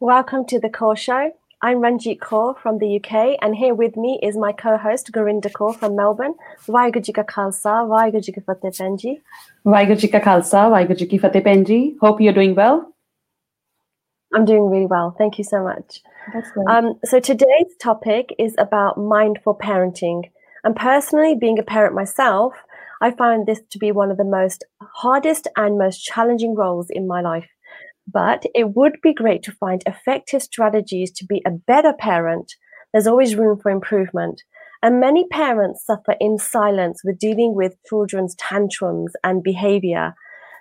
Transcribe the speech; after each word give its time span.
Welcome 0.00 0.44
to 0.48 0.60
the 0.60 0.68
Core 0.68 0.94
Show. 0.94 1.30
I'm 1.62 1.78
Ranjit 1.78 2.18
Kaur 2.18 2.60
from 2.60 2.76
the 2.80 2.96
UK, 2.96 3.38
and 3.40 3.56
here 3.56 3.72
with 3.72 3.96
me 3.96 4.20
is 4.22 4.36
my 4.36 4.52
co-host 4.52 5.10
Gurinder 5.10 5.50
Kaur 5.50 5.74
from 5.74 5.96
Melbourne. 5.96 6.34
Waheguru 6.68 7.02
Ji 7.02 7.14
Ka 7.14 7.22
Khalsa, 7.22 7.88
Waheguru 7.88 8.22
Ji 8.22 8.32
Ki 8.32 8.42
Fateh 8.42 8.68
Penji. 8.68 9.22
Waheguru 9.64 9.98
Ji 9.98 10.08
Ka 10.08 10.20
Khalsa, 10.20 10.68
Waheguru 10.70 10.98
Ji 10.98 11.06
Ki 11.06 11.16
Fateh 11.16 11.40
Penji. 11.40 11.96
Hope 12.02 12.20
you're 12.20 12.34
doing 12.34 12.54
well. 12.54 12.92
I'm 14.34 14.44
doing 14.44 14.68
really 14.68 14.84
well. 14.84 15.14
Thank 15.16 15.38
you 15.38 15.44
so 15.44 15.64
much. 15.64 16.02
That's 16.34 16.50
great. 16.50 16.68
Um, 16.68 16.98
so 17.02 17.18
today's 17.18 17.74
topic 17.80 18.34
is 18.38 18.54
about 18.58 18.98
mindful 18.98 19.54
parenting. 19.54 20.24
And 20.62 20.76
personally, 20.76 21.34
being 21.34 21.58
a 21.58 21.62
parent 21.62 21.94
myself, 21.94 22.52
I 23.00 23.12
find 23.12 23.46
this 23.46 23.62
to 23.70 23.78
be 23.78 23.92
one 23.92 24.10
of 24.10 24.18
the 24.18 24.24
most 24.24 24.62
hardest 24.82 25.48
and 25.56 25.78
most 25.78 26.04
challenging 26.04 26.54
roles 26.54 26.90
in 26.90 27.06
my 27.06 27.22
life. 27.22 27.48
But 28.06 28.44
it 28.54 28.74
would 28.74 28.98
be 29.02 29.12
great 29.12 29.42
to 29.44 29.52
find 29.52 29.82
effective 29.86 30.42
strategies 30.42 31.10
to 31.12 31.24
be 31.24 31.42
a 31.44 31.50
better 31.50 31.92
parent. 31.92 32.52
There's 32.92 33.06
always 33.06 33.34
room 33.36 33.58
for 33.58 33.70
improvement. 33.70 34.42
And 34.82 35.00
many 35.00 35.26
parents 35.28 35.84
suffer 35.84 36.14
in 36.20 36.38
silence 36.38 37.02
with 37.04 37.18
dealing 37.18 37.54
with 37.54 37.76
children's 37.88 38.34
tantrums 38.36 39.12
and 39.24 39.42
behavior. 39.42 40.14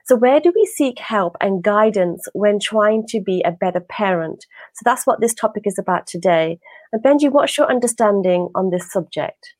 So, 0.06 0.16
where 0.16 0.40
do 0.40 0.52
we 0.56 0.66
seek 0.66 1.00
help 1.00 1.36
and 1.42 1.64
guidance 1.64 2.28
when 2.34 2.60
trying 2.60 3.06
to 3.08 3.20
be 3.20 3.42
a 3.44 3.52
better 3.52 3.80
parent? 3.80 4.46
So, 4.74 4.84
that's 4.86 5.06
what 5.08 5.20
this 5.20 5.34
topic 5.34 5.64
is 5.66 5.80
about 5.80 6.06
today. 6.06 6.60
And 6.94 7.04
Penji, 7.04 7.32
what's 7.32 7.58
your 7.58 7.70
understanding 7.70 8.50
on 8.54 8.70
this 8.70 8.92
subject? 8.92 9.56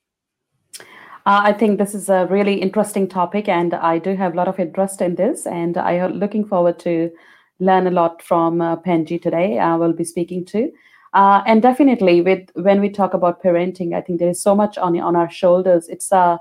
Uh, 0.80 1.42
I 1.44 1.54
think 1.54 1.80
this 1.80 1.96
is 1.96 2.10
a 2.10 2.28
really 2.30 2.62
interesting 2.62 3.08
topic, 3.08 3.50
and 3.50 3.74
I 3.74 3.98
do 3.98 4.16
have 4.16 4.34
a 4.34 4.38
lot 4.38 4.48
of 4.48 4.60
interest 4.60 5.02
in 5.02 5.16
this. 5.16 5.48
And 5.48 5.78
I 5.78 5.94
am 5.94 6.14
looking 6.14 6.46
forward 6.46 6.78
to 6.80 7.10
learn 7.60 7.88
a 7.88 7.92
lot 7.92 8.22
from 8.22 8.62
uh, 8.62 8.76
Penji 8.78 9.22
today. 9.22 9.60
I 9.60 9.76
will 9.76 9.94
be 9.94 10.04
speaking 10.04 10.46
to. 10.46 10.72
Uh, 11.14 11.42
and 11.48 11.62
definitely, 11.62 12.22
with 12.22 12.50
when 12.56 12.82
we 12.82 12.90
talk 12.90 13.14
about 13.14 13.42
parenting, 13.42 13.94
I 13.96 14.02
think 14.02 14.20
there 14.20 14.30
is 14.30 14.42
so 14.42 14.54
much 14.54 14.78
on 14.78 15.00
on 15.00 15.16
our 15.16 15.30
shoulders. 15.30 15.88
It's 15.88 16.12
a, 16.12 16.40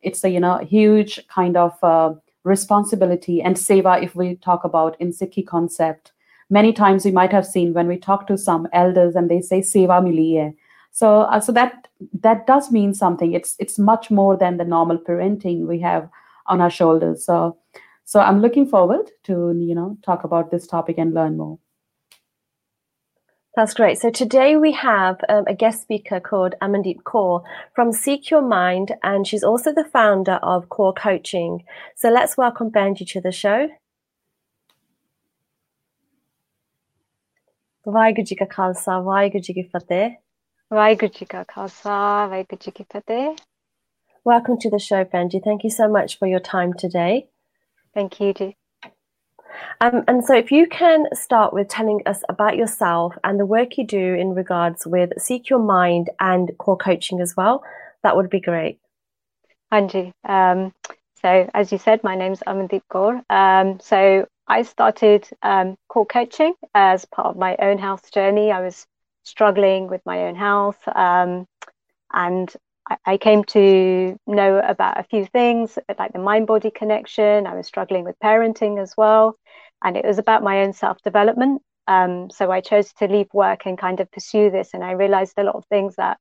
it's 0.00 0.24
a 0.24 0.30
you 0.30 0.40
know 0.40 0.58
huge 0.58 1.20
kind 1.28 1.56
of 1.56 1.72
uh, 1.82 2.14
responsibility 2.44 3.42
and 3.42 3.56
seva. 3.56 4.02
If 4.02 4.14
we 4.14 4.36
talk 4.36 4.64
about 4.64 4.98
in 4.98 5.10
Sikhi 5.10 5.46
concept, 5.46 6.12
many 6.48 6.72
times 6.72 7.04
we 7.04 7.10
might 7.10 7.32
have 7.32 7.46
seen 7.46 7.74
when 7.74 7.86
we 7.86 7.98
talk 7.98 8.26
to 8.28 8.38
some 8.38 8.66
elders 8.72 9.14
and 9.14 9.30
they 9.30 9.42
say 9.42 9.60
seva 9.60 10.00
miliye. 10.02 10.54
So 10.90 11.22
uh, 11.22 11.40
so 11.40 11.52
that 11.52 11.88
that 12.20 12.46
does 12.46 12.72
mean 12.72 12.94
something. 12.94 13.34
It's 13.34 13.56
it's 13.58 13.78
much 13.78 14.10
more 14.10 14.38
than 14.38 14.56
the 14.56 14.64
normal 14.64 14.96
parenting 14.96 15.66
we 15.66 15.80
have 15.80 16.08
on 16.46 16.62
our 16.62 16.70
shoulders. 16.70 17.24
So 17.24 17.58
so 18.04 18.20
I'm 18.20 18.40
looking 18.40 18.66
forward 18.66 19.10
to, 19.24 19.54
you 19.58 19.74
know, 19.74 19.96
talk 20.04 20.24
about 20.24 20.50
this 20.50 20.66
topic 20.66 20.98
and 20.98 21.14
learn 21.14 21.36
more. 21.36 21.58
That's 23.56 23.72
great. 23.72 23.98
So 23.98 24.10
today 24.10 24.56
we 24.56 24.72
have 24.72 25.20
um, 25.28 25.44
a 25.46 25.54
guest 25.54 25.82
speaker 25.82 26.18
called 26.18 26.54
Amandeep 26.60 27.02
Kaur 27.04 27.44
from 27.72 27.92
Sikh 27.92 28.30
Your 28.30 28.42
Mind, 28.42 28.96
and 29.04 29.26
she's 29.26 29.44
also 29.44 29.72
the 29.72 29.84
founder 29.84 30.40
of 30.42 30.68
Core 30.68 30.92
Coaching. 30.92 31.64
So 31.94 32.10
let's 32.10 32.36
welcome 32.36 32.72
Penji 32.72 33.06
to 33.10 33.20
the 33.20 33.30
show. 33.30 33.68
Welcome 44.24 44.58
to 44.60 44.70
the 44.70 44.80
show, 44.80 45.04
Penji. 45.04 45.42
Thank 45.42 45.62
you 45.62 45.70
so 45.70 45.88
much 45.88 46.18
for 46.18 46.26
your 46.26 46.40
time 46.40 46.72
today. 46.72 47.28
Thank 47.94 48.20
you, 48.20 48.34
Ji. 48.34 48.56
Um, 49.80 50.02
and 50.08 50.24
so, 50.24 50.34
if 50.34 50.50
you 50.50 50.66
can 50.66 51.06
start 51.14 51.52
with 51.52 51.68
telling 51.68 52.00
us 52.06 52.20
about 52.28 52.56
yourself 52.56 53.14
and 53.22 53.38
the 53.38 53.46
work 53.46 53.78
you 53.78 53.86
do 53.86 54.14
in 54.14 54.34
regards 54.34 54.86
with 54.86 55.10
Sikh 55.16 55.48
Your 55.48 55.60
Mind 55.60 56.10
and 56.20 56.50
core 56.58 56.76
coaching 56.76 57.20
as 57.20 57.34
well, 57.36 57.62
that 58.02 58.16
would 58.16 58.30
be 58.30 58.40
great. 58.40 58.78
Anji. 59.72 60.12
Um, 60.28 60.72
so, 61.22 61.48
as 61.54 61.72
you 61.72 61.78
said, 61.78 62.02
my 62.02 62.16
name's 62.16 62.40
Amandeep 62.46 62.82
Kaur. 62.90 63.22
Um, 63.30 63.78
so, 63.80 64.26
I 64.46 64.62
started 64.62 65.28
um, 65.42 65.76
core 65.88 66.06
coaching 66.06 66.54
as 66.74 67.04
part 67.04 67.28
of 67.28 67.36
my 67.36 67.56
own 67.60 67.78
health 67.78 68.12
journey. 68.12 68.50
I 68.50 68.60
was 68.60 68.86
struggling 69.22 69.88
with 69.88 70.02
my 70.04 70.24
own 70.24 70.34
health, 70.34 70.86
um, 70.88 71.46
and 72.12 72.52
I, 73.06 73.16
came 73.16 73.44
to 73.44 74.18
know 74.26 74.58
about 74.58 75.00
a 75.00 75.04
few 75.04 75.24
things 75.24 75.78
like 75.98 76.12
the 76.12 76.18
mind 76.18 76.46
body 76.46 76.70
connection. 76.70 77.46
I 77.46 77.54
was 77.54 77.66
struggling 77.66 78.04
with 78.04 78.18
parenting 78.22 78.82
as 78.82 78.94
well. 78.96 79.38
And 79.82 79.96
it 79.96 80.04
was 80.04 80.18
about 80.18 80.42
my 80.42 80.62
own 80.62 80.72
self 80.72 81.00
development. 81.02 81.62
Um, 81.86 82.30
so 82.30 82.50
I 82.50 82.60
chose 82.60 82.92
to 82.94 83.08
leave 83.08 83.28
work 83.32 83.66
and 83.66 83.78
kind 83.78 84.00
of 84.00 84.10
pursue 84.10 84.50
this. 84.50 84.70
And 84.74 84.84
I 84.84 84.92
realized 84.92 85.34
a 85.38 85.44
lot 85.44 85.56
of 85.56 85.64
things 85.66 85.96
that 85.96 86.18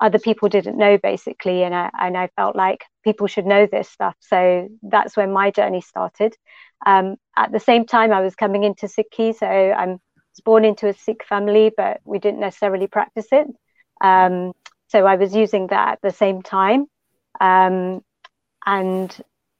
other 0.00 0.18
people 0.18 0.48
didn't 0.48 0.78
know 0.78 0.98
basically. 0.98 1.62
And 1.62 1.74
I, 1.74 1.90
and 1.98 2.16
I 2.16 2.28
felt 2.36 2.56
like 2.56 2.84
people 3.04 3.26
should 3.26 3.46
know 3.46 3.66
this 3.66 3.88
stuff. 3.88 4.16
So 4.20 4.68
that's 4.82 5.16
when 5.16 5.32
my 5.32 5.50
journey 5.50 5.82
started. 5.82 6.34
Um, 6.86 7.16
at 7.36 7.52
the 7.52 7.60
same 7.60 7.86
time, 7.86 8.12
I 8.12 8.20
was 8.20 8.34
coming 8.34 8.64
into 8.64 8.86
Sikhi. 8.86 9.36
So 9.36 9.46
I 9.46 9.86
was 9.86 9.98
born 10.44 10.64
into 10.64 10.88
a 10.88 10.94
Sikh 10.94 11.24
family, 11.24 11.70
but 11.76 12.00
we 12.04 12.18
didn't 12.18 12.40
necessarily 12.40 12.86
practice 12.86 13.26
it. 13.30 13.46
Um, 14.00 14.52
so 14.90 15.06
I 15.06 15.16
was 15.16 15.34
using 15.34 15.68
that 15.68 15.92
at 15.92 15.98
the 16.02 16.10
same 16.10 16.42
time. 16.42 16.86
Um, 17.40 18.02
and 18.66 19.10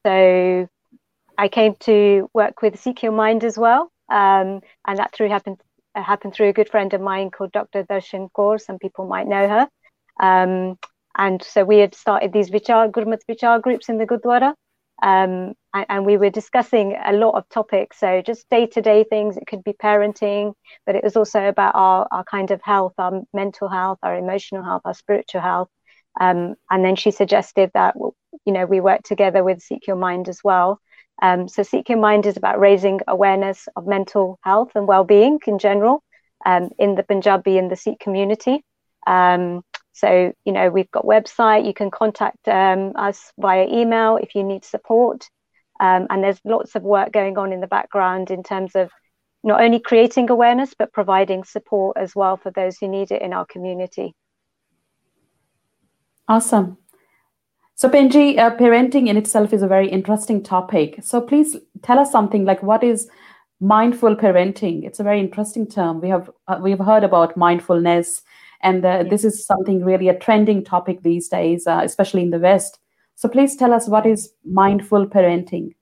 so 0.05 0.67
I 1.37 1.47
came 1.47 1.75
to 1.81 2.29
work 2.33 2.61
with 2.61 2.85
Your 3.01 3.11
Mind 3.11 3.43
as 3.43 3.57
well. 3.57 3.91
Um, 4.09 4.61
and 4.85 4.99
that 4.99 5.13
through 5.15 5.29
happened 5.29 5.57
uh, 5.95 6.03
happened 6.03 6.33
through 6.33 6.49
a 6.49 6.53
good 6.53 6.69
friend 6.69 6.93
of 6.93 7.01
mine 7.01 7.31
called 7.31 7.51
Dr. 7.51 7.83
Darshan 7.83 8.29
Kaur. 8.37 8.59
Some 8.59 8.77
people 8.77 9.07
might 9.07 9.27
know 9.27 9.47
her. 9.47 9.69
Um, 10.19 10.77
and 11.17 11.41
so 11.41 11.63
we 11.63 11.77
had 11.77 11.95
started 11.95 12.31
these 12.31 12.49
Vichar, 12.49 12.91
Gurmat 12.91 13.21
Vichar 13.29 13.61
groups 13.61 13.89
in 13.89 13.97
the 13.97 14.05
Gurdwara. 14.05 14.53
Um, 15.01 15.53
and, 15.73 15.85
and, 15.89 16.05
we 16.05 16.17
were 16.17 16.29
discussing 16.29 16.95
a 17.03 17.13
lot 17.13 17.35
of 17.35 17.49
topics. 17.49 17.99
So 17.99 18.21
just 18.21 18.47
day 18.49 18.67
to 18.67 18.81
day 18.81 19.03
things. 19.03 19.35
It 19.35 19.47
could 19.47 19.63
be 19.63 19.73
parenting, 19.73 20.53
but 20.85 20.95
it 20.95 21.03
was 21.03 21.15
also 21.15 21.47
about 21.47 21.73
our, 21.75 22.07
our 22.11 22.23
kind 22.23 22.51
of 22.51 22.61
health, 22.61 22.93
our 22.99 23.21
mental 23.33 23.67
health, 23.67 23.97
our 24.03 24.15
emotional 24.15 24.63
health, 24.63 24.83
our 24.85 24.93
spiritual 24.93 25.41
health. 25.41 25.69
Um, 26.19 26.55
and 26.69 26.85
then 26.85 26.95
she 26.95 27.11
suggested 27.11 27.71
that 27.73 27.95
you 28.45 28.53
know 28.53 28.65
we 28.65 28.79
work 28.79 29.01
together 29.03 29.43
with 29.43 29.61
Sikh 29.61 29.87
Your 29.87 29.95
Mind 29.95 30.29
as 30.29 30.41
well. 30.43 30.79
Um, 31.21 31.47
so 31.47 31.63
Sikh 31.63 31.89
Your 31.89 31.99
Mind 31.99 32.25
is 32.25 32.37
about 32.37 32.59
raising 32.59 32.99
awareness 33.07 33.67
of 33.75 33.87
mental 33.87 34.39
health 34.43 34.71
and 34.75 34.87
well-being 34.87 35.39
in 35.47 35.57
general 35.59 36.03
um, 36.45 36.69
in 36.79 36.95
the 36.95 37.03
Punjabi 37.03 37.57
and 37.57 37.71
the 37.71 37.75
Sikh 37.75 37.99
community. 37.99 38.63
Um, 39.07 39.63
so, 39.93 40.33
you 40.45 40.53
know, 40.53 40.69
we've 40.69 40.91
got 40.91 41.05
website. 41.05 41.65
You 41.65 41.73
can 41.73 41.91
contact 41.91 42.47
um, 42.47 42.93
us 42.95 43.31
via 43.39 43.67
email 43.67 44.17
if 44.17 44.35
you 44.35 44.43
need 44.43 44.63
support. 44.63 45.29
Um, 45.79 46.07
and 46.09 46.23
there's 46.23 46.39
lots 46.45 46.75
of 46.75 46.83
work 46.83 47.11
going 47.11 47.37
on 47.37 47.51
in 47.51 47.59
the 47.59 47.67
background 47.67 48.31
in 48.31 48.43
terms 48.43 48.75
of 48.75 48.91
not 49.43 49.61
only 49.61 49.79
creating 49.79 50.29
awareness, 50.29 50.73
but 50.77 50.93
providing 50.93 51.43
support 51.43 51.97
as 51.97 52.15
well 52.15 52.37
for 52.37 52.51
those 52.51 52.77
who 52.77 52.87
need 52.87 53.11
it 53.11 53.21
in 53.21 53.33
our 53.33 53.45
community. 53.45 54.13
Awesome. 56.27 56.77
So, 57.75 57.89
Penji, 57.89 58.37
uh, 58.37 58.55
parenting 58.55 59.07
in 59.07 59.17
itself 59.17 59.53
is 59.53 59.63
a 59.63 59.67
very 59.67 59.89
interesting 59.89 60.43
topic. 60.43 60.99
So, 61.01 61.19
please 61.19 61.57
tell 61.81 61.97
us 61.97 62.11
something 62.11 62.45
like 62.45 62.61
what 62.61 62.83
is 62.83 63.09
mindful 63.59 64.15
parenting? 64.15 64.85
It's 64.85 64.99
a 64.99 65.03
very 65.03 65.19
interesting 65.19 65.67
term. 65.67 65.99
We 65.99 66.09
have 66.09 66.29
uh, 66.47 66.59
we 66.61 66.69
have 66.69 66.79
heard 66.79 67.03
about 67.03 67.35
mindfulness 67.35 68.21
and 68.63 68.85
uh, 68.85 69.03
this 69.03 69.23
is 69.23 69.45
something 69.45 69.83
really 69.83 70.09
a 70.09 70.17
trending 70.17 70.63
topic 70.63 71.01
these 71.03 71.27
days, 71.27 71.67
uh, 71.67 71.81
especially 71.83 72.21
in 72.21 72.29
the 72.29 72.39
West. 72.39 72.79
So 73.15 73.29
please 73.29 73.55
tell 73.55 73.73
us 73.73 73.87
what 73.87 74.05
is 74.05 74.33
mindful 74.45 75.07
parenting? 75.07 75.75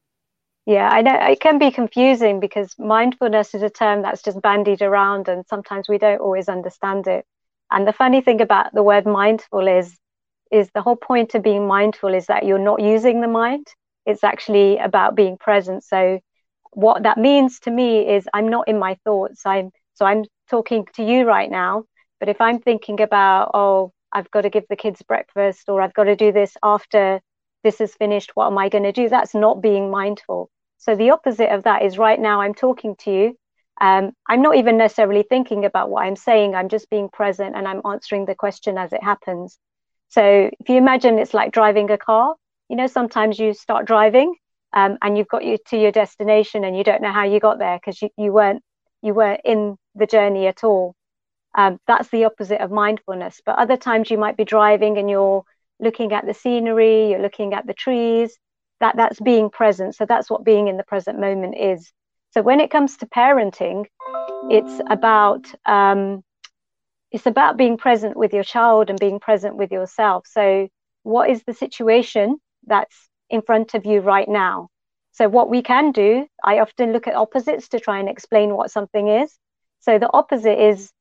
Yeah, 0.65 0.89
I 0.89 1.01
know 1.01 1.15
it 1.15 1.39
can 1.39 1.57
be 1.57 1.71
confusing 1.71 2.39
because 2.39 2.75
mindfulness 2.77 3.55
is 3.55 3.63
a 3.63 3.69
term 3.69 4.01
that's 4.01 4.21
just 4.21 4.41
bandied 4.41 4.81
around 4.81 5.27
and 5.27 5.45
sometimes 5.47 5.89
we 5.89 5.97
don't 5.97 6.21
always 6.21 6.47
understand 6.47 7.07
it. 7.07 7.25
And 7.71 7.87
the 7.87 7.93
funny 7.93 8.21
thing 8.21 8.41
about 8.41 8.73
the 8.73 8.83
word 8.83 9.05
mindful 9.05 9.67
is 9.67 9.97
is 10.51 10.69
the 10.73 10.81
whole 10.81 10.95
point 10.95 11.35
of 11.35 11.43
being 11.43 11.67
mindful 11.67 12.13
is 12.13 12.25
that 12.25 12.43
you're 12.45 12.57
not 12.57 12.81
using 12.81 13.21
the 13.21 13.27
mind. 13.27 13.67
It's 14.05 14.23
actually 14.23 14.77
about 14.79 15.15
being 15.15 15.37
present. 15.37 15.83
So 15.83 16.19
what 16.71 17.03
that 17.03 17.17
means 17.17 17.59
to 17.61 17.71
me 17.71 18.07
is 18.07 18.27
I'm 18.33 18.47
not 18.47 18.67
in 18.67 18.79
my 18.79 18.97
thoughts. 19.03 19.45
I'm 19.45 19.71
so 19.93 20.05
I'm 20.05 20.25
talking 20.49 20.85
to 20.95 21.03
you 21.03 21.25
right 21.25 21.49
now 21.49 21.83
but 22.19 22.29
if 22.29 22.41
I'm 22.41 22.59
thinking 22.59 23.01
about, 23.01 23.51
oh, 23.53 23.91
I've 24.11 24.31
got 24.31 24.41
to 24.41 24.49
give 24.49 24.65
the 24.69 24.75
kids 24.75 25.01
breakfast 25.01 25.69
or 25.69 25.81
I've 25.81 25.93
got 25.93 26.05
to 26.05 26.15
do 26.15 26.31
this 26.31 26.55
after 26.63 27.21
this 27.63 27.79
is 27.81 27.93
finished, 27.95 28.31
what 28.35 28.47
am 28.47 28.57
I 28.57 28.69
going 28.69 28.83
to 28.83 28.91
do? 28.91 29.09
That's 29.09 29.35
not 29.35 29.61
being 29.61 29.91
mindful. 29.91 30.49
So 30.77 30.95
the 30.95 31.11
opposite 31.11 31.53
of 31.53 31.63
that 31.63 31.83
is 31.83 31.97
right 31.97 32.19
now 32.19 32.41
I'm 32.41 32.53
talking 32.53 32.95
to 33.01 33.11
you. 33.11 33.37
Um, 33.81 34.11
I'm 34.27 34.41
not 34.41 34.55
even 34.55 34.77
necessarily 34.77 35.23
thinking 35.23 35.65
about 35.65 35.89
what 35.89 36.05
I'm 36.05 36.15
saying. 36.15 36.55
I'm 36.55 36.69
just 36.69 36.89
being 36.89 37.09
present 37.09 37.55
and 37.55 37.67
I'm 37.67 37.81
answering 37.85 38.25
the 38.25 38.35
question 38.35 38.77
as 38.77 38.91
it 38.91 39.03
happens. 39.03 39.57
So 40.09 40.49
if 40.59 40.69
you 40.69 40.77
imagine 40.77 41.19
it's 41.19 41.33
like 41.33 41.51
driving 41.51 41.89
a 41.91 41.97
car, 41.97 42.35
you 42.67 42.75
know, 42.75 42.87
sometimes 42.87 43.39
you 43.39 43.53
start 43.53 43.85
driving 43.85 44.35
um, 44.73 44.97
and 45.01 45.17
you've 45.17 45.27
got 45.27 45.45
you 45.45 45.57
to 45.67 45.77
your 45.77 45.91
destination 45.91 46.63
and 46.63 46.77
you 46.77 46.83
don't 46.83 47.01
know 47.01 47.11
how 47.11 47.23
you 47.23 47.39
got 47.39 47.59
there 47.59 47.77
because 47.77 48.01
you, 48.01 48.09
you 48.17 48.31
weren't 48.31 48.61
you 49.01 49.13
weren't 49.13 49.41
in 49.45 49.77
the 49.95 50.05
journey 50.05 50.47
at 50.47 50.63
all. 50.63 50.93
Um, 51.59 51.77
that's 51.87 52.09
the 52.09 52.23
opposite 52.23 52.61
of 52.61 52.71
mindfulness. 52.71 53.41
But 53.45 53.57
other 53.57 53.75
times 53.75 54.09
you 54.09 54.17
might 54.17 54.37
be 54.37 54.45
driving 54.45 54.97
and 54.97 55.09
you're 55.09 55.43
looking 55.81 56.13
at 56.13 56.25
the 56.25 56.33
scenery, 56.33 57.09
you're 57.09 57.21
looking 57.21 57.53
at 57.53 57.67
the 57.67 57.73
trees. 57.73 58.37
That 58.79 58.95
that's 58.95 59.19
being 59.19 59.49
present. 59.49 59.95
So 59.95 60.05
that's 60.05 60.29
what 60.29 60.45
being 60.45 60.69
in 60.69 60.77
the 60.77 60.85
present 60.85 61.19
moment 61.19 61.55
is. 61.57 61.91
So 62.31 62.41
when 62.41 62.61
it 62.61 62.71
comes 62.71 62.95
to 62.97 63.07
parenting, 63.07 63.87
it's 64.49 64.79
about 64.89 65.43
um, 65.65 66.23
it's 67.11 67.25
about 67.25 67.57
being 67.57 67.75
present 67.75 68.15
with 68.15 68.33
your 68.33 68.45
child 68.45 68.89
and 68.89 68.97
being 68.97 69.19
present 69.19 69.57
with 69.57 69.71
yourself. 69.71 70.27
So 70.27 70.69
what 71.03 71.29
is 71.29 71.43
the 71.43 71.53
situation 71.53 72.37
that's 72.67 72.95
in 73.29 73.41
front 73.41 73.73
of 73.73 73.85
you 73.85 73.99
right 73.99 74.29
now? 74.29 74.69
So 75.11 75.27
what 75.27 75.49
we 75.49 75.61
can 75.61 75.91
do, 75.91 76.25
I 76.41 76.59
often 76.59 76.93
look 76.93 77.07
at 77.07 77.15
opposites 77.15 77.67
to 77.69 77.79
try 77.81 77.99
and 77.99 78.07
explain 78.07 78.55
what 78.55 78.71
something 78.71 79.09
is. 79.09 79.37
So 79.81 79.99
the 79.99 80.11
opposite 80.13 80.59
is, 80.71 80.91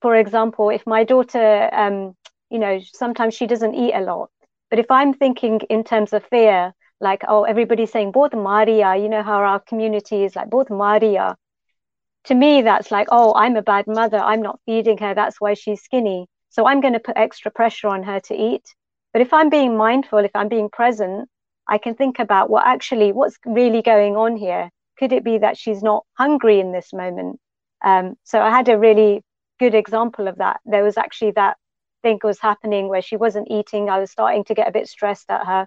for 0.00 0.16
example, 0.16 0.70
if 0.70 0.86
my 0.86 1.04
daughter, 1.04 1.68
um, 1.72 2.14
you 2.50 2.58
know, 2.58 2.80
sometimes 2.92 3.34
she 3.34 3.46
doesn't 3.46 3.74
eat 3.74 3.92
a 3.94 4.00
lot, 4.00 4.30
but 4.70 4.78
if 4.78 4.90
I'm 4.90 5.14
thinking 5.14 5.60
in 5.68 5.84
terms 5.84 6.12
of 6.12 6.24
fear, 6.26 6.72
like, 7.00 7.22
oh, 7.28 7.44
everybody's 7.44 7.92
saying 7.92 8.12
both 8.12 8.32
Maria, 8.34 8.96
you 8.96 9.08
know 9.08 9.22
how 9.22 9.38
our 9.38 9.60
community 9.60 10.24
is 10.24 10.34
like 10.36 10.50
both 10.50 10.70
Maria. 10.70 11.36
To 12.24 12.34
me, 12.34 12.62
that's 12.62 12.90
like, 12.90 13.08
oh, 13.10 13.32
I'm 13.34 13.56
a 13.56 13.62
bad 13.62 13.86
mother. 13.86 14.18
I'm 14.18 14.42
not 14.42 14.60
feeding 14.66 14.98
her. 14.98 15.14
That's 15.14 15.40
why 15.40 15.54
she's 15.54 15.82
skinny. 15.82 16.26
So 16.50 16.66
I'm 16.66 16.80
going 16.80 16.94
to 16.94 17.00
put 17.00 17.16
extra 17.16 17.50
pressure 17.50 17.88
on 17.88 18.02
her 18.02 18.20
to 18.20 18.34
eat. 18.34 18.64
But 19.12 19.22
if 19.22 19.32
I'm 19.32 19.48
being 19.48 19.76
mindful, 19.76 20.18
if 20.18 20.32
I'm 20.34 20.48
being 20.48 20.68
present, 20.68 21.28
I 21.68 21.78
can 21.78 21.94
think 21.94 22.18
about 22.18 22.50
what 22.50 22.64
well, 22.64 22.72
actually 22.72 23.12
what's 23.12 23.38
really 23.44 23.82
going 23.82 24.16
on 24.16 24.36
here. 24.36 24.70
Could 24.98 25.12
it 25.12 25.24
be 25.24 25.38
that 25.38 25.56
she's 25.56 25.82
not 25.82 26.04
hungry 26.14 26.60
in 26.60 26.72
this 26.72 26.92
moment? 26.92 27.38
Um, 27.84 28.16
so 28.24 28.40
I 28.40 28.50
had 28.50 28.68
a 28.68 28.78
really 28.78 29.22
good 29.58 29.74
example 29.74 30.28
of 30.28 30.36
that. 30.38 30.60
There 30.64 30.84
was 30.84 30.96
actually 30.96 31.32
that 31.32 31.56
thing 32.02 32.18
was 32.22 32.40
happening 32.40 32.88
where 32.88 33.02
she 33.02 33.16
wasn't 33.16 33.50
eating. 33.50 33.90
I 33.90 34.00
was 34.00 34.10
starting 34.10 34.44
to 34.44 34.54
get 34.54 34.68
a 34.68 34.72
bit 34.72 34.88
stressed 34.88 35.30
at 35.30 35.46
her. 35.46 35.66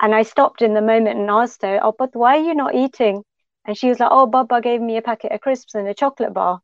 And 0.00 0.14
I 0.14 0.22
stopped 0.22 0.62
in 0.62 0.74
the 0.74 0.82
moment 0.82 1.18
and 1.20 1.30
asked 1.30 1.62
her, 1.62 1.80
Oh, 1.82 1.94
but 1.96 2.10
why 2.14 2.36
are 2.36 2.44
you 2.44 2.54
not 2.54 2.74
eating? 2.74 3.22
And 3.64 3.76
she 3.76 3.88
was 3.88 4.00
like, 4.00 4.10
Oh, 4.12 4.26
Baba 4.26 4.60
gave 4.60 4.80
me 4.80 4.96
a 4.96 5.02
packet 5.02 5.32
of 5.32 5.40
crisps 5.40 5.74
and 5.74 5.88
a 5.88 5.94
chocolate 5.94 6.34
bar. 6.34 6.60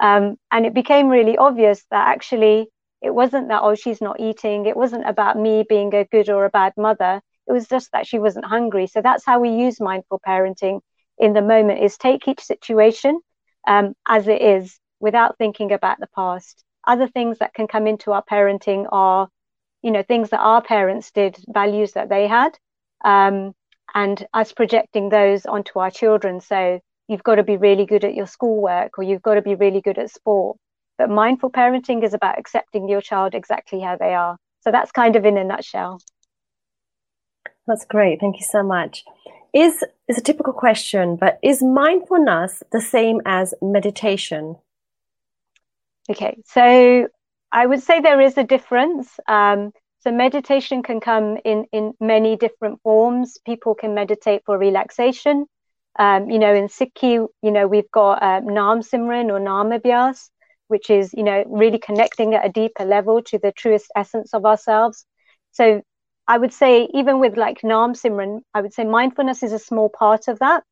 Um, 0.00 0.36
and 0.50 0.66
it 0.66 0.74
became 0.74 1.08
really 1.08 1.36
obvious 1.38 1.84
that 1.90 2.08
actually 2.08 2.68
it 3.02 3.14
wasn't 3.14 3.48
that, 3.48 3.62
oh, 3.62 3.74
she's 3.74 4.00
not 4.00 4.20
eating. 4.20 4.66
It 4.66 4.76
wasn't 4.76 5.08
about 5.08 5.38
me 5.38 5.64
being 5.68 5.94
a 5.94 6.04
good 6.04 6.28
or 6.30 6.44
a 6.44 6.50
bad 6.50 6.72
mother. 6.76 7.20
It 7.46 7.52
was 7.52 7.68
just 7.68 7.92
that 7.92 8.06
she 8.06 8.18
wasn't 8.18 8.46
hungry. 8.46 8.86
So 8.86 9.02
that's 9.02 9.24
how 9.24 9.40
we 9.40 9.50
use 9.50 9.80
mindful 9.80 10.20
parenting 10.26 10.80
in 11.18 11.32
the 11.34 11.42
moment 11.42 11.82
is 11.82 11.96
take 11.96 12.26
each 12.28 12.40
situation 12.40 13.20
um, 13.68 13.94
as 14.08 14.26
it 14.28 14.42
is 14.42 14.79
without 15.00 15.36
thinking 15.38 15.72
about 15.72 15.98
the 15.98 16.08
past. 16.14 16.62
Other 16.86 17.08
things 17.08 17.38
that 17.38 17.54
can 17.54 17.66
come 17.66 17.86
into 17.86 18.12
our 18.12 18.22
parenting 18.22 18.86
are, 18.92 19.28
you 19.82 19.90
know, 19.90 20.02
things 20.02 20.30
that 20.30 20.40
our 20.40 20.62
parents 20.62 21.10
did, 21.10 21.36
values 21.48 21.92
that 21.92 22.08
they 22.08 22.26
had, 22.26 22.56
um, 23.04 23.54
and 23.94 24.26
us 24.32 24.52
projecting 24.52 25.08
those 25.08 25.46
onto 25.46 25.78
our 25.78 25.90
children. 25.90 26.40
So 26.40 26.80
you've 27.08 27.22
got 27.22 27.36
to 27.36 27.42
be 27.42 27.56
really 27.56 27.86
good 27.86 28.04
at 28.04 28.14
your 28.14 28.26
schoolwork 28.26 28.98
or 28.98 29.04
you've 29.04 29.22
got 29.22 29.34
to 29.34 29.42
be 29.42 29.54
really 29.54 29.80
good 29.80 29.98
at 29.98 30.10
sport. 30.10 30.56
But 30.96 31.10
mindful 31.10 31.50
parenting 31.50 32.04
is 32.04 32.14
about 32.14 32.38
accepting 32.38 32.88
your 32.88 33.00
child 33.00 33.34
exactly 33.34 33.80
how 33.80 33.96
they 33.96 34.14
are. 34.14 34.36
So 34.60 34.70
that's 34.70 34.92
kind 34.92 35.16
of 35.16 35.24
in 35.24 35.38
a 35.38 35.44
nutshell. 35.44 36.00
That's 37.66 37.84
great. 37.84 38.20
Thank 38.20 38.36
you 38.36 38.46
so 38.48 38.62
much. 38.62 39.04
Is 39.52 39.82
is 40.08 40.18
a 40.18 40.22
typical 40.22 40.52
question, 40.52 41.16
but 41.16 41.38
is 41.42 41.62
mindfulness 41.62 42.62
the 42.70 42.80
same 42.80 43.20
as 43.24 43.54
meditation? 43.60 44.56
Okay, 46.10 46.36
so 46.44 47.08
I 47.52 47.66
would 47.66 47.82
say 47.82 48.00
there 48.00 48.20
is 48.20 48.36
a 48.36 48.44
difference. 48.44 49.08
Um, 49.28 49.72
so 50.00 50.10
meditation 50.10 50.82
can 50.82 51.00
come 51.00 51.36
in 51.44 51.66
in 51.72 51.92
many 52.00 52.36
different 52.36 52.80
forms. 52.82 53.38
People 53.46 53.74
can 53.74 53.94
meditate 53.94 54.42
for 54.44 54.58
relaxation. 54.58 55.46
Um, 55.98 56.30
you 56.30 56.38
know, 56.38 56.54
in 56.54 56.66
Sikhi, 56.68 57.28
you 57.42 57.50
know, 57.52 57.68
we've 57.68 57.90
got 57.92 58.22
um, 58.22 58.46
Naam 58.46 58.82
Simran 58.88 59.30
or 59.30 59.38
Naam 59.38 59.78
Abhyas, 59.78 60.30
which 60.68 60.90
is 60.90 61.12
you 61.12 61.22
know 61.22 61.44
really 61.46 61.78
connecting 61.78 62.34
at 62.34 62.46
a 62.46 62.48
deeper 62.48 62.84
level 62.84 63.22
to 63.24 63.38
the 63.38 63.52
truest 63.52 63.86
essence 63.94 64.34
of 64.34 64.44
ourselves. 64.44 65.06
So 65.52 65.82
I 66.26 66.38
would 66.38 66.52
say, 66.52 66.88
even 66.94 67.20
with 67.20 67.36
like 67.36 67.60
Naam 67.60 67.94
Simran, 67.94 68.40
I 68.54 68.62
would 68.62 68.72
say 68.72 68.84
mindfulness 68.84 69.42
is 69.42 69.52
a 69.52 69.58
small 69.58 69.88
part 69.88 70.28
of 70.28 70.38
that. 70.40 70.64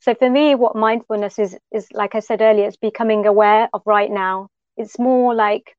So 0.00 0.14
for 0.14 0.30
me, 0.30 0.54
what 0.54 0.76
mindfulness 0.76 1.38
is, 1.38 1.56
is 1.72 1.88
like 1.92 2.14
I 2.14 2.20
said 2.20 2.42
earlier, 2.42 2.66
it's 2.66 2.76
becoming 2.76 3.26
aware 3.26 3.68
of 3.72 3.82
right 3.86 4.10
now. 4.10 4.48
It's 4.76 4.98
more 4.98 5.34
like, 5.34 5.74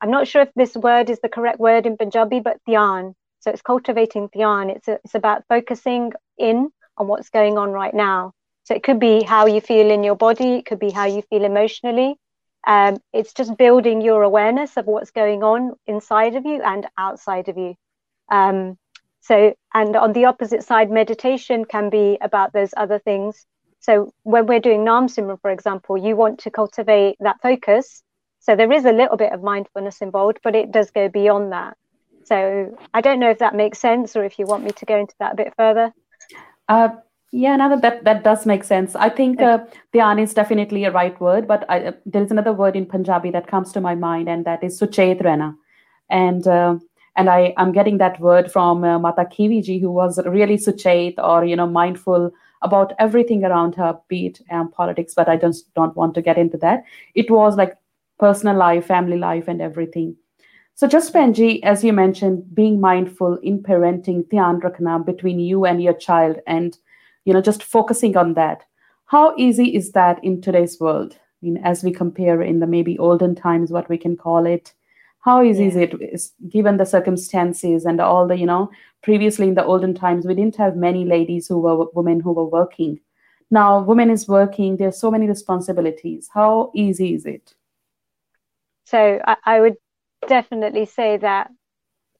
I'm 0.00 0.10
not 0.10 0.28
sure 0.28 0.42
if 0.42 0.50
this 0.54 0.76
word 0.76 1.10
is 1.10 1.20
the 1.20 1.28
correct 1.28 1.58
word 1.58 1.86
in 1.86 1.96
Punjabi, 1.96 2.40
but 2.40 2.58
dhyan. 2.68 3.14
So 3.40 3.50
it's 3.50 3.62
cultivating 3.62 4.28
dhyan. 4.28 4.74
It's, 4.74 4.88
a, 4.88 4.98
it's 5.04 5.14
about 5.14 5.44
focusing 5.48 6.12
in 6.38 6.70
on 6.96 7.08
what's 7.08 7.30
going 7.30 7.58
on 7.58 7.70
right 7.70 7.94
now. 7.94 8.32
So 8.64 8.74
it 8.74 8.82
could 8.82 9.00
be 9.00 9.22
how 9.22 9.46
you 9.46 9.60
feel 9.60 9.90
in 9.90 10.04
your 10.04 10.16
body, 10.16 10.54
it 10.56 10.66
could 10.66 10.78
be 10.78 10.90
how 10.90 11.04
you 11.06 11.22
feel 11.22 11.44
emotionally. 11.44 12.16
Um, 12.66 12.96
it's 13.12 13.34
just 13.34 13.58
building 13.58 14.00
your 14.00 14.22
awareness 14.22 14.76
of 14.78 14.86
what's 14.86 15.10
going 15.10 15.42
on 15.42 15.74
inside 15.86 16.34
of 16.34 16.46
you 16.46 16.62
and 16.62 16.86
outside 16.96 17.48
of 17.48 17.58
you. 17.58 17.74
Um, 18.30 18.78
so, 19.20 19.54
and 19.74 19.96
on 19.96 20.12
the 20.12 20.26
opposite 20.26 20.62
side, 20.64 20.90
meditation 20.90 21.64
can 21.64 21.90
be 21.90 22.18
about 22.20 22.52
those 22.52 22.72
other 22.76 22.98
things. 22.98 23.46
So, 23.80 24.12
when 24.22 24.46
we're 24.46 24.60
doing 24.60 24.84
Nam 24.84 25.08
Simran, 25.08 25.40
for 25.42 25.50
example, 25.50 25.98
you 25.98 26.16
want 26.16 26.40
to 26.40 26.50
cultivate 26.50 27.16
that 27.20 27.36
focus. 27.42 28.03
So, 28.44 28.54
there 28.54 28.72
is 28.72 28.84
a 28.84 28.92
little 28.92 29.16
bit 29.16 29.32
of 29.32 29.42
mindfulness 29.42 30.00
involved, 30.00 30.38
but 30.44 30.54
it 30.54 30.70
does 30.70 30.90
go 30.90 31.08
beyond 31.08 31.52
that. 31.52 31.76
So, 32.24 32.76
I 32.92 33.00
don't 33.00 33.18
know 33.18 33.30
if 33.30 33.38
that 33.38 33.54
makes 33.54 33.78
sense 33.78 34.16
or 34.16 34.24
if 34.24 34.38
you 34.38 34.46
want 34.46 34.64
me 34.64 34.70
to 34.70 34.84
go 34.84 34.98
into 34.98 35.14
that 35.18 35.32
a 35.32 35.36
bit 35.36 35.54
further. 35.56 35.92
Uh, 36.68 36.88
yeah, 37.32 37.56
now 37.56 37.74
that 37.74 38.04
that 38.04 38.22
does 38.22 38.46
make 38.46 38.62
sense. 38.62 38.94
I 38.94 39.08
think 39.08 39.42
uh, 39.42 39.58
dhyan 39.92 40.22
is 40.22 40.34
definitely 40.34 40.84
a 40.84 40.92
right 40.92 41.20
word, 41.20 41.48
but 41.48 41.64
I, 41.68 41.86
uh, 41.86 41.92
there 42.06 42.22
is 42.22 42.30
another 42.30 42.52
word 42.52 42.76
in 42.76 42.86
Punjabi 42.86 43.30
that 43.32 43.48
comes 43.48 43.72
to 43.72 43.80
my 43.80 43.96
mind, 43.96 44.28
and 44.28 44.44
that 44.44 44.62
is 44.62 44.78
suchet 44.78 45.18
rehna. 45.18 45.56
And 46.08 46.46
uh, 46.46 46.76
and 47.16 47.28
I 47.28 47.52
am 47.56 47.72
getting 47.72 47.98
that 47.98 48.20
word 48.20 48.52
from 48.52 48.84
uh, 48.84 49.00
Mata 49.00 49.24
Khivi 49.24 49.64
Ji, 49.64 49.80
who 49.80 49.90
was 49.90 50.20
really 50.26 50.56
suchet 50.56 51.14
or 51.18 51.44
you 51.44 51.56
know 51.56 51.66
mindful 51.66 52.30
about 52.62 52.92
everything 53.00 53.44
around 53.44 53.74
her, 53.74 53.98
be 54.08 54.26
it 54.26 54.40
um, 54.50 54.70
politics. 54.70 55.14
But 55.14 55.28
I 55.28 55.36
just 55.36 55.74
don't 55.74 55.96
want 55.96 56.14
to 56.14 56.22
get 56.22 56.38
into 56.38 56.56
that. 56.58 56.84
It 57.16 57.30
was 57.30 57.56
like 57.56 57.76
personal 58.18 58.56
life, 58.56 58.86
family 58.86 59.18
life, 59.18 59.48
and 59.48 59.60
everything. 59.60 60.16
So 60.74 60.88
just 60.88 61.12
Penji, 61.14 61.62
as 61.62 61.84
you 61.84 61.92
mentioned, 61.92 62.54
being 62.54 62.80
mindful 62.80 63.36
in 63.38 63.62
parenting, 63.62 64.24
dhyan 64.28 64.60
rakhna 64.60 65.04
between 65.04 65.38
you 65.38 65.64
and 65.64 65.82
your 65.82 65.94
child, 65.94 66.38
and 66.46 66.76
you 67.24 67.32
know 67.32 67.40
just 67.40 67.62
focusing 67.62 68.16
on 68.16 68.34
that. 68.34 68.64
How 69.06 69.34
easy 69.36 69.74
is 69.74 69.92
that 69.92 70.22
in 70.24 70.40
today's 70.40 70.80
world? 70.80 71.12
I 71.12 71.46
mean, 71.46 71.58
as 71.58 71.84
we 71.84 71.92
compare 71.92 72.42
in 72.42 72.60
the 72.60 72.66
maybe 72.66 72.98
olden 72.98 73.34
times, 73.34 73.70
what 73.70 73.88
we 73.88 73.98
can 73.98 74.16
call 74.16 74.46
it, 74.46 74.72
how 75.24 75.42
easy 75.42 75.62
yeah. 75.62 75.68
is 75.70 75.76
it 75.76 76.50
given 76.50 76.76
the 76.76 76.84
circumstances 76.84 77.84
and 77.86 78.00
all 78.00 78.28
the 78.28 78.36
you 78.36 78.46
know 78.46 78.70
previously 79.02 79.48
in 79.48 79.54
the 79.54 79.64
olden 79.64 79.94
times 79.94 80.26
we 80.26 80.34
didn't 80.34 80.56
have 80.56 80.76
many 80.76 81.04
ladies 81.04 81.48
who 81.48 81.58
were 81.58 81.86
women 81.94 82.20
who 82.20 82.32
were 82.32 82.44
working 82.44 83.00
now 83.50 83.80
women 83.80 84.10
is 84.10 84.28
working 84.28 84.76
there's 84.76 85.00
so 85.00 85.10
many 85.10 85.26
responsibilities 85.26 86.28
how 86.32 86.70
easy 86.74 87.14
is 87.14 87.24
it 87.24 87.54
so 88.84 89.20
I, 89.26 89.36
I 89.44 89.60
would 89.60 89.76
definitely 90.28 90.86
say 90.86 91.16
that 91.18 91.50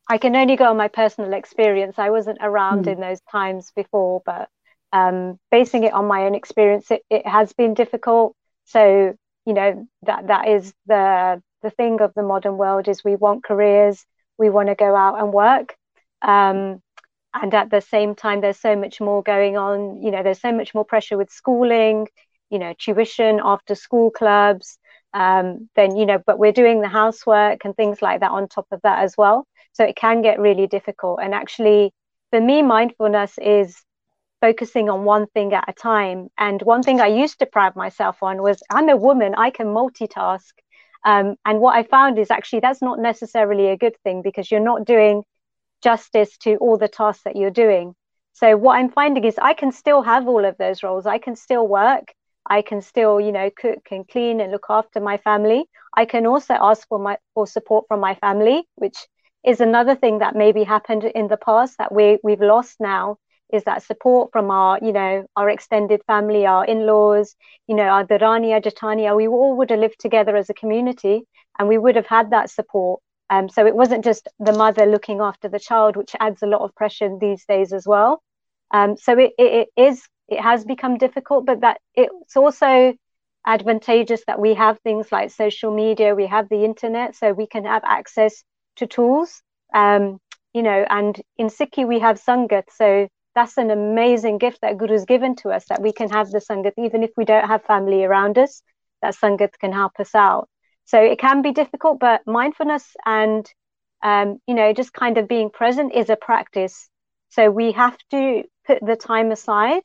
i 0.08 0.18
can 0.18 0.36
only 0.36 0.56
go 0.56 0.66
on 0.66 0.76
my 0.76 0.88
personal 0.88 1.32
experience 1.32 1.98
i 1.98 2.10
wasn't 2.10 2.38
around 2.40 2.84
mm. 2.84 2.92
in 2.92 3.00
those 3.00 3.20
times 3.30 3.72
before 3.74 4.22
but 4.24 4.48
um, 4.92 5.40
basing 5.50 5.82
it 5.82 5.92
on 5.92 6.06
my 6.06 6.22
own 6.26 6.36
experience 6.36 6.88
it, 6.92 7.02
it 7.10 7.26
has 7.26 7.52
been 7.52 7.74
difficult 7.74 8.36
so 8.64 9.16
you 9.44 9.52
know 9.52 9.88
that 10.02 10.28
that 10.28 10.46
is 10.46 10.72
the 10.86 11.42
the 11.64 11.70
thing 11.70 12.00
of 12.00 12.14
the 12.14 12.22
modern 12.22 12.56
world 12.56 12.86
is 12.86 13.02
we 13.02 13.16
want 13.16 13.42
careers, 13.42 14.04
we 14.38 14.50
want 14.50 14.68
to 14.68 14.76
go 14.76 14.94
out 14.94 15.18
and 15.18 15.32
work. 15.32 15.74
Um, 16.22 16.80
and 17.32 17.52
at 17.52 17.70
the 17.70 17.80
same 17.80 18.14
time, 18.14 18.40
there's 18.40 18.60
so 18.60 18.76
much 18.76 19.00
more 19.00 19.22
going 19.22 19.56
on. 19.56 20.00
You 20.00 20.12
know, 20.12 20.22
there's 20.22 20.40
so 20.40 20.52
much 20.52 20.72
more 20.74 20.84
pressure 20.84 21.18
with 21.18 21.30
schooling, 21.30 22.06
you 22.50 22.60
know, 22.60 22.74
tuition, 22.78 23.40
after 23.42 23.74
school 23.74 24.10
clubs. 24.12 24.78
Um, 25.14 25.70
then, 25.76 25.96
you 25.96 26.06
know, 26.06 26.20
but 26.26 26.38
we're 26.38 26.52
doing 26.52 26.80
the 26.80 26.88
housework 26.88 27.64
and 27.64 27.74
things 27.74 28.02
like 28.02 28.20
that 28.20 28.32
on 28.32 28.48
top 28.48 28.66
of 28.72 28.80
that 28.82 28.98
as 28.98 29.16
well. 29.16 29.46
So 29.72 29.84
it 29.84 29.96
can 29.96 30.22
get 30.22 30.40
really 30.40 30.66
difficult. 30.66 31.20
And 31.22 31.34
actually, 31.34 31.92
for 32.30 32.40
me, 32.40 32.62
mindfulness 32.62 33.38
is 33.38 33.80
focusing 34.40 34.90
on 34.90 35.04
one 35.04 35.26
thing 35.28 35.54
at 35.54 35.64
a 35.68 35.72
time. 35.72 36.28
And 36.36 36.60
one 36.62 36.82
thing 36.82 37.00
I 37.00 37.06
used 37.06 37.38
to 37.38 37.46
pride 37.46 37.76
myself 37.76 38.22
on 38.22 38.42
was 38.42 38.62
I'm 38.70 38.88
a 38.88 38.96
woman, 38.96 39.34
I 39.36 39.50
can 39.50 39.68
multitask. 39.68 40.52
Um, 41.04 41.36
and 41.44 41.60
what 41.60 41.76
I 41.76 41.84
found 41.84 42.18
is 42.18 42.30
actually 42.30 42.60
that's 42.60 42.82
not 42.82 42.98
necessarily 42.98 43.68
a 43.68 43.76
good 43.76 43.96
thing 44.02 44.20
because 44.22 44.50
you're 44.50 44.60
not 44.72 44.84
doing 44.84 45.22
justice 45.82 46.36
to 46.38 46.56
all 46.56 46.76
the 46.76 46.88
tasks 46.88 47.22
that 47.24 47.36
you're 47.36 47.50
doing. 47.50 47.94
So 48.32 48.56
what 48.56 48.76
I'm 48.76 48.90
finding 48.90 49.24
is 49.24 49.38
I 49.38 49.54
can 49.54 49.70
still 49.70 50.02
have 50.02 50.26
all 50.26 50.44
of 50.44 50.56
those 50.58 50.82
roles. 50.82 51.06
I 51.06 51.18
can 51.18 51.36
still 51.36 51.66
work, 51.68 52.12
I 52.46 52.62
can 52.62 52.82
still, 52.82 53.20
you 53.20 53.32
know, 53.32 53.50
cook 53.50 53.88
and 53.90 54.06
clean 54.08 54.40
and 54.40 54.52
look 54.52 54.66
after 54.68 55.00
my 55.00 55.16
family. 55.18 55.64
I 55.96 56.04
can 56.04 56.26
also 56.26 56.54
ask 56.60 56.86
for 56.88 56.98
my 56.98 57.18
for 57.34 57.46
support 57.46 57.86
from 57.88 58.00
my 58.00 58.14
family, 58.16 58.68
which 58.76 59.06
is 59.44 59.60
another 59.60 59.94
thing 59.94 60.18
that 60.18 60.34
maybe 60.36 60.64
happened 60.64 61.04
in 61.04 61.28
the 61.28 61.36
past 61.36 61.78
that 61.78 61.92
we 61.92 62.18
we've 62.22 62.40
lost 62.40 62.76
now 62.80 63.16
is 63.52 63.64
that 63.64 63.82
support 63.82 64.30
from 64.32 64.50
our, 64.50 64.78
you 64.82 64.92
know, 64.92 65.26
our 65.36 65.48
extended 65.48 66.02
family, 66.06 66.46
our 66.46 66.64
in-laws, 66.64 67.36
you 67.68 67.76
know, 67.76 67.84
our 67.84 68.04
Darania, 68.04 68.60
Jatania, 68.62 69.14
we 69.14 69.28
all 69.28 69.56
would 69.56 69.70
have 69.70 69.78
lived 69.78 70.00
together 70.00 70.36
as 70.36 70.50
a 70.50 70.54
community 70.54 71.22
and 71.58 71.68
we 71.68 71.78
would 71.78 71.96
have 71.96 72.06
had 72.06 72.30
that 72.30 72.50
support. 72.50 73.00
Um, 73.30 73.48
so 73.48 73.66
it 73.66 73.76
wasn't 73.76 74.04
just 74.04 74.28
the 74.38 74.52
mother 74.52 74.86
looking 74.86 75.20
after 75.20 75.48
the 75.48 75.60
child, 75.60 75.96
which 75.96 76.14
adds 76.20 76.42
a 76.42 76.46
lot 76.46 76.62
of 76.62 76.74
pressure 76.74 77.10
these 77.20 77.44
days 77.46 77.72
as 77.72 77.86
well. 77.86 78.22
Um, 78.72 78.96
so 78.96 79.16
it, 79.18 79.32
it, 79.38 79.68
it 79.76 79.80
is 79.80 80.02
it 80.28 80.40
has 80.40 80.64
become 80.64 80.98
difficult, 80.98 81.46
but 81.46 81.60
that 81.60 81.80
it's 81.94 82.36
also 82.36 82.94
advantageous 83.46 84.22
that 84.26 84.40
we 84.40 84.54
have 84.54 84.78
things 84.80 85.12
like 85.12 85.30
social 85.30 85.74
media, 85.74 86.14
we 86.14 86.26
have 86.26 86.48
the 86.48 86.64
internet, 86.64 87.14
so 87.14 87.32
we 87.32 87.46
can 87.46 87.64
have 87.64 87.82
access 87.84 88.42
to 88.76 88.86
tools. 88.86 89.42
Um, 89.74 90.18
you 90.52 90.62
know, 90.62 90.86
and 90.88 91.20
in 91.36 91.48
Sikhi 91.48 91.86
we 91.86 91.98
have 91.98 92.20
Sangat, 92.20 92.64
so 92.70 93.08
that's 93.34 93.58
an 93.58 93.70
amazing 93.70 94.38
gift 94.38 94.60
that 94.62 94.78
Guru's 94.78 95.04
given 95.04 95.34
to 95.36 95.50
us 95.50 95.64
that 95.68 95.82
we 95.82 95.92
can 95.92 96.08
have 96.10 96.30
the 96.30 96.38
Sangat 96.38 96.72
even 96.78 97.02
if 97.02 97.10
we 97.16 97.24
don't 97.24 97.48
have 97.48 97.64
family 97.64 98.04
around 98.04 98.38
us. 98.38 98.62
That 99.02 99.14
Sangat 99.14 99.58
can 99.60 99.72
help 99.72 99.92
us 99.98 100.14
out. 100.14 100.48
So 100.86 101.00
it 101.00 101.18
can 101.18 101.42
be 101.42 101.52
difficult, 101.52 101.98
but 101.98 102.26
mindfulness 102.26 102.94
and 103.04 103.50
um, 104.02 104.38
you 104.46 104.54
know 104.54 104.72
just 104.72 104.92
kind 104.92 105.18
of 105.18 105.28
being 105.28 105.50
present 105.50 105.92
is 105.94 106.08
a 106.08 106.16
practice. 106.16 106.88
So 107.30 107.50
we 107.50 107.72
have 107.72 107.98
to 108.12 108.44
put 108.66 108.78
the 108.80 108.96
time 108.96 109.32
aside 109.32 109.82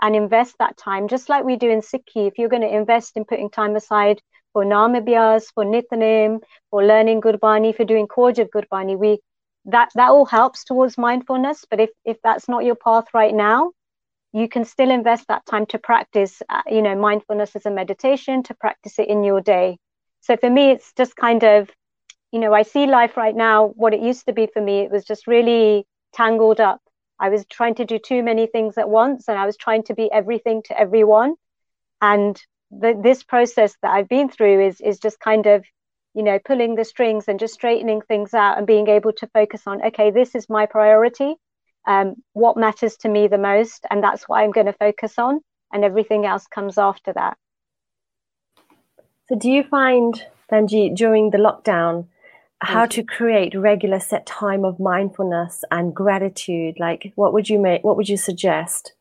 and 0.00 0.16
invest 0.16 0.56
that 0.58 0.76
time, 0.76 1.08
just 1.08 1.28
like 1.28 1.44
we 1.44 1.56
do 1.56 1.70
in 1.70 1.80
Sikhi. 1.80 2.28
If 2.28 2.38
you're 2.38 2.48
going 2.48 2.62
to 2.62 2.76
invest 2.76 3.16
in 3.16 3.24
putting 3.24 3.50
time 3.50 3.76
aside 3.76 4.20
for 4.52 4.64
Naam 4.64 5.00
Abhyas, 5.00 5.46
for 5.54 5.64
Nitnem, 5.64 6.40
for 6.70 6.84
learning 6.84 7.20
Gurbani, 7.20 7.74
for 7.74 7.84
doing 7.84 8.06
Khoj 8.06 8.38
of 8.38 8.50
Gurbani, 8.50 8.96
we 8.98 9.18
that 9.66 9.90
that 9.94 10.10
all 10.10 10.24
helps 10.24 10.64
towards 10.64 10.96
mindfulness. 10.96 11.64
But 11.70 11.80
if 11.80 11.90
if 12.04 12.16
that's 12.22 12.48
not 12.48 12.64
your 12.64 12.76
path 12.76 13.06
right 13.12 13.34
now, 13.34 13.72
you 14.32 14.48
can 14.48 14.64
still 14.64 14.90
invest 14.90 15.26
that 15.28 15.44
time 15.46 15.66
to 15.66 15.78
practice, 15.78 16.42
uh, 16.48 16.62
you 16.66 16.82
know, 16.82 16.94
mindfulness 16.94 17.56
as 17.56 17.66
a 17.66 17.70
meditation, 17.70 18.42
to 18.44 18.54
practice 18.54 18.98
it 18.98 19.08
in 19.08 19.24
your 19.24 19.40
day. 19.40 19.78
So 20.20 20.36
for 20.36 20.50
me, 20.50 20.70
it's 20.70 20.92
just 20.96 21.16
kind 21.16 21.42
of, 21.44 21.70
you 22.32 22.40
know, 22.40 22.52
I 22.52 22.62
see 22.62 22.86
life 22.86 23.16
right 23.16 23.34
now. 23.34 23.68
What 23.68 23.94
it 23.94 24.00
used 24.00 24.26
to 24.26 24.32
be 24.32 24.46
for 24.52 24.60
me, 24.60 24.80
it 24.80 24.90
was 24.90 25.04
just 25.04 25.26
really 25.26 25.86
tangled 26.12 26.60
up 26.60 26.80
I 27.20 27.28
was 27.30 27.44
trying 27.46 27.74
to 27.76 27.84
do 27.84 27.98
too 27.98 28.22
many 28.22 28.46
things 28.46 28.78
at 28.78 28.88
once 28.88 29.28
and 29.28 29.38
I 29.38 29.46
was 29.46 29.56
trying 29.56 29.82
to 29.84 29.94
be 29.94 30.10
everything 30.12 30.62
to 30.64 30.78
everyone. 30.78 31.34
And 32.00 32.40
the, 32.70 32.98
this 33.00 33.22
process 33.22 33.76
that 33.82 33.90
I've 33.90 34.08
been 34.08 34.28
through 34.28 34.66
is, 34.66 34.80
is 34.80 34.98
just 34.98 35.18
kind 35.18 35.46
of, 35.46 35.64
you 36.14 36.22
know, 36.22 36.38
pulling 36.44 36.74
the 36.74 36.84
strings 36.84 37.26
and 37.26 37.40
just 37.40 37.54
straightening 37.54 38.02
things 38.02 38.34
out 38.34 38.58
and 38.58 38.66
being 38.66 38.88
able 38.88 39.12
to 39.14 39.26
focus 39.28 39.62
on, 39.66 39.84
okay, 39.86 40.10
this 40.10 40.34
is 40.34 40.48
my 40.48 40.66
priority. 40.66 41.34
Um, 41.86 42.16
what 42.34 42.56
matters 42.56 42.96
to 42.98 43.08
me 43.08 43.28
the 43.28 43.38
most. 43.38 43.86
And 43.90 44.02
that's 44.02 44.28
what 44.28 44.40
I'm 44.40 44.50
going 44.52 44.66
to 44.66 44.72
focus 44.72 45.18
on. 45.18 45.40
And 45.72 45.84
everything 45.84 46.24
else 46.24 46.46
comes 46.46 46.78
after 46.78 47.12
that. 47.14 47.36
So, 49.28 49.36
do 49.36 49.50
you 49.50 49.62
find, 49.64 50.22
Penji, 50.50 50.94
during 50.94 51.30
the 51.30 51.38
lockdown, 51.38 52.06
how 52.60 52.86
to 52.86 53.04
create 53.04 53.54
regular 53.54 54.00
set 54.00 54.26
time 54.26 54.64
of 54.64 54.80
mindfulness 54.80 55.64
and 55.70 55.94
gratitude 55.94 56.74
like 56.80 57.12
what 57.14 57.32
would 57.32 57.48
you 57.48 57.58
make 57.58 57.84
what 57.84 57.96
would 57.96 58.08
you 58.08 58.16
suggest? 58.16 58.92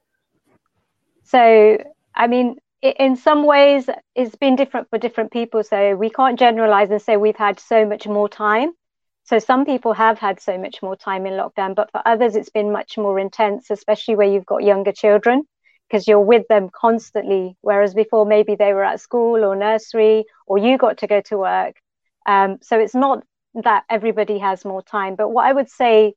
So 1.23 1.77
i 2.15 2.27
mean 2.27 2.57
in 2.81 3.15
some 3.15 3.43
ways 3.45 3.89
it's 4.15 4.35
been 4.35 4.55
different 4.55 4.89
for 4.89 4.99
different 4.99 5.31
people 5.31 5.63
so 5.63 5.95
we 5.95 6.09
can't 6.09 6.37
generalize 6.37 6.91
and 6.91 7.01
say 7.01 7.17
we've 7.17 7.35
had 7.35 7.59
so 7.59 7.85
much 7.85 8.07
more 8.07 8.29
time. 8.29 8.71
So 9.23 9.39
some 9.39 9.65
people 9.65 9.91
have 9.93 10.19
had 10.19 10.39
so 10.39 10.57
much 10.57 10.81
more 10.81 10.95
time 10.95 11.25
in 11.25 11.33
lockdown 11.33 11.73
but 11.73 11.91
for 11.91 12.01
others 12.05 12.35
it's 12.35 12.49
been 12.49 12.71
much 12.71 12.97
more 12.97 13.19
intense 13.19 13.71
especially 13.71 14.15
where 14.15 14.27
you've 14.27 14.45
got 14.45 14.63
younger 14.63 14.91
children 14.91 15.43
because 15.89 16.07
you're 16.07 16.19
with 16.19 16.47
them 16.47 16.69
constantly. 16.69 17.57
Whereas 17.61 17.93
before 17.93 18.25
maybe 18.25 18.55
they 18.55 18.73
were 18.73 18.83
at 18.83 19.01
school 19.01 19.43
or 19.43 19.55
nursery 19.55 20.25
or 20.45 20.57
you 20.57 20.77
got 20.77 20.97
to 20.99 21.07
go 21.07 21.21
to 21.21 21.37
work. 21.37 21.75
Um, 22.25 22.57
so 22.61 22.77
it's 22.77 22.95
not 22.95 23.23
that 23.55 23.83
everybody 23.89 24.39
has 24.39 24.65
more 24.65 24.81
time. 24.83 25.15
But 25.15 25.29
what 25.29 25.45
I 25.45 25.53
would 25.53 25.69
say, 25.69 26.13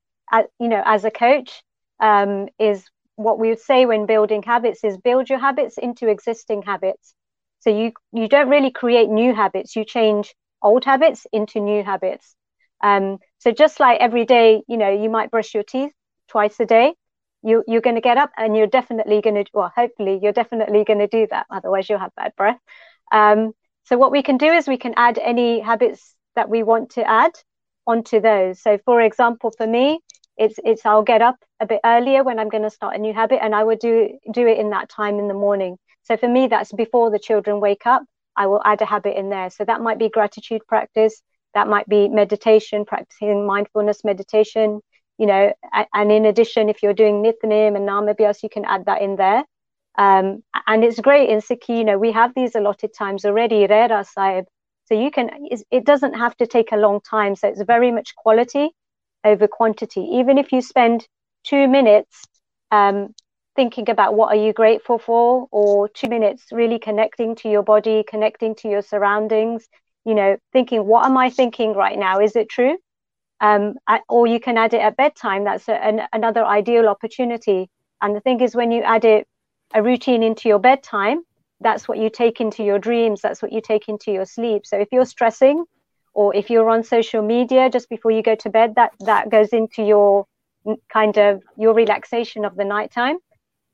you 0.59 0.69
know, 0.69 0.83
as 0.85 1.05
a 1.05 1.11
coach, 1.11 1.63
um, 2.01 2.49
is 2.59 2.85
what 3.17 3.39
we 3.39 3.51
would 3.51 3.61
say 3.61 3.85
when 3.87 4.07
building 4.07 4.43
habits 4.43 4.85
is 4.85 4.97
build 4.97 5.29
your 5.29 5.39
habits 5.39 5.77
into 5.79 6.09
existing 6.09 6.63
habits. 6.63 7.15
So 7.61 7.71
you 7.71 7.93
you 8.13 8.29
don't 8.29 8.49
really 8.49 8.71
create 8.71 9.09
new 9.11 9.35
habits; 9.35 9.77
you 9.77 9.85
change 9.85 10.35
old 10.63 10.85
habits 10.85 11.27
into 11.33 11.61
new 11.61 11.83
habits. 11.83 12.35
Um, 12.83 13.19
so 13.39 13.51
just 13.51 13.81
like 13.81 14.01
every 14.01 14.25
day, 14.25 14.63
you 14.69 14.77
know, 14.79 14.91
you 14.91 15.11
might 15.11 15.31
brush 15.31 15.55
your 15.55 15.63
teeth 15.63 15.93
twice 16.29 16.59
a 16.61 16.67
day. 16.67 16.95
You 17.43 17.63
you're 17.67 17.83
going 17.83 17.97
to 17.97 18.01
get 18.03 18.19
up 18.19 18.31
and 18.37 18.57
you're 18.57 18.67
definitely 18.67 19.21
going 19.21 19.37
to, 19.37 19.51
well, 19.53 19.73
hopefully 19.75 20.19
you're 20.23 20.33
definitely 20.33 20.85
going 20.85 20.99
to 21.01 21.07
do 21.07 21.27
that. 21.31 21.47
Otherwise, 21.51 21.89
you'll 21.89 21.99
have 21.99 22.15
bad 22.17 22.33
breath. 22.37 22.59
Um, 23.13 23.53
so 23.85 23.99
what 23.99 24.13
we 24.13 24.23
can 24.23 24.37
do 24.39 24.47
is 24.47 24.69
we 24.69 24.79
can 24.79 24.95
add 24.97 25.19
any 25.19 25.61
habits 25.61 26.15
that 26.37 26.49
we 26.49 26.63
want 26.63 26.91
to 26.91 27.09
add 27.09 27.33
onto 27.87 28.21
those. 28.21 28.61
So, 28.61 28.79
for 28.85 29.01
example, 29.01 29.53
for 29.57 29.67
me, 29.67 30.01
it's 30.37 30.59
it's 30.65 30.87
I'll 30.87 31.03
get 31.03 31.23
up 31.23 31.37
a 31.61 31.67
bit 31.67 31.81
earlier 31.85 32.25
when 32.25 32.39
I'm 32.39 32.49
going 32.49 32.63
to 32.63 32.71
start 32.71 32.97
a 32.97 32.99
new 32.99 33.13
habit, 33.13 33.43
and 33.43 33.55
I 33.55 33.65
will 33.65 33.77
do 33.77 34.19
do 34.33 34.47
it 34.47 34.59
in 34.59 34.71
that 34.71 34.89
time 34.89 35.19
in 35.19 35.29
the 35.29 35.35
morning. 35.35 35.77
So 36.05 36.17
for 36.17 36.29
me, 36.29 36.49
that's 36.49 36.73
before 36.73 37.11
the 37.11 37.19
children 37.19 37.61
wake 37.61 37.87
up. 37.87 38.03
I 38.37 38.47
will 38.47 38.63
add 38.65 38.81
a 38.81 38.87
habit 38.87 39.19
in 39.19 39.29
there. 39.29 39.51
So 39.51 39.65
that 39.65 39.81
might 39.81 39.99
be 39.99 40.09
gratitude 40.09 40.63
practice. 40.67 41.21
That 41.55 41.69
might 41.69 41.89
be 41.89 42.09
meditation, 42.09 42.85
practicing 42.85 43.47
mindfulness 43.47 44.03
meditation. 44.03 44.81
You 45.19 45.27
know, 45.27 45.53
and 45.93 46.11
in 46.11 46.25
addition, 46.25 46.71
if 46.71 46.83
you're 46.83 46.95
doing 46.95 47.23
Nitnem 47.23 47.77
and 47.77 47.87
Naam 47.87 48.13
Abhyas, 48.13 48.43
you 48.43 48.49
can 48.49 48.65
add 48.65 48.87
that 48.87 49.03
in 49.03 49.17
there. 49.17 49.45
Um, 49.99 50.43
and 50.67 50.83
it's 50.83 51.01
great 51.01 51.29
in 51.29 51.41
Sikhi, 51.41 51.79
you 51.79 51.85
know, 51.85 51.99
we 51.99 52.13
have 52.13 52.33
these 52.35 52.55
allotted 52.55 52.95
times 52.95 53.27
already. 53.27 53.67
Rehras 53.67 54.07
Sahib, 54.07 54.47
so 54.91 55.01
you 55.01 55.11
can, 55.11 55.31
it 55.71 55.85
doesn't 55.85 56.15
have 56.15 56.37
to 56.39 56.47
take 56.47 56.73
a 56.73 56.77
long 56.77 57.01
time. 57.01 57.37
So 57.37 57.47
it's 57.47 57.63
very 57.63 57.93
much 57.93 58.17
quality 58.17 58.71
over 59.23 59.47
quantity. 59.47 60.01
Even 60.01 60.37
if 60.37 60.51
you 60.53 60.61
spend 60.61 61.07
two 61.45 61.69
minutes 61.69 62.25
um, 62.73 63.15
thinking 63.55 63.89
about 63.89 64.15
what 64.15 64.35
are 64.35 64.41
you 64.41 64.53
grateful 64.53 64.99
for, 64.99 65.47
or 65.53 65.89
two 65.89 66.09
minutes 66.09 66.47
really 66.51 66.79
connecting 66.79 67.37
to 67.37 67.49
your 67.49 67.63
body, 67.63 68.03
connecting 68.09 68.55
to 68.57 68.69
your 68.69 68.83
surroundings, 68.83 69.69
you 70.05 70.15
know, 70.15 70.37
thinking, 70.53 70.85
what 70.85 71.05
am 71.05 71.17
I 71.17 71.31
thinking 71.31 71.75
right 71.75 71.99
now? 71.99 72.19
Is 72.19 72.35
it 72.35 72.49
true? 72.49 72.77
Um, 73.41 73.75
or 74.09 74.27
you 74.27 74.41
can 74.41 74.59
add 74.59 74.75
it 74.75 74.81
at 74.81 74.97
bedtime. 74.97 75.45
That's 75.45 75.69
a, 75.69 75.75
an, 75.75 76.03
another 76.13 76.45
ideal 76.45 76.89
opportunity. 76.89 77.71
And 78.03 78.17
the 78.17 78.21
thing 78.21 78.41
is, 78.41 78.57
when 78.57 78.73
you 78.73 78.83
add 78.83 79.05
it 79.05 79.27
a 79.73 79.83
routine 79.83 80.23
into 80.23 80.49
your 80.49 80.59
bedtime, 80.59 81.23
that's 81.61 81.87
what 81.87 81.99
you 81.99 82.11
take 82.11 82.41
into 82.41 82.63
your 82.65 82.79
dreams 82.79 83.21
that's 83.21 83.43
what 83.43 83.53
you 83.53 83.61
take 83.61 83.89
into 83.89 84.11
your 84.11 84.25
sleep. 84.25 84.67
So 84.67 84.79
if 84.79 84.89
you're 84.93 85.07
stressing 85.07 85.65
or 86.13 86.35
if 86.35 86.51
you're 86.51 86.71
on 86.71 86.83
social 86.83 87.23
media 87.23 87.71
just 87.71 87.89
before 87.89 88.11
you 88.11 88.23
go 88.23 88.35
to 88.35 88.51
bed 88.51 88.75
that 88.77 88.93
that 89.01 89.31
goes 89.31 89.49
into 89.49 89.83
your 89.83 90.27
kind 90.93 91.17
of 91.17 91.43
your 91.57 91.75
relaxation 91.75 92.45
of 92.45 92.57
the 92.57 92.65
nighttime. 92.65 93.19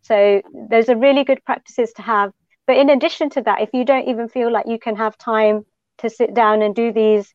So 0.02 0.42
those 0.70 0.88
are 0.88 0.96
really 0.96 1.24
good 1.24 1.44
practices 1.44 1.92
to 1.94 2.02
have. 2.02 2.32
But 2.66 2.76
in 2.76 2.90
addition 2.90 3.30
to 3.30 3.42
that 3.42 3.60
if 3.62 3.70
you 3.72 3.84
don't 3.84 4.08
even 4.08 4.28
feel 4.28 4.52
like 4.52 4.66
you 4.66 4.78
can 4.78 4.96
have 4.96 5.16
time 5.18 5.64
to 5.98 6.10
sit 6.10 6.34
down 6.34 6.62
and 6.62 6.74
do 6.74 6.92
these 6.92 7.32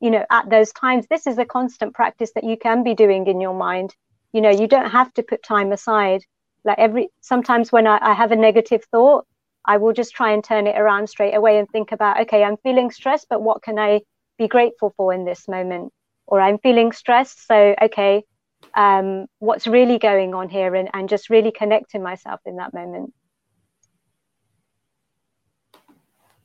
you 0.00 0.10
know 0.10 0.24
at 0.30 0.50
those 0.50 0.72
times 0.72 1.06
this 1.08 1.26
is 1.26 1.38
a 1.38 1.44
constant 1.44 1.94
practice 1.94 2.32
that 2.34 2.44
you 2.44 2.56
can 2.56 2.82
be 2.82 2.94
doing 2.94 3.26
in 3.26 3.40
your 3.40 3.54
mind. 3.54 3.94
You 4.32 4.40
know 4.40 4.50
you 4.50 4.66
don't 4.66 4.90
have 4.90 5.12
to 5.14 5.22
put 5.22 5.42
time 5.42 5.72
aside. 5.72 6.22
Like 6.64 6.78
every 6.78 7.08
sometimes 7.20 7.72
when 7.72 7.86
I, 7.86 7.98
I 8.00 8.14
have 8.14 8.32
a 8.32 8.36
negative 8.36 8.84
thought 8.90 9.26
I 9.64 9.76
will 9.76 9.92
just 9.92 10.14
try 10.14 10.32
and 10.32 10.42
turn 10.42 10.66
it 10.66 10.76
around 10.78 11.08
straight 11.08 11.34
away 11.34 11.58
and 11.58 11.68
think 11.68 11.92
about, 11.92 12.20
okay, 12.22 12.42
I'm 12.42 12.56
feeling 12.58 12.90
stressed, 12.90 13.26
but 13.30 13.42
what 13.42 13.62
can 13.62 13.78
I 13.78 14.00
be 14.38 14.48
grateful 14.48 14.92
for 14.96 15.12
in 15.12 15.24
this 15.24 15.46
moment? 15.48 15.92
Or 16.26 16.40
I'm 16.40 16.58
feeling 16.58 16.92
stressed, 16.92 17.46
so 17.46 17.74
okay, 17.80 18.22
um, 18.74 19.26
what's 19.38 19.66
really 19.66 19.98
going 19.98 20.34
on 20.34 20.48
here, 20.48 20.74
and, 20.74 20.88
and 20.94 21.08
just 21.08 21.30
really 21.30 21.52
connecting 21.52 22.02
myself 22.02 22.40
in 22.46 22.56
that 22.56 22.74
moment. 22.74 23.12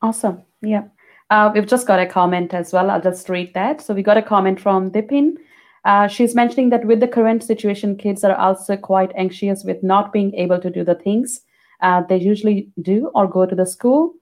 Awesome. 0.02 0.44
Yeah. 0.62 0.84
Uh, 1.30 1.52
we've 1.54 1.68
just 1.68 1.88
got 1.88 2.00
a 2.00 2.06
comment 2.06 2.54
as 2.54 2.72
well. 2.72 2.90
I'll 2.90 3.02
just 3.02 3.28
read 3.30 3.54
that. 3.54 3.82
So 3.82 3.94
we 3.94 4.04
got 4.04 4.18
a 4.18 4.22
comment 4.22 4.60
from 4.60 4.92
Dipin. 4.92 5.36
Uh, 5.84 6.08
she's 6.08 6.36
mentioning 6.36 6.70
that 6.70 6.86
with 6.86 7.00
the 7.00 7.08
current 7.08 7.44
situation, 7.44 7.98
kids 7.98 8.24
are 8.24 8.36
also 8.36 8.78
quite 8.78 9.12
anxious 9.16 9.64
with 9.64 9.82
not 9.84 10.14
being 10.14 10.34
able 10.36 10.60
to 10.60 10.70
do 10.70 10.84
the 10.84 10.96
things 10.96 11.42
uh, 11.82 12.02
they 12.02 12.18
usually 12.18 12.70
do 12.82 13.12
or 13.14 13.28
go 13.28 13.46
to 13.46 13.56
the 13.56 13.66
school 13.66 14.14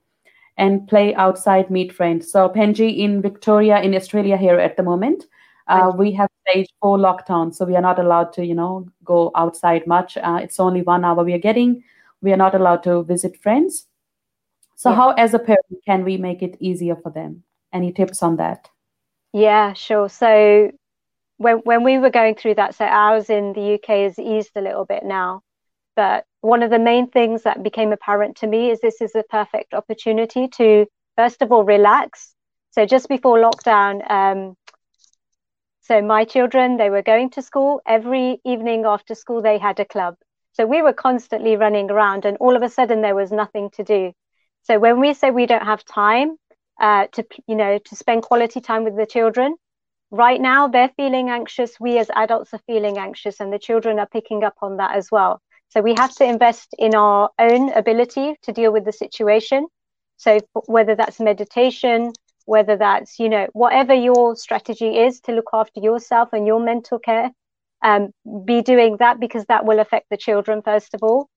and 0.56 0.86
play 0.88 1.14
outside, 1.14 1.70
meet 1.70 1.92
friends. 1.92 2.30
So 2.30 2.48
Penji 2.48 2.98
in 2.98 3.20
Victoria, 3.20 3.80
in 3.80 3.94
Australia 3.94 4.36
here 4.36 4.58
at 4.58 4.76
the 4.76 4.82
moment, 4.82 5.24
uh, 5.68 5.92
we 5.96 6.12
have 6.12 6.28
stage 6.48 6.68
four 6.80 6.96
lockdown. 6.96 7.54
So 7.54 7.64
we 7.64 7.76
are 7.76 7.82
not 7.82 7.98
allowed 7.98 8.32
to, 8.34 8.46
you 8.46 8.54
know, 8.54 8.88
go 9.04 9.32
outside 9.34 9.86
much. 9.86 10.16
Uh, 10.16 10.38
it's 10.42 10.60
only 10.60 10.82
one 10.82 11.04
hour 11.04 11.24
we 11.24 11.34
are 11.34 11.38
getting. 11.38 11.82
We 12.22 12.32
are 12.32 12.36
not 12.36 12.54
allowed 12.54 12.82
to 12.84 13.02
visit 13.02 13.36
friends. 13.42 13.86
So, 14.76 14.90
yeah. 14.90 14.96
how, 14.96 15.10
as 15.12 15.34
a 15.34 15.38
parent, 15.38 15.84
can 15.84 16.04
we 16.04 16.16
make 16.18 16.42
it 16.42 16.56
easier 16.60 16.96
for 16.96 17.10
them? 17.10 17.42
Any 17.72 17.92
tips 17.92 18.22
on 18.22 18.36
that? 18.36 18.68
Yeah, 19.32 19.72
sure. 19.72 20.08
So, 20.08 20.70
when 21.38 21.56
when 21.58 21.82
we 21.82 21.98
were 21.98 22.10
going 22.10 22.34
through 22.36 22.54
that, 22.54 22.74
so 22.74 22.84
ours 22.84 23.28
in 23.28 23.52
the 23.54 23.74
UK 23.74 24.04
has 24.04 24.18
eased 24.18 24.52
a 24.54 24.60
little 24.60 24.84
bit 24.84 25.04
now. 25.04 25.42
But 25.96 26.24
one 26.42 26.62
of 26.62 26.70
the 26.70 26.78
main 26.78 27.08
things 27.08 27.42
that 27.42 27.62
became 27.62 27.92
apparent 27.92 28.36
to 28.38 28.46
me 28.46 28.70
is 28.70 28.80
this 28.80 29.00
is 29.00 29.14
a 29.14 29.24
perfect 29.30 29.74
opportunity 29.74 30.46
to, 30.48 30.86
first 31.16 31.42
of 31.42 31.50
all, 31.50 31.64
relax. 31.64 32.34
So 32.70 32.84
just 32.86 33.08
before 33.08 33.38
lockdown, 33.38 34.08
um, 34.10 34.56
so 35.80 36.02
my 36.02 36.24
children, 36.24 36.76
they 36.76 36.90
were 36.90 37.02
going 37.02 37.30
to 37.30 37.42
school 37.42 37.80
every 37.86 38.40
evening 38.44 38.84
after 38.84 39.14
school. 39.14 39.40
They 39.40 39.56
had 39.56 39.80
a 39.80 39.84
club. 39.84 40.16
So 40.52 40.66
we 40.66 40.82
were 40.82 40.92
constantly 40.92 41.56
running 41.56 41.90
around, 41.90 42.24
and 42.24 42.36
all 42.38 42.56
of 42.56 42.62
a 42.62 42.68
sudden 42.68 43.02
there 43.02 43.14
was 43.14 43.30
nothing 43.30 43.70
to 43.70 43.84
do. 43.84 44.12
So 44.64 44.78
when 44.78 45.00
we 45.00 45.14
say 45.14 45.30
we 45.30 45.46
don't 45.46 45.64
have 45.64 45.84
time 45.84 46.36
uh, 46.80 47.06
to, 47.12 47.24
you 47.46 47.54
know, 47.54 47.78
to 47.78 47.96
spend 47.96 48.22
quality 48.22 48.60
time 48.60 48.84
with 48.84 48.96
the 48.96 49.06
children, 49.06 49.54
right 50.10 50.40
now 50.40 50.66
they're 50.66 50.92
feeling 50.96 51.30
anxious. 51.30 51.78
We 51.78 51.98
as 51.98 52.10
adults 52.14 52.52
are 52.52 52.60
feeling 52.66 52.98
anxious, 52.98 53.38
and 53.38 53.52
the 53.52 53.58
children 53.58 53.98
are 53.98 54.08
picking 54.08 54.44
up 54.44 54.56
on 54.60 54.78
that 54.78 54.96
as 54.96 55.08
well. 55.12 55.40
So 55.76 55.82
we 55.82 55.94
have 55.98 56.14
to 56.16 56.24
invest 56.24 56.74
in 56.78 56.94
our 56.94 57.30
own 57.38 57.72
ability 57.72 58.36
to 58.44 58.52
deal 58.52 58.72
with 58.72 58.86
the 58.86 58.92
situation. 58.92 59.66
So 60.16 60.40
whether 60.66 60.94
that's 60.96 61.20
meditation, 61.20 62.12
whether 62.46 62.76
that's 62.76 63.18
you 63.18 63.28
know 63.28 63.48
whatever 63.52 63.94
your 63.94 64.36
strategy 64.36 64.98
is 64.98 65.20
to 65.22 65.32
look 65.32 65.50
after 65.52 65.80
yourself 65.80 66.30
and 66.32 66.46
your 66.46 66.60
mental 66.60 66.98
care, 66.98 67.30
um, 67.82 68.10
be 68.46 68.62
doing 68.62 68.96
that 68.98 69.20
because 69.20 69.44
that 69.46 69.66
will 69.66 69.80
affect 69.80 70.06
the 70.10 70.16
children 70.16 70.62
first 70.62 70.94
of 70.94 71.02
all 71.02 71.28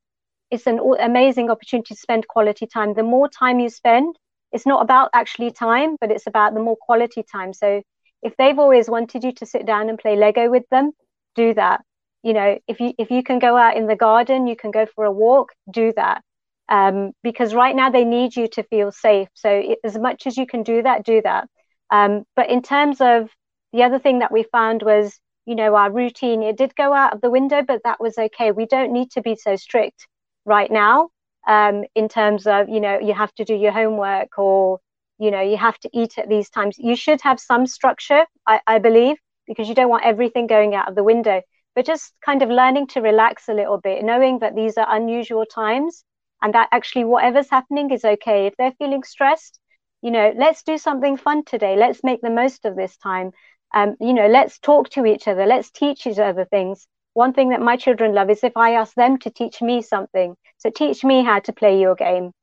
it's 0.51 0.67
an 0.67 0.79
amazing 1.00 1.50
opportunity 1.50 1.93
to 1.93 2.00
spend 2.00 2.27
quality 2.27 2.65
time. 2.65 2.93
The 2.93 3.03
more 3.03 3.29
time 3.29 3.60
you 3.60 3.69
spend, 3.69 4.15
it's 4.51 4.65
not 4.65 4.81
about 4.81 5.12
actually 5.13 5.51
time, 5.51 5.98
but 6.01 6.12
it's 6.12 6.27
about 6.27 6.53
the 6.53 6.60
more 6.60 6.77
quality 6.79 7.24
time. 7.24 7.53
So 7.53 7.84
if 8.24 8.36
they've 8.38 8.58
always 8.58 8.89
wanted 8.89 9.24
you 9.24 9.31
to 9.34 9.46
sit 9.46 9.65
down 9.65 9.89
and 9.89 10.00
play 10.00 10.15
Lego 10.15 10.50
with 10.50 10.63
them, 10.72 10.91
do 11.36 11.53
that. 11.55 11.81
You 12.23 12.33
know, 12.33 12.59
if 12.67 12.79
you 12.79 12.93
if 12.97 13.11
you 13.11 13.23
can 13.23 13.39
go 13.39 13.55
out 13.57 13.77
in 13.77 13.88
the 13.88 13.95
garden, 13.95 14.47
you 14.47 14.55
can 14.55 14.71
go 14.71 14.85
for 14.85 15.05
a 15.05 15.11
walk, 15.11 15.53
do 15.71 15.93
that. 15.95 16.21
Um, 16.69 17.13
because 17.23 17.55
right 17.55 17.75
now 17.75 17.89
they 17.89 18.05
need 18.05 18.35
you 18.35 18.47
to 18.49 18.63
feel 18.63 18.91
safe. 18.91 19.29
So 19.33 19.49
it, 19.49 19.79
as 19.83 19.97
much 19.97 20.27
as 20.27 20.38
you 20.38 20.45
can 20.45 20.63
do 20.63 20.83
that, 20.83 21.03
do 21.03 21.21
that. 21.23 21.47
Um, 21.89 22.25
but 22.35 22.49
in 22.49 22.61
terms 22.61 23.01
of 23.01 23.29
the 23.73 23.83
other 23.83 23.97
thing 23.99 24.19
that 24.19 24.31
we 24.31 24.43
found 24.43 24.83
was, 24.83 25.19
you 25.45 25.55
know, 25.55 25.73
our 25.75 25.91
routine, 25.91 26.43
it 26.43 26.57
did 26.57 26.75
go 26.75 26.93
out 26.93 27.13
of 27.13 27.21
the 27.21 27.31
window, 27.31 27.63
but 27.63 27.81
that 27.85 27.99
was 27.99 28.17
okay. 28.17 28.51
We 28.51 28.67
don't 28.67 28.93
need 28.93 29.09
to 29.11 29.21
be 29.21 29.35
so 29.35 29.55
strict 29.55 30.07
right 30.45 30.69
now 30.71 31.09
um, 31.47 31.83
in 31.95 32.07
terms 32.09 32.47
of 32.47 32.69
you 32.69 32.79
know 32.79 32.99
you 32.99 33.13
have 33.13 33.33
to 33.35 33.45
do 33.45 33.55
your 33.55 33.71
homework 33.71 34.38
or 34.38 34.79
you 35.17 35.31
know 35.31 35.41
you 35.41 35.57
have 35.57 35.77
to 35.79 35.89
eat 35.93 36.17
at 36.17 36.29
these 36.29 36.49
times 36.49 36.75
you 36.77 36.95
should 36.95 37.21
have 37.21 37.39
some 37.39 37.65
structure 37.67 38.25
I, 38.47 38.59
I 38.67 38.79
believe 38.79 39.17
because 39.47 39.67
you 39.67 39.75
don't 39.75 39.89
want 39.89 40.05
everything 40.05 40.47
going 40.47 40.75
out 40.75 40.88
of 40.89 40.95
the 40.95 41.03
window 41.03 41.41
but 41.79 41.86
just 41.86 42.12
kind 42.25 42.41
of 42.41 42.50
learning 42.50 42.88
to 42.88 43.00
relax 43.00 43.48
a 43.48 43.53
little 43.53 43.77
bit 43.77 44.03
knowing 44.03 44.39
that 44.39 44.53
these 44.53 44.77
are 44.77 44.93
unusual 44.93 45.45
times 45.45 46.03
and 46.41 46.53
that 46.53 46.67
actually 46.74 47.05
whatever's 47.05 47.50
happening 47.50 47.89
is 47.89 48.03
okay. 48.03 48.48
If 48.48 48.57
they're 48.57 48.74
feeling 48.74 49.03
stressed 49.03 49.62
you 50.01 50.12
know 50.12 50.33
let's 50.36 50.62
do 50.63 50.77
something 50.77 51.15
fun 51.15 51.45
today. 51.45 51.77
Let's 51.77 52.03
make 52.03 52.19
the 52.19 52.29
most 52.29 52.65
of 52.65 52.75
this 52.75 52.98
time. 52.98 53.31
Um, 53.74 53.95
you 54.01 54.12
know 54.12 54.27
let's 54.27 54.59
talk 54.59 54.89
to 54.89 55.05
each 55.05 55.25
other. 55.29 55.45
Let's 55.45 55.71
teach 55.71 56.05
each 56.05 56.19
other 56.19 56.43
things. 56.43 56.86
One 57.13 57.31
thing 57.31 57.51
that 57.51 57.62
my 57.62 57.77
children 57.77 58.13
love 58.13 58.29
is 58.29 58.43
if 58.43 58.57
I 58.57 58.71
ask 58.74 58.93
them 58.95 59.17
to 59.19 59.29
teach 59.29 59.62
me 59.62 59.81
something. 59.81 60.36
So 60.57 60.69
teach 60.69 61.05
me 61.05 61.24
how 61.24 61.39
to 61.39 61.53
play 61.53 61.79
your 61.79 61.95
game. 61.95 62.33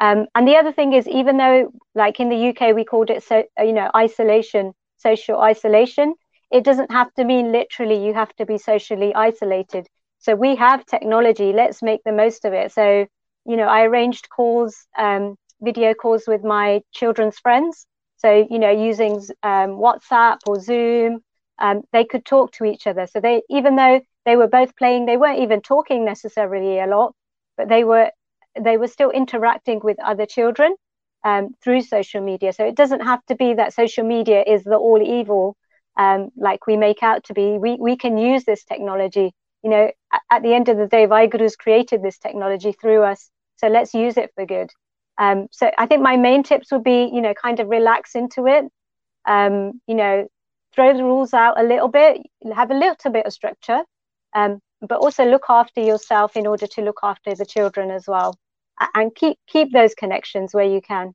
Um, 0.00 0.26
and 0.34 0.48
the 0.48 0.56
other 0.56 0.72
thing 0.72 0.94
is, 0.94 1.06
even 1.06 1.36
though, 1.36 1.72
like 1.94 2.18
in 2.18 2.28
the 2.28 2.48
UK, 2.48 2.74
we 2.74 2.84
called 2.84 3.10
it 3.10 3.22
so 3.22 3.44
you 3.56 3.72
know 3.72 3.88
isolation, 3.94 4.72
social 4.96 5.40
isolation, 5.40 6.16
it 6.50 6.64
doesn't 6.64 6.90
have 6.90 7.12
to 7.14 7.24
mean 7.24 7.52
literally 7.52 8.04
you 8.04 8.14
have 8.14 8.34
to 8.36 8.46
be 8.46 8.58
socially 8.58 9.14
isolated. 9.14 9.86
So 10.18 10.34
we 10.34 10.56
have 10.56 10.84
technology. 10.86 11.52
Let's 11.52 11.82
make 11.82 12.02
the 12.04 12.12
most 12.12 12.44
of 12.44 12.52
it. 12.52 12.72
So 12.72 13.06
you 13.46 13.56
know, 13.56 13.66
I 13.66 13.82
arranged 13.84 14.28
calls, 14.28 14.86
um, 14.98 15.36
video 15.62 15.94
calls 15.94 16.24
with 16.26 16.44
my 16.44 16.82
children's 16.92 17.38
friends. 17.38 17.86
So 18.16 18.46
you 18.50 18.58
know, 18.58 18.70
using 18.70 19.14
um, 19.42 19.70
WhatsApp 19.84 20.38
or 20.46 20.60
Zoom, 20.60 21.20
um, 21.58 21.82
they 21.92 22.04
could 22.04 22.24
talk 22.24 22.52
to 22.52 22.64
each 22.64 22.86
other. 22.86 23.06
So 23.06 23.20
they, 23.20 23.42
even 23.48 23.76
though 23.76 24.00
they 24.26 24.36
were 24.36 24.48
both 24.48 24.76
playing 24.76 25.06
they 25.06 25.16
weren't 25.16 25.40
even 25.40 25.60
talking 25.60 26.04
necessarily 26.04 26.78
a 26.78 26.86
lot 26.86 27.14
but 27.56 27.68
they 27.68 27.84
were 27.84 28.10
they 28.60 28.76
were 28.76 28.86
still 28.88 29.10
interacting 29.10 29.80
with 29.82 29.98
other 30.00 30.26
children 30.26 30.74
um, 31.24 31.54
through 31.62 31.80
social 31.80 32.20
media 32.20 32.52
so 32.52 32.64
it 32.64 32.74
doesn't 32.76 33.00
have 33.00 33.24
to 33.26 33.34
be 33.34 33.54
that 33.54 33.72
social 33.74 34.04
media 34.04 34.42
is 34.46 34.64
the 34.64 34.76
all 34.76 35.02
evil 35.02 35.56
um, 35.96 36.30
like 36.36 36.66
we 36.66 36.76
make 36.76 37.02
out 37.02 37.24
to 37.24 37.34
be 37.34 37.58
we, 37.58 37.76
we 37.80 37.96
can 37.96 38.16
use 38.18 38.44
this 38.44 38.64
technology. 38.64 39.32
You 39.62 39.70
know 39.70 39.90
at, 40.12 40.22
at 40.30 40.42
the 40.42 40.54
end 40.54 40.68
of 40.68 40.78
the 40.78 40.86
day 40.86 41.06
Vaheguru's 41.06 41.56
created 41.56 42.02
this 42.02 42.18
technology 42.18 42.72
through 42.72 43.02
us 43.02 43.30
so 43.56 43.68
let's 43.68 43.94
use 43.94 44.16
it 44.16 44.30
for 44.34 44.46
good. 44.46 44.70
Um, 45.18 45.48
so 45.50 45.70
i 45.76 45.86
think 45.86 46.02
my 46.02 46.16
main 46.16 46.42
tips 46.42 46.72
would 46.72 46.84
be 46.84 47.10
you 47.12 47.20
know 47.20 47.34
kind 47.34 47.60
of 47.60 47.68
relax 47.68 48.14
into 48.14 48.46
it. 48.46 48.64
Um, 49.26 49.80
you 49.86 49.94
know 49.94 50.26
throw 50.74 50.96
the 50.96 51.04
rules 51.04 51.34
out 51.34 51.60
a 51.60 51.64
little 51.64 51.88
bit 51.88 52.22
have 52.54 52.70
a 52.70 52.74
little 52.74 53.10
bit 53.10 53.26
of 53.26 53.32
structure 53.32 53.82
um, 54.34 54.60
but 54.80 54.98
also 54.98 55.24
look 55.24 55.44
after 55.48 55.80
yourself 55.80 56.36
in 56.36 56.46
order 56.46 56.66
to 56.66 56.82
look 56.82 57.00
after 57.02 57.34
the 57.34 57.44
children 57.44 57.90
as 57.90 58.04
well 58.06 58.36
and 58.94 59.14
keep 59.14 59.38
keep 59.46 59.72
those 59.72 59.94
connections 59.94 60.54
where 60.54 60.64
you 60.64 60.80
can 60.80 61.12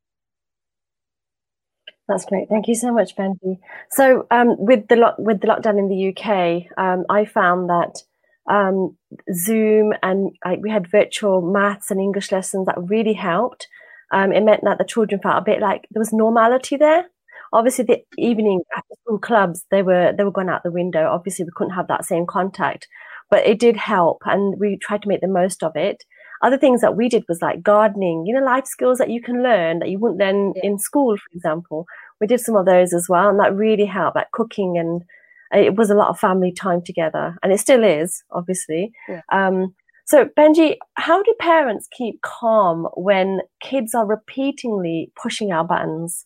that's 2.08 2.26
great. 2.26 2.48
Thank 2.50 2.68
you 2.68 2.76
so 2.76 2.94
much 2.94 3.16
penji. 3.16 3.58
So 3.90 4.28
um, 4.32 4.56
with 4.58 4.88
the 4.88 4.96
lo- 4.96 5.16
with 5.18 5.42
the 5.42 5.48
lockdown 5.48 5.80
in 5.80 5.90
the 5.90 6.10
uk 6.10 6.78
um, 6.78 7.06
i 7.10 7.26
found 7.26 7.70
that 7.70 8.04
um, 8.48 8.96
zoom 9.34 9.94
and 10.04 10.32
like 10.46 10.60
we 10.62 10.70
had 10.70 10.90
virtual 10.90 11.42
maths 11.42 11.90
and 11.90 12.00
english 12.00 12.32
lessons 12.32 12.68
that 12.68 12.76
really 12.78 13.14
helped. 13.14 13.68
Um, 14.12 14.32
it 14.32 14.44
meant 14.44 14.62
that 14.64 14.78
the 14.78 14.86
children 14.86 15.20
felt 15.20 15.38
a 15.38 15.42
bit 15.42 15.60
like 15.60 15.88
there 15.92 16.00
was 16.00 16.14
normality 16.14 16.78
there. 16.78 17.06
Obviously 17.52 17.86
the 17.86 18.04
evening 18.18 18.62
after 18.76 18.94
school 19.02 19.18
clubs 19.18 19.66
they 19.72 19.82
were 19.82 20.14
they 20.16 20.24
were 20.24 20.32
gone 20.32 20.50
out 20.50 20.64
the 20.64 20.72
window. 20.72 21.10
Obviously 21.10 21.46
we 21.46 21.52
couldn't 21.56 21.74
have 21.74 21.88
that 21.88 22.06
same 22.06 22.26
contact. 22.28 22.88
But 23.32 23.48
it 23.48 23.60
did 23.60 23.78
help 23.78 24.22
and 24.26 24.60
we 24.60 24.78
tried 24.78 25.02
to 25.02 25.08
make 25.08 25.22
the 25.22 25.28
most 25.28 25.64
of 25.64 25.76
it 25.76 26.04
other 26.42 26.58
things 26.58 26.82
that 26.82 26.96
we 26.96 27.10
did 27.10 27.24
was 27.28 27.42
like 27.42 27.62
gardening 27.62 28.26
you 28.26 28.34
know 28.34 28.46
life 28.46 28.66
skills 28.66 28.98
that 28.98 29.10
you 29.10 29.22
can 29.22 29.42
learn 29.44 29.80
that 29.80 29.90
you 29.90 30.00
wouldn't 30.00 30.20
learn 30.20 30.54
yeah. 30.56 30.66
in 30.66 30.80
school 30.80 31.18
for 31.18 31.36
example 31.36 31.86
we 32.20 32.28
did 32.28 32.40
some 32.40 32.56
of 32.56 32.66
those 32.66 32.94
as 32.94 33.08
well 33.10 33.30
and 33.30 33.40
that 33.40 33.56
really 33.56 33.86
helped 33.86 34.16
like 34.16 34.32
cooking 34.32 34.78
and 34.78 35.04
it 35.52 35.76
was 35.76 35.90
a 35.90 35.96
lot 35.96 36.10
of 36.10 36.20
family 36.20 36.52
time 36.52 36.82
together 36.82 37.38
and 37.44 37.54
it 37.54 37.60
still 37.60 37.84
is 37.84 38.24
obviously 38.32 38.92
yeah. 39.08 39.22
um, 39.32 39.74
so 40.06 40.26
penji 40.38 40.78
how 40.96 41.22
do 41.24 41.34
parents 41.40 41.88
keep 41.92 42.22
calm 42.22 42.88
when 42.96 43.42
kids 43.62 43.94
are 43.94 44.06
repeatedly 44.06 45.12
pushing 45.16 45.52
our 45.52 45.64
buttons 45.64 46.26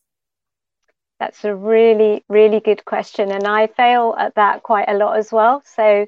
that's 1.19 1.43
a 1.43 1.53
really, 1.53 2.23
really 2.29 2.61
good 2.61 2.85
question. 2.85 3.31
And 3.31 3.45
I 3.45 3.67
fail 3.67 4.15
at 4.17 4.35
that 4.35 4.63
quite 4.63 4.87
a 4.87 4.93
lot 4.93 5.17
as 5.17 5.31
well. 5.31 5.61
So 5.65 6.05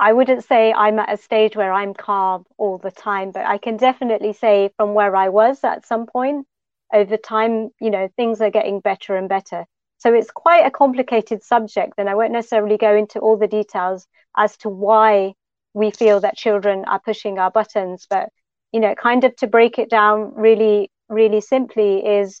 I 0.00 0.14
wouldn't 0.14 0.44
say 0.44 0.72
I'm 0.72 0.98
at 0.98 1.12
a 1.12 1.18
stage 1.18 1.54
where 1.54 1.72
I'm 1.72 1.92
calm 1.92 2.46
all 2.56 2.78
the 2.78 2.90
time, 2.90 3.32
but 3.32 3.44
I 3.44 3.58
can 3.58 3.76
definitely 3.76 4.32
say 4.32 4.70
from 4.78 4.94
where 4.94 5.14
I 5.14 5.28
was 5.28 5.62
at 5.62 5.86
some 5.86 6.06
point 6.06 6.46
over 6.90 7.18
time, 7.18 7.68
you 7.82 7.90
know, 7.90 8.08
things 8.16 8.40
are 8.40 8.50
getting 8.50 8.80
better 8.80 9.14
and 9.14 9.28
better. 9.28 9.66
So 9.98 10.14
it's 10.14 10.30
quite 10.30 10.64
a 10.64 10.70
complicated 10.70 11.44
subject, 11.44 11.92
and 11.98 12.08
I 12.08 12.14
won't 12.14 12.32
necessarily 12.32 12.78
go 12.78 12.96
into 12.96 13.18
all 13.18 13.36
the 13.36 13.46
details 13.46 14.06
as 14.38 14.56
to 14.58 14.70
why 14.70 15.34
we 15.74 15.90
feel 15.90 16.20
that 16.20 16.38
children 16.38 16.86
are 16.86 17.00
pushing 17.00 17.38
our 17.38 17.50
buttons. 17.50 18.06
But, 18.08 18.30
you 18.72 18.80
know, 18.80 18.94
kind 18.94 19.24
of 19.24 19.36
to 19.36 19.46
break 19.46 19.78
it 19.78 19.90
down 19.90 20.32
really, 20.34 20.90
really 21.10 21.42
simply 21.42 22.06
is 22.06 22.40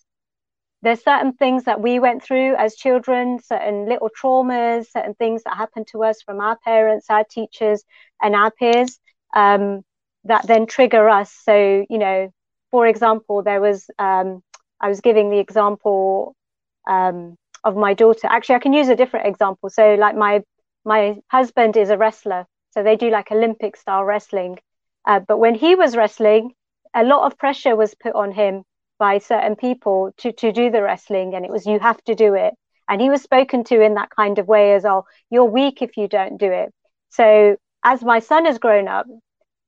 there's 0.82 1.02
certain 1.02 1.32
things 1.32 1.64
that 1.64 1.80
we 1.80 1.98
went 1.98 2.22
through 2.22 2.54
as 2.56 2.74
children, 2.76 3.38
certain 3.42 3.86
little 3.88 4.10
traumas, 4.10 4.90
certain 4.90 5.14
things 5.14 5.42
that 5.44 5.56
happened 5.56 5.86
to 5.88 6.04
us 6.04 6.22
from 6.22 6.40
our 6.40 6.56
parents, 6.64 7.06
our 7.10 7.24
teachers, 7.24 7.84
and 8.22 8.34
our 8.34 8.50
peers 8.50 8.98
um, 9.34 9.82
that 10.24 10.46
then 10.46 10.66
trigger 10.66 11.08
us. 11.08 11.32
So, 11.44 11.84
you 11.88 11.98
know, 11.98 12.30
for 12.70 12.86
example, 12.86 13.42
there 13.42 13.60
was, 13.60 13.90
um, 13.98 14.42
I 14.80 14.88
was 14.88 15.00
giving 15.00 15.30
the 15.30 15.38
example 15.38 16.34
um, 16.88 17.36
of 17.64 17.76
my 17.76 17.94
daughter. 17.94 18.26
Actually, 18.28 18.56
I 18.56 18.60
can 18.60 18.72
use 18.72 18.88
a 18.88 18.96
different 18.96 19.26
example. 19.26 19.70
So, 19.70 19.94
like 19.94 20.16
my 20.16 20.42
my 20.84 21.18
husband 21.30 21.76
is 21.76 21.90
a 21.90 21.98
wrestler, 21.98 22.46
so 22.70 22.82
they 22.82 22.96
do 22.96 23.10
like 23.10 23.30
Olympic 23.30 23.76
style 23.76 24.04
wrestling. 24.04 24.58
Uh, 25.04 25.20
but 25.20 25.38
when 25.38 25.54
he 25.54 25.74
was 25.74 25.96
wrestling, 25.96 26.54
a 26.94 27.04
lot 27.04 27.26
of 27.26 27.38
pressure 27.38 27.76
was 27.76 27.94
put 27.94 28.14
on 28.14 28.32
him 28.32 28.64
by 29.00 29.18
certain 29.18 29.56
people 29.56 30.12
to 30.18 30.30
to 30.32 30.52
do 30.52 30.70
the 30.70 30.82
wrestling 30.82 31.34
and 31.34 31.44
it 31.44 31.50
was 31.50 31.66
you 31.66 31.80
have 31.80 32.02
to 32.04 32.14
do 32.14 32.34
it. 32.34 32.54
And 32.88 33.00
he 33.00 33.10
was 33.10 33.22
spoken 33.22 33.64
to 33.64 33.80
in 33.80 33.94
that 33.94 34.10
kind 34.10 34.38
of 34.38 34.46
way 34.46 34.74
as 34.74 34.84
oh 34.84 35.06
you're 35.30 35.52
weak 35.58 35.82
if 35.82 35.96
you 35.96 36.06
don't 36.06 36.38
do 36.38 36.52
it. 36.52 36.72
So 37.08 37.56
as 37.82 38.04
my 38.04 38.20
son 38.20 38.44
has 38.44 38.58
grown 38.58 38.86
up 38.86 39.06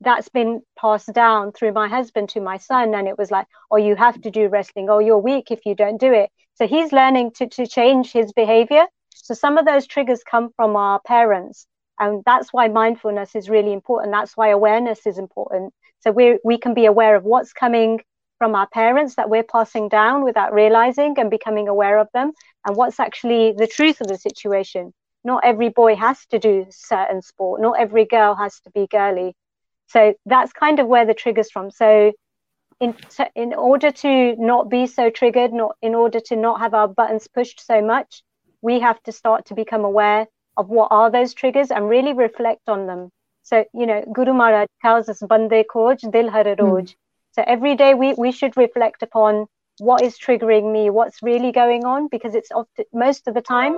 that's 0.01 0.29
been 0.29 0.61
passed 0.79 1.13
down 1.15 1.53
through 1.53 1.73
my 1.73 1.89
husband 1.89 2.29
to 2.29 2.41
my 2.41 2.59
son 2.59 2.95
and 2.95 3.09
it 3.09 3.19
was 3.19 3.31
like 3.31 3.47
oh 3.71 3.79
you 3.79 3.97
have 3.97 4.21
to 4.21 4.31
do 4.31 4.49
wrestling. 4.49 4.89
Oh 4.91 5.01
you're 5.01 5.19
weak 5.31 5.51
if 5.51 5.67
you 5.67 5.75
don't 5.75 6.01
do 6.01 6.13
it. 6.13 6.31
So 6.55 6.67
he's 6.69 6.93
learning 6.93 7.33
to, 7.37 7.49
to 7.49 7.67
change 7.67 8.13
his 8.13 8.33
behavior. 8.33 8.85
So 9.15 9.35
some 9.35 9.57
of 9.59 9.65
those 9.65 9.87
triggers 9.87 10.23
come 10.23 10.51
from 10.57 10.77
our 10.77 11.01
parents 11.01 11.67
and 11.99 12.23
that's 12.27 12.53
why 12.53 12.69
mindfulness 12.69 13.35
is 13.35 13.49
really 13.49 13.73
important. 13.73 14.13
That's 14.13 14.37
why 14.37 14.49
awareness 14.49 15.07
is 15.07 15.19
important. 15.19 15.73
So 16.01 16.11
we 16.11 16.39
we 16.45 16.59
can 16.59 16.75
be 16.75 16.87
aware 16.87 17.17
of 17.17 17.25
what's 17.25 17.53
coming 17.53 18.01
from 18.43 18.57
our 18.57 18.67
parents 18.67 19.15
that 19.15 19.31
we're 19.31 19.45
passing 19.45 19.89
down 19.89 20.25
without 20.25 20.53
realizing 20.53 21.15
and 21.17 21.31
becoming 21.31 21.69
aware 21.69 21.99
of 22.01 22.09
them 22.13 22.33
and 22.67 22.77
what's 22.77 22.99
actually 22.99 23.53
the 23.57 23.69
truth 23.69 24.01
of 24.01 24.09
the 24.09 24.19
situation. 24.19 24.93
Not 25.23 25.45
every 25.45 25.69
boy 25.69 25.95
has 25.95 26.27
to 26.31 26.41
do 26.41 26.67
certain 26.71 27.23
sport. 27.23 27.61
Not 27.61 27.79
every 27.79 28.05
girl 28.05 28.35
has 28.35 28.59
to 28.65 28.71
be 28.73 28.89
girly. 28.89 29.37
So 29.87 30.15
that's 30.27 30.53
kind 30.53 30.81
of 30.81 30.89
where 30.89 31.07
the 31.07 31.15
triggers 31.15 31.53
from. 31.53 31.71
So 31.71 32.11
in 32.81 32.97
in 33.37 33.55
order 33.55 33.93
to 33.93 34.35
not 34.37 34.69
be 34.69 34.87
so 34.89 35.09
triggered 35.09 35.53
not 35.53 35.77
in 35.81 35.95
order 35.95 36.19
to 36.31 36.35
not 36.35 36.59
have 36.59 36.75
our 36.75 36.89
buttons 36.89 37.29
pushed 37.29 37.65
so 37.65 37.81
much 37.81 38.25
we 38.61 38.81
have 38.81 39.01
to 39.05 39.13
start 39.13 39.47
to 39.47 39.55
become 39.55 39.85
aware 39.85 40.27
of 40.57 40.69
what 40.69 40.89
are 40.91 41.13
those 41.13 41.33
triggers 41.33 41.71
and 41.71 41.89
really 41.89 42.13
reflect 42.13 42.69
on 42.69 42.87
them. 42.89 43.11
So 43.45 43.65
you 43.73 43.87
know 43.87 44.03
guru 44.13 44.35
maharaj 44.35 44.69
tells 44.87 45.09
us 45.09 45.23
bande 45.35 45.65
khoj 45.77 46.11
dil 46.11 46.35
har 46.39 46.45
roj 46.65 46.89
mm. 46.89 47.02
So 47.33 47.43
every 47.47 47.75
day 47.75 47.95
we 47.95 48.15
we 48.15 48.33
should 48.33 48.57
reflect 48.57 49.03
upon 49.03 49.47
what 49.79 50.03
is 50.03 50.19
triggering 50.19 50.73
me 50.73 50.91
what's 50.91 51.23
really 51.23 51.51
going 51.51 51.85
on 51.85 52.09
because 52.09 52.35
it's 52.35 52.51
often, 52.53 52.85
most 52.93 53.27
of 53.27 53.35
the 53.35 53.41
time 53.41 53.73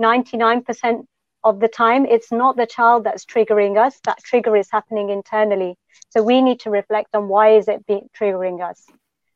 99% 0.00 1.04
of 1.44 1.60
the 1.60 1.68
time 1.68 2.06
it's 2.06 2.32
not 2.32 2.56
the 2.56 2.66
child 2.66 3.04
that's 3.04 3.24
triggering 3.24 3.78
us 3.78 3.98
that 4.04 4.18
trigger 4.24 4.56
is 4.56 4.68
happening 4.70 5.10
internally. 5.10 5.76
So 6.10 6.22
we 6.22 6.40
need 6.40 6.60
to 6.60 6.70
reflect 6.70 7.14
on 7.14 7.28
why 7.28 7.56
is 7.56 7.68
it 7.68 7.86
being 7.86 8.08
triggering 8.18 8.68
us. 8.68 8.84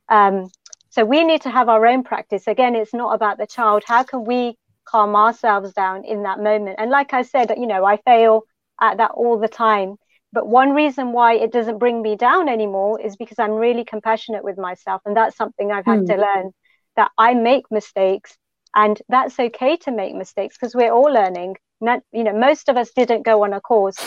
Um, 0.08 0.50
so 0.90 1.04
we 1.04 1.24
need 1.24 1.42
to 1.42 1.50
have 1.50 1.68
our 1.68 1.86
own 1.86 2.02
practice. 2.02 2.46
Again 2.46 2.74
it's 2.74 2.94
not 2.94 3.14
about 3.14 3.38
the 3.38 3.46
child. 3.46 3.82
How 3.86 4.02
can 4.02 4.24
we 4.24 4.56
calm 4.84 5.14
ourselves 5.14 5.72
down 5.72 6.04
in 6.04 6.24
that 6.24 6.40
moment? 6.40 6.76
And 6.78 6.90
like 6.90 7.12
i 7.12 7.22
said 7.22 7.52
you 7.56 7.66
know 7.66 7.84
i 7.84 7.98
fail 7.98 8.42
at 8.80 8.96
that 8.96 9.12
all 9.12 9.38
the 9.38 9.48
time 9.48 9.96
but 10.32 10.46
one 10.46 10.70
reason 10.70 11.12
why 11.12 11.34
it 11.34 11.52
doesn't 11.52 11.78
bring 11.78 12.02
me 12.02 12.16
down 12.16 12.48
anymore 12.48 13.00
is 13.00 13.16
because 13.16 13.38
i'm 13.38 13.52
really 13.52 13.84
compassionate 13.84 14.44
with 14.44 14.58
myself 14.58 15.00
and 15.04 15.16
that's 15.16 15.36
something 15.36 15.70
i've 15.70 15.86
had 15.86 16.00
mm. 16.00 16.06
to 16.06 16.16
learn 16.16 16.50
that 16.96 17.10
i 17.18 17.34
make 17.34 17.64
mistakes 17.70 18.36
and 18.74 19.00
that's 19.08 19.38
okay 19.38 19.76
to 19.76 19.90
make 19.90 20.14
mistakes 20.14 20.56
because 20.56 20.74
we're 20.74 20.92
all 20.92 21.12
learning. 21.12 21.56
Not, 21.80 22.00
you 22.12 22.24
know 22.24 22.38
most 22.38 22.68
of 22.68 22.76
us 22.76 22.90
didn't 22.94 23.24
go 23.24 23.42
on 23.44 23.52
a 23.52 23.60
course 23.60 23.98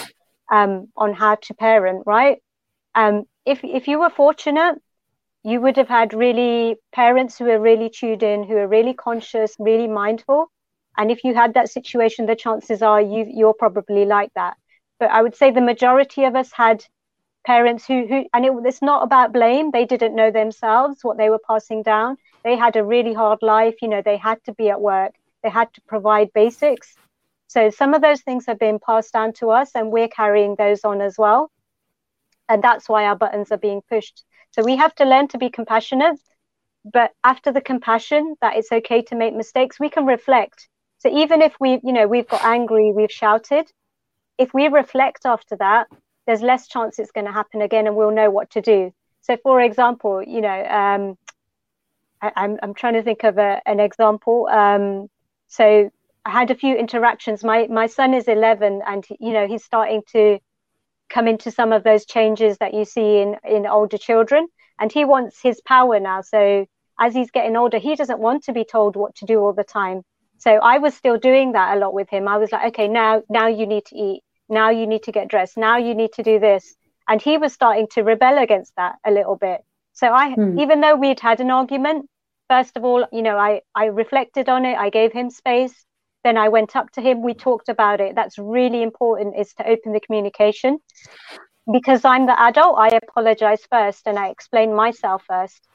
um, 0.51 0.87
on 0.95 1.13
how 1.13 1.35
to 1.35 1.53
parent 1.53 2.03
right? 2.05 2.37
Um, 2.95 3.23
if 3.45 3.59
if 3.63 3.87
you 3.87 3.99
were 3.99 4.09
fortunate 4.09 4.75
you 5.43 5.61
would 5.61 5.77
have 5.77 5.89
had 5.89 6.13
really 6.13 6.77
parents 6.91 7.37
who 7.37 7.47
are 7.49 7.59
really 7.59 7.89
tuned 7.89 8.23
in 8.23 8.43
who 8.43 8.55
are 8.55 8.67
really 8.67 8.93
conscious 8.93 9.55
really 9.59 9.87
mindful 9.87 10.49
and 10.97 11.11
if 11.11 11.23
you 11.23 11.35
had 11.35 11.53
that 11.53 11.69
situation 11.69 12.25
the 12.25 12.35
chances 12.35 12.81
are 12.81 13.01
you 13.01 13.25
you're 13.29 13.53
probably 13.53 14.05
like 14.05 14.31
that 14.35 14.55
but 14.99 15.09
i 15.11 15.21
would 15.21 15.35
say 15.35 15.51
the 15.51 15.61
majority 15.61 16.23
of 16.23 16.35
us 16.35 16.51
had 16.51 16.85
parents 17.45 17.85
who 17.85 18.05
who 18.07 18.25
and 18.33 18.45
it, 18.45 18.51
it's 18.65 18.81
not 18.81 19.03
about 19.03 19.31
blame. 19.31 19.71
They 19.71 19.85
didn't 19.85 20.15
know 20.15 20.31
themselves 20.31 21.03
what 21.03 21.17
they 21.17 21.29
were 21.29 21.39
passing 21.47 21.83
down. 21.83 22.17
They 22.43 22.57
had 22.57 22.75
a 22.75 22.83
really 22.83 23.13
hard 23.13 23.39
life. 23.41 23.75
You 23.81 23.87
know 23.89 24.01
they 24.01 24.17
had 24.17 24.43
to 24.45 24.53
be 24.53 24.69
at 24.69 24.81
work. 24.81 25.13
They 25.43 25.49
had 25.49 25.71
to 25.75 25.81
provide 25.87 26.33
basics. 26.33 26.97
So 27.47 27.69
some 27.69 27.93
of 27.93 28.01
those 28.01 28.21
things 28.21 28.45
have 28.47 28.59
been 28.59 28.79
passed 28.79 29.13
down 29.13 29.33
to 29.33 29.51
us 29.51 29.71
and 29.75 29.91
we're 29.91 30.07
carrying 30.07 30.55
those 30.55 30.83
on 30.83 31.01
as 31.01 31.17
well. 31.17 31.51
And 32.49 32.63
that's 32.63 32.89
why 32.89 33.05
our 33.05 33.15
buttons 33.15 33.51
are 33.51 33.57
being 33.57 33.81
pushed. 33.87 34.23
So 34.51 34.63
we 34.63 34.75
have 34.77 34.95
to 34.95 35.05
learn 35.05 35.27
to 35.29 35.37
be 35.37 35.49
compassionate 35.49 36.19
but 36.93 37.11
after 37.23 37.51
the 37.51 37.61
compassion 37.61 38.35
that 38.41 38.55
it's 38.57 38.71
okay 38.71 39.01
to 39.01 39.15
make 39.15 39.33
mistakes 39.35 39.79
we 39.79 39.89
can 39.89 40.05
reflect. 40.05 40.67
So 40.99 41.09
even 41.09 41.41
if 41.41 41.55
we 41.59 41.79
you 41.83 41.93
know 41.93 42.07
we've 42.07 42.27
got 42.27 42.43
angry 42.43 42.91
we've 42.91 43.11
shouted 43.11 43.71
if 44.37 44.53
we 44.53 44.67
reflect 44.67 45.25
after 45.25 45.55
that 45.57 45.87
there's 46.25 46.41
less 46.41 46.67
chance 46.67 46.99
it's 46.99 47.11
going 47.11 47.25
to 47.25 47.31
happen 47.31 47.61
again 47.61 47.87
and 47.87 47.95
we'll 47.95 48.11
know 48.11 48.29
what 48.29 48.49
to 48.51 48.61
do. 48.61 48.91
So 49.21 49.37
for 49.37 49.61
example 49.61 50.23
you 50.23 50.41
know 50.41 50.65
um, 50.65 51.17
I, 52.21 52.27
am 52.27 52.33
I'm, 52.35 52.59
I'm 52.63 52.73
trying 52.73 52.93
to 52.93 53.03
think 53.03 53.23
of 53.23 53.37
a, 53.37 53.61
an 53.65 53.79
example. 53.79 54.47
Um, 54.47 55.09
so 55.47 55.89
i 56.25 56.31
had 56.31 56.49
a 56.49 56.55
few 56.55 56.75
interactions. 56.75 57.43
My 57.43 57.67
my 57.67 57.87
son 57.87 58.13
is 58.13 58.27
11 58.27 58.81
and 58.85 59.05
you 59.19 59.33
know 59.33 59.47
he's 59.47 59.63
starting 59.63 60.01
to 60.13 60.39
come 61.09 61.27
into 61.27 61.51
some 61.51 61.71
of 61.71 61.83
those 61.83 62.05
changes 62.05 62.57
that 62.57 62.73
you 62.73 62.83
see 62.85 63.19
in 63.19 63.35
in 63.43 63.67
older 63.67 63.97
children 63.97 64.47
and 64.79 64.91
he 64.91 65.05
wants 65.05 65.41
his 65.41 65.61
power 65.61 65.99
now. 65.99 66.21
So 66.21 66.65
as 66.99 67.13
he's 67.13 67.31
getting 67.31 67.55
older 67.55 67.77
he 67.77 67.95
doesn't 67.95 68.19
want 68.19 68.43
to 68.45 68.53
be 68.53 68.65
told 68.65 68.95
what 68.95 69.15
to 69.15 69.25
do 69.25 69.39
all 69.39 69.53
the 69.53 69.63
time. 69.63 70.01
So 70.37 70.51
i 70.55 70.79
was 70.79 70.95
still 70.95 71.17
doing 71.17 71.53
that 71.53 71.77
a 71.77 71.79
lot 71.79 71.93
with 71.93 72.09
him. 72.09 72.27
I 72.27 72.37
was 72.37 72.51
like 72.51 72.67
okay 72.69 72.87
now 72.87 73.21
now 73.29 73.47
you 73.47 73.67
need 73.67 73.85
to 73.85 73.95
eat 73.95 74.23
now 74.49 74.69
you 74.69 74.87
need 74.87 75.03
to 75.03 75.11
get 75.11 75.27
dressed. 75.27 75.57
Now 75.57 75.77
you 75.77 75.95
need 75.95 76.13
to 76.13 76.23
do 76.23 76.39
this. 76.39 76.75
And 77.07 77.21
he 77.21 77.37
was 77.37 77.53
starting 77.53 77.87
to 77.91 78.03
rebel 78.03 78.37
against 78.37 78.75
that 78.77 78.95
a 79.05 79.11
little 79.11 79.35
bit. 79.35 79.61
So 79.93 80.11
i 80.11 80.31
hmm. 80.31 80.59
even 80.59 80.81
though 80.81 80.95
we'd 80.95 81.19
had 81.19 81.39
an 81.39 81.51
argument 81.51 82.09
first 82.49 82.77
of 82.77 82.83
all 82.83 83.07
you 83.11 83.23
know 83.23 83.37
i 83.37 83.61
i 83.73 83.85
reflected 83.85 84.49
on 84.49 84.65
it. 84.65 84.77
I 84.77 84.89
gave 84.89 85.11
him 85.11 85.29
space. 85.29 85.85
Then 86.23 86.37
i 86.37 86.49
went 86.49 86.75
up 86.75 86.91
to 86.91 87.01
him. 87.01 87.21
We 87.21 87.33
talked 87.33 87.69
about 87.69 88.01
it. 88.01 88.15
That's 88.15 88.37
really 88.37 88.81
important 88.81 89.37
is 89.37 89.53
to 89.55 89.67
open 89.67 89.93
the 89.93 89.99
communication. 89.99 90.79
Because 91.71 92.05
i'm 92.05 92.25
the 92.25 92.39
adult 92.41 92.77
i 92.77 92.89
apologize 92.89 93.63
first 93.71 94.03
and 94.05 94.19
i 94.19 94.29
explain 94.29 94.75
myself 94.75 95.23
first. 95.27 95.67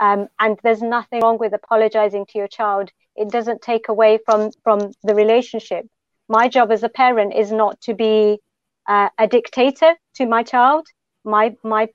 Um, 0.00 0.28
and 0.38 0.58
there's 0.62 0.82
nothing 0.82 1.20
wrong 1.22 1.38
with 1.38 1.52
apologizing 1.52 2.26
to 2.26 2.38
your 2.38 2.46
child. 2.46 2.90
It 3.16 3.30
doesn't 3.30 3.62
take 3.62 3.88
away 3.88 4.18
from 4.24 4.50
from 4.64 4.92
the 5.02 5.14
relationship 5.14 5.86
my 6.28 6.48
job 6.48 6.70
as 6.70 6.82
a 6.82 6.88
parent 6.88 7.34
is 7.34 7.50
not 7.50 7.80
to 7.82 7.94
be 7.94 8.38
uh, 8.86 9.08
a 9.18 9.26
dictator 9.26 9.94
to 10.14 10.26
my 10.26 10.42
child. 10.42 10.86
My 11.24 11.56
my 11.62 11.88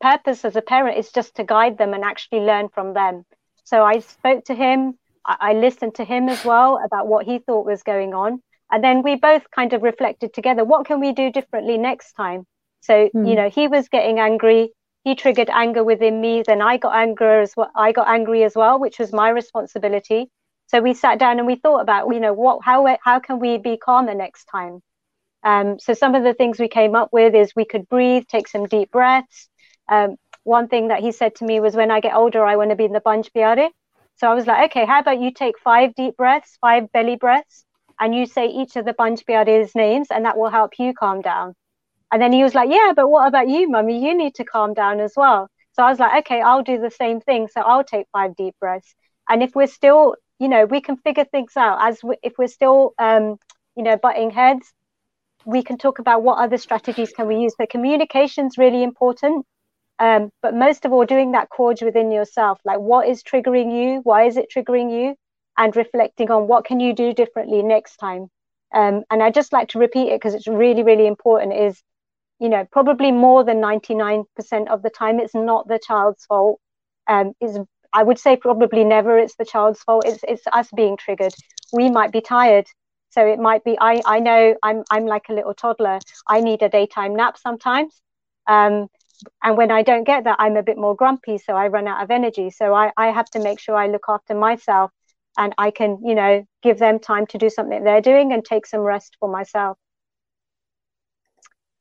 purpose 0.00 0.44
as 0.44 0.56
a 0.56 0.62
parent 0.62 0.98
is 0.98 1.10
just 1.10 1.36
to 1.36 1.44
guide 1.44 1.78
them 1.78 1.94
and 1.94 2.04
actually 2.04 2.40
learn 2.40 2.68
from 2.68 2.94
them. 2.94 3.24
So 3.64 3.84
I 3.84 4.00
spoke 4.00 4.44
to 4.46 4.54
him. 4.54 4.98
I, 5.24 5.36
I 5.40 5.52
listened 5.54 5.94
to 5.96 6.04
him 6.04 6.28
as 6.28 6.44
well 6.44 6.80
about 6.84 7.06
what 7.06 7.26
he 7.26 7.38
thought 7.38 7.66
was 7.66 7.82
going 7.82 8.14
on, 8.14 8.42
and 8.70 8.82
then 8.82 9.02
we 9.02 9.16
both 9.16 9.50
kind 9.50 9.72
of 9.72 9.82
reflected 9.82 10.32
together. 10.32 10.64
What 10.64 10.86
can 10.86 11.00
we 11.00 11.12
do 11.12 11.30
differently 11.30 11.78
next 11.78 12.12
time? 12.14 12.46
So 12.80 13.08
mm. 13.14 13.28
you 13.28 13.34
know, 13.34 13.50
he 13.50 13.68
was 13.68 13.88
getting 13.88 14.18
angry. 14.18 14.72
He 15.04 15.16
triggered 15.16 15.50
anger 15.50 15.82
within 15.82 16.20
me. 16.20 16.42
Then 16.46 16.62
I 16.62 16.76
got 16.76 16.94
anger 16.94 17.40
as 17.40 17.54
well. 17.56 17.70
I 17.74 17.90
got 17.92 18.08
angry 18.08 18.44
as 18.44 18.54
well, 18.54 18.78
which 18.78 18.98
was 19.00 19.12
my 19.12 19.28
responsibility. 19.30 20.30
So 20.72 20.80
we 20.80 20.94
sat 20.94 21.18
down 21.18 21.36
and 21.36 21.46
we 21.46 21.56
thought 21.56 21.80
about, 21.80 22.08
you 22.08 22.18
know, 22.18 22.32
what, 22.32 22.60
how, 22.64 22.96
how 23.04 23.20
can 23.20 23.38
we 23.40 23.58
be 23.58 23.76
calmer 23.76 24.14
next 24.14 24.46
time? 24.46 24.80
Um, 25.42 25.78
so 25.78 25.92
some 25.92 26.14
of 26.14 26.24
the 26.24 26.32
things 26.32 26.58
we 26.58 26.68
came 26.68 26.94
up 26.94 27.10
with 27.12 27.34
is 27.34 27.52
we 27.54 27.66
could 27.66 27.86
breathe, 27.90 28.24
take 28.26 28.48
some 28.48 28.66
deep 28.66 28.90
breaths. 28.90 29.50
Um, 29.90 30.16
one 30.44 30.68
thing 30.68 30.88
that 30.88 31.00
he 31.00 31.12
said 31.12 31.34
to 31.36 31.44
me 31.44 31.60
was, 31.60 31.76
when 31.76 31.90
I 31.90 32.00
get 32.00 32.14
older, 32.14 32.42
I 32.42 32.56
want 32.56 32.70
to 32.70 32.76
be 32.76 32.86
in 32.86 32.92
the 32.92 33.00
Panch 33.00 33.28
Pyare. 33.36 33.68
So 34.16 34.30
I 34.30 34.34
was 34.34 34.46
like, 34.46 34.70
okay, 34.70 34.86
how 34.86 35.00
about 35.00 35.20
you 35.20 35.30
take 35.30 35.58
five 35.58 35.94
deep 35.94 36.16
breaths, 36.16 36.56
five 36.60 36.90
belly 36.92 37.16
breaths, 37.16 37.66
and 38.00 38.14
you 38.14 38.24
say 38.24 38.46
each 38.46 38.76
of 38.76 38.86
the 38.86 38.94
Panch 38.94 39.24
Pyare's 39.26 39.74
names, 39.74 40.08
and 40.10 40.24
that 40.24 40.38
will 40.38 40.50
help 40.50 40.78
you 40.78 40.94
calm 40.94 41.20
down. 41.20 41.54
And 42.10 42.22
then 42.22 42.32
he 42.32 42.42
was 42.42 42.54
like, 42.54 42.70
yeah, 42.70 42.92
but 42.96 43.10
what 43.10 43.28
about 43.28 43.48
you, 43.48 43.68
mummy? 43.68 44.02
You 44.02 44.16
need 44.16 44.34
to 44.36 44.44
calm 44.44 44.72
down 44.72 45.00
as 45.00 45.12
well. 45.16 45.48
So 45.74 45.82
I 45.82 45.90
was 45.90 45.98
like, 45.98 46.24
okay, 46.24 46.40
I'll 46.40 46.62
do 46.62 46.80
the 46.80 46.90
same 46.90 47.20
thing. 47.20 47.48
So 47.48 47.60
I'll 47.60 47.84
take 47.84 48.06
five 48.12 48.36
deep 48.36 48.54
breaths. 48.58 48.94
And 49.28 49.42
if 49.42 49.54
we're 49.54 49.66
still 49.66 50.16
you 50.42 50.48
know 50.48 50.64
we 50.66 50.80
can 50.80 50.96
figure 50.98 51.24
things 51.24 51.56
out 51.56 51.78
as 51.88 52.02
we, 52.02 52.16
if 52.22 52.34
we're 52.38 52.48
still 52.48 52.94
um, 52.98 53.36
you 53.76 53.84
know 53.84 53.96
butting 53.96 54.30
heads 54.30 54.72
we 55.44 55.62
can 55.62 55.78
talk 55.78 55.98
about 55.98 56.22
what 56.22 56.38
other 56.38 56.58
strategies 56.58 57.12
can 57.12 57.26
we 57.26 57.36
use. 57.36 57.54
So 57.58 57.66
communication 57.66 58.46
is 58.46 58.58
really 58.58 58.82
important. 58.82 59.44
Um, 59.98 60.30
but 60.40 60.54
most 60.54 60.84
of 60.84 60.92
all 60.92 61.04
doing 61.04 61.32
that 61.32 61.48
course 61.48 61.80
within 61.82 62.10
yourself 62.10 62.58
like 62.64 62.78
what 62.78 63.08
is 63.08 63.22
triggering 63.22 63.70
you? 63.76 64.00
Why 64.02 64.24
is 64.24 64.36
it 64.36 64.46
triggering 64.54 64.90
you? 64.90 65.14
And 65.58 65.76
reflecting 65.76 66.30
on 66.30 66.48
what 66.48 66.64
can 66.64 66.80
you 66.80 66.94
do 66.94 67.12
differently 67.12 67.62
next 67.62 67.96
time. 67.96 68.28
Um, 68.74 69.02
and 69.10 69.22
i 69.22 69.30
just 69.30 69.52
like 69.52 69.68
to 69.70 69.78
repeat 69.78 70.08
it 70.08 70.18
because 70.18 70.34
it's 70.34 70.48
really 70.48 70.82
really 70.82 71.06
important 71.06 71.52
is 71.52 71.82
you 72.40 72.48
know 72.48 72.66
probably 72.72 73.12
more 73.12 73.44
than 73.44 73.60
99% 73.60 74.24
of 74.68 74.82
the 74.82 74.88
time 74.88 75.20
it's 75.20 75.34
not 75.34 75.68
the 75.68 75.78
child's 75.78 76.24
fault. 76.24 76.58
Um, 77.06 77.32
is 77.40 77.58
I 77.92 78.02
would 78.02 78.18
say 78.18 78.36
probably 78.36 78.84
never 78.84 79.18
it's 79.18 79.36
the 79.36 79.44
child's 79.44 79.82
fault. 79.82 80.04
It's 80.06 80.24
it's 80.26 80.42
us 80.52 80.68
being 80.74 80.96
triggered. 80.96 81.34
We 81.72 81.90
might 81.90 82.12
be 82.12 82.20
tired. 82.20 82.66
So 83.10 83.26
it 83.26 83.38
might 83.38 83.62
be 83.64 83.76
I, 83.80 84.00
I 84.06 84.20
know 84.20 84.54
I'm 84.62 84.84
I'm 84.90 85.06
like 85.06 85.28
a 85.28 85.34
little 85.34 85.54
toddler. 85.54 85.98
I 86.26 86.40
need 86.40 86.62
a 86.62 86.68
daytime 86.68 87.14
nap 87.14 87.36
sometimes. 87.38 88.00
Um, 88.46 88.88
and 89.42 89.56
when 89.56 89.70
I 89.70 89.82
don't 89.82 90.04
get 90.04 90.24
that, 90.24 90.36
I'm 90.38 90.56
a 90.56 90.62
bit 90.62 90.76
more 90.76 90.96
grumpy. 90.96 91.38
So 91.38 91.54
I 91.54 91.68
run 91.68 91.86
out 91.86 92.02
of 92.02 92.10
energy. 92.10 92.50
So 92.50 92.74
I, 92.74 92.92
I 92.96 93.08
have 93.08 93.30
to 93.30 93.38
make 93.38 93.60
sure 93.60 93.76
I 93.76 93.86
look 93.86 94.04
after 94.08 94.34
myself 94.34 94.90
and 95.38 95.54
I 95.58 95.70
can, 95.70 95.98
you 96.04 96.14
know, 96.14 96.44
give 96.62 96.78
them 96.78 96.98
time 96.98 97.26
to 97.28 97.38
do 97.38 97.48
something 97.50 97.84
they're 97.84 98.00
doing 98.00 98.32
and 98.32 98.44
take 98.44 98.66
some 98.66 98.80
rest 98.80 99.16
for 99.20 99.28
myself. 99.28 99.78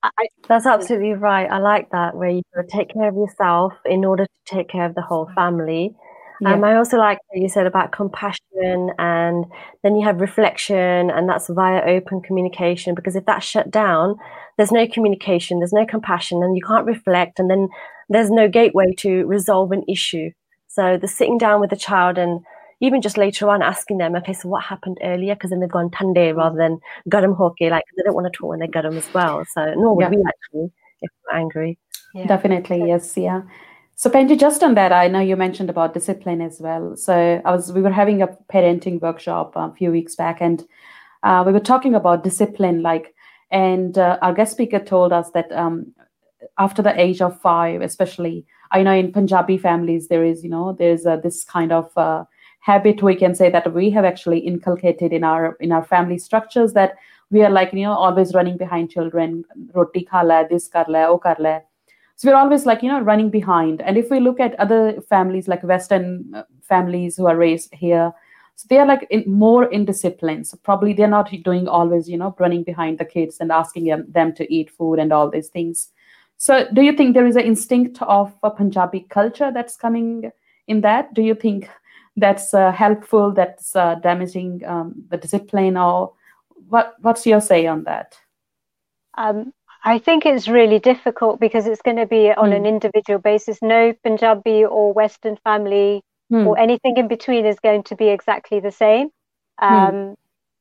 I, 0.03 0.27
That's 0.47 0.65
absolutely 0.65 1.13
right. 1.13 1.49
I 1.49 1.59
like 1.59 1.91
that, 1.91 2.15
where 2.15 2.29
you 2.29 2.41
take 2.69 2.93
care 2.93 3.09
of 3.09 3.15
yourself 3.15 3.73
in 3.85 4.03
order 4.03 4.25
to 4.25 4.55
take 4.55 4.69
care 4.69 4.85
of 4.85 4.95
the 4.95 5.01
whole 5.01 5.29
family. 5.35 5.95
Yeah. 6.41 6.53
Um, 6.53 6.63
I 6.63 6.75
also 6.75 6.97
like 6.97 7.19
what 7.27 7.41
you 7.41 7.49
said 7.49 7.67
about 7.67 7.91
compassion, 7.91 8.91
and 8.97 9.45
then 9.83 9.95
you 9.95 10.05
have 10.05 10.21
reflection, 10.21 11.11
and 11.11 11.29
that's 11.29 11.47
via 11.49 11.81
open 11.83 12.21
communication. 12.21 12.95
Because 12.95 13.15
if 13.15 13.25
that's 13.25 13.45
shut 13.45 13.69
down, 13.69 14.15
there's 14.57 14.71
no 14.71 14.87
communication, 14.87 15.59
there's 15.59 15.73
no 15.73 15.85
compassion, 15.85 16.41
and 16.41 16.57
you 16.57 16.63
can't 16.65 16.85
reflect, 16.85 17.39
and 17.39 17.49
then 17.49 17.69
there's 18.09 18.31
no 18.31 18.47
gateway 18.47 18.93
to 18.97 19.25
resolve 19.25 19.71
an 19.71 19.83
issue. 19.87 20.31
So 20.67 20.97
the 20.99 21.07
sitting 21.07 21.37
down 21.37 21.61
with 21.61 21.69
the 21.69 21.75
child 21.75 22.17
and 22.17 22.41
even 22.82 23.02
just 23.02 23.17
later 23.17 23.50
on 23.50 23.62
asking 23.62 24.00
them, 24.00 24.15
okay, 24.15 24.34
so 24.34 24.50
what 24.50 24.63
happened 24.63 24.98
earlier? 25.04 25.36
Because 25.36 25.52
then 25.52 25.60
they've 25.62 25.70
gone 25.70 25.89
tande 25.89 26.36
rather 26.36 26.58
than 26.58 26.80
garam 27.10 27.36
hoke, 27.36 27.62
like 27.62 27.86
they 27.96 28.04
don't 28.04 28.15
want 28.15 28.26
to 28.32 28.38
talk 28.38 28.50
when 28.50 28.60
they 28.60 28.67
garam 28.67 28.98
as 28.98 29.13
well. 29.13 29.46
So 29.54 29.74
nor 29.76 29.96
would 29.96 30.04
yeah. 30.04 30.10
we 30.10 30.24
actually 30.28 30.72
if 31.02 31.12
we're 31.24 31.38
angry. 31.38 31.78
Yeah. 32.13 32.28
Definitely, 32.28 32.88
yes, 32.88 33.15
yeah. 33.15 33.44
So 33.96 34.10
Penji, 34.10 34.38
just 34.38 34.63
on 34.63 34.74
that, 34.76 34.91
I 34.91 35.08
know 35.08 35.20
you 35.20 35.36
mentioned 35.36 35.70
about 35.70 35.94
discipline 35.94 36.41
as 36.41 36.60
well. 36.60 36.96
So 36.98 37.41
I 37.46 37.52
was, 37.52 37.72
we 37.72 37.82
were 37.82 37.91
having 37.91 38.22
a 38.22 38.28
parenting 38.52 39.00
workshop 39.00 39.54
a 39.56 39.72
few 39.74 39.91
weeks 39.91 40.15
back, 40.15 40.41
and 40.41 40.65
uh, 41.24 41.44
we 41.46 41.54
were 41.54 41.60
talking 41.60 41.94
about 41.94 42.24
discipline, 42.24 42.82
like, 42.82 43.13
and 43.52 43.98
uh, 43.98 44.17
our 44.22 44.34
guest 44.34 44.54
speaker 44.54 44.80
told 44.80 45.13
us 45.13 45.30
that 45.32 45.52
um, 45.52 45.94
after 46.58 46.82
the 46.82 47.00
age 47.00 47.22
of 47.22 47.39
five, 47.41 47.82
especially, 47.82 48.46
I 48.72 48.82
know 48.82 48.94
in 48.94 49.12
Punjabi 49.12 49.58
families 49.58 50.08
there 50.08 50.24
is, 50.24 50.44
you 50.44 50.50
know, 50.50 50.74
there's 50.74 51.06
uh, 51.06 51.17
this 51.17 51.44
kind 51.44 51.72
of 51.72 51.91
uh, 51.96 52.24
habit 52.62 53.02
we 53.04 53.15
can 53.15 53.36
say 53.36 53.50
that 53.50 53.74
we 53.74 53.89
have 53.89 54.06
actually 54.06 54.39
inculcated 54.39 55.12
in 55.12 55.24
our 55.24 55.58
in 55.60 55.71
our 55.71 55.84
family 55.84 56.17
structures 56.17 56.74
that 56.74 56.95
we 57.30 57.43
are 57.43 57.50
like 57.50 57.74
you 57.74 57.84
know 57.84 57.93
always 57.93 58.34
running 58.34 58.58
behind 58.58 58.89
children 58.89 59.43
roti 59.74 60.04
khala 60.12 60.45
this 60.50 60.67
karla 60.67 61.06
oh 61.08 61.17
karla 61.17 61.62
so 62.21 62.30
we're 62.30 62.38
always 62.38 62.67
like 62.67 62.84
you 62.84 62.89
know 62.89 63.02
running 63.02 63.32
behind. 63.32 63.82
And 63.82 63.97
if 63.97 64.12
we 64.12 64.19
look 64.19 64.39
at 64.39 64.54
other 64.60 65.02
families 65.10 65.47
like 65.47 65.63
western 65.63 66.32
uh, 66.36 66.43
families 66.62 67.17
who 67.17 67.26
are 67.26 67.36
raised 67.36 67.74
here 67.74 68.13
so 68.58 68.67
they 68.69 68.78
are 68.78 68.86
like 68.86 69.08
in, 69.10 69.24
more 69.26 69.65
in 69.65 69.86
discipline. 69.86 70.43
So 70.43 70.56
probably 70.62 70.93
they're 70.93 71.08
not 71.08 71.32
doing 71.43 71.67
always 71.67 72.08
you 72.08 72.19
know 72.19 72.36
running 72.38 72.62
behind 72.62 73.00
the 73.00 73.06
kids 73.06 73.38
and 73.39 73.52
asking 73.52 73.86
them, 73.86 74.06
them 74.08 74.36
to 74.36 74.54
eat 74.54 74.69
food 74.69 75.00
and 75.00 75.12
all 75.12 75.32
these 75.32 75.47
things. 75.47 75.89
So 76.38 76.67
do 76.71 76.84
you 76.84 76.95
think 76.95 77.15
there 77.15 77.26
is 77.26 77.36
an 77.36 77.41
instinct 77.41 78.00
of 78.04 78.32
a 78.43 78.52
punjabi 78.52 79.08
culture 79.10 79.52
that's 79.52 79.76
coming 79.76 80.32
in 80.67 80.82
that? 80.82 81.15
Do 81.15 81.24
you 81.24 81.34
think 81.34 81.67
that's 82.21 82.53
uh, 82.53 82.71
helpful, 82.71 83.31
that's 83.31 83.75
uh, 83.75 83.95
damaging 83.95 84.63
um, 84.65 85.03
the 85.10 85.17
discipline, 85.17 85.75
or 85.75 86.13
what? 86.69 86.95
What's 87.01 87.25
your 87.25 87.41
say 87.41 87.67
on 87.67 87.84
that? 87.84 88.17
Um, 89.17 89.53
I 89.84 89.97
think 89.97 90.25
it's 90.25 90.47
really 90.47 90.79
difficult 90.79 91.39
because 91.39 91.67
it's 91.67 91.81
going 91.81 91.97
to 91.97 92.05
be 92.05 92.31
on 92.31 92.51
mm. 92.51 92.55
an 92.55 92.65
individual 92.65 93.19
basis. 93.19 93.57
No 93.62 93.93
Punjabi 94.03 94.63
or 94.63 94.93
Western 94.93 95.36
family 95.43 96.03
mm. 96.31 96.45
or 96.45 96.57
anything 96.57 96.95
in 96.95 97.07
between 97.07 97.45
is 97.45 97.60
going 97.60 97.84
to 97.84 97.95
be 97.95 98.07
exactly 98.07 98.62
the 98.62 98.71
same. 98.71 99.10
Hmm. 99.60 99.73
Um, 99.73 99.93
mm. 99.93 100.15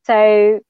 So 0.04 0.60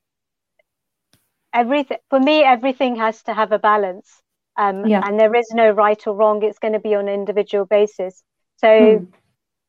everything 1.55 1.99
for 2.11 2.21
me, 2.21 2.43
everything 2.43 2.97
has 2.97 3.23
to 3.23 3.33
have 3.33 3.53
a 3.53 3.59
balance, 3.59 4.11
um, 4.57 4.87
yeah. 4.87 5.03
and 5.07 5.19
there 5.19 5.35
is 5.35 5.49
no 5.55 5.71
right 5.71 6.07
or 6.07 6.15
wrong. 6.15 6.43
It's 6.43 6.59
going 6.59 6.75
to 6.75 6.81
be 6.81 6.95
on 6.95 7.09
an 7.09 7.15
individual 7.15 7.65
basis. 7.65 8.23
So 8.59 8.99
hmm 8.99 9.05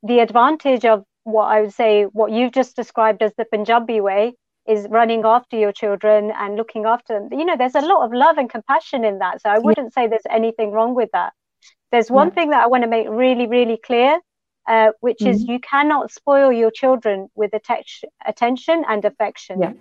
the 0.04 0.20
advantage 0.20 0.86
of 0.86 1.04
what 1.24 1.46
I 1.46 1.62
would 1.62 1.74
say, 1.74 2.04
what 2.04 2.32
you've 2.32 2.52
just 2.52 2.76
described 2.76 3.22
as 3.22 3.34
the 3.38 3.46
Punjabi 3.46 4.02
way, 4.02 4.34
is 4.68 4.88
running 4.90 5.24
after 5.26 5.58
your 5.58 5.72
children 5.72 6.32
and 6.32 6.56
looking 6.56 6.86
after 6.86 7.20
them. 7.20 7.40
You 7.40 7.46
know, 7.46 7.58
there's 7.58 7.76
a 7.76 7.82
lot 7.82 8.06
of 8.06 8.14
love 8.14 8.38
and 8.38 8.50
compassion 8.50 9.04
in 9.04 9.20
that. 9.20 9.42
So 9.42 9.50
I 9.50 9.58
wouldn't 9.58 9.94
say 9.94 10.08
there's 10.08 10.22
anything 10.30 10.72
wrong 10.72 10.94
with 10.94 11.10
that. 11.14 11.34
There's 11.92 12.12
one 12.12 12.28
yeah. 12.28 12.34
thing 12.36 12.50
that 12.52 12.64
I 12.64 12.68
want 12.68 12.84
to 12.84 12.90
make 12.90 13.08
really, 13.10 13.48
really 13.48 13.78
clear, 13.78 14.20
uh, 14.68 14.92
which 15.00 15.18
mm-hmm. 15.20 15.32
is 15.32 15.44
you 15.44 15.60
cannot 15.60 16.12
spoil 16.12 16.52
your 16.52 16.72
children 16.72 17.28
with 17.36 17.54
att- 17.54 18.10
attention 18.26 18.84
and 18.88 19.04
affection. 19.04 19.62
Yeah. 19.62 19.74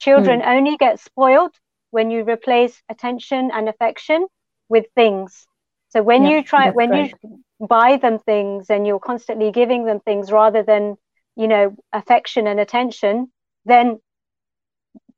Children 0.00 0.40
mm. 0.40 0.48
only 0.48 0.76
get 0.76 1.00
spoiled 1.00 1.54
when 1.90 2.10
you 2.10 2.24
replace 2.24 2.82
attention 2.88 3.50
and 3.52 3.68
affection 3.68 4.26
with 4.68 4.86
things. 4.94 5.46
So 5.90 6.02
when 6.02 6.24
yeah, 6.24 6.30
you 6.30 6.42
try, 6.42 6.70
when 6.70 6.90
right. 6.90 7.14
you 7.22 7.38
buy 7.66 7.96
them 7.96 8.18
things 8.18 8.70
and 8.70 8.86
you're 8.86 9.00
constantly 9.00 9.50
giving 9.52 9.84
them 9.84 10.00
things 10.00 10.32
rather 10.32 10.62
than 10.62 10.96
you 11.36 11.48
know 11.48 11.74
affection 11.92 12.46
and 12.46 12.60
attention 12.60 13.30
then 13.64 13.98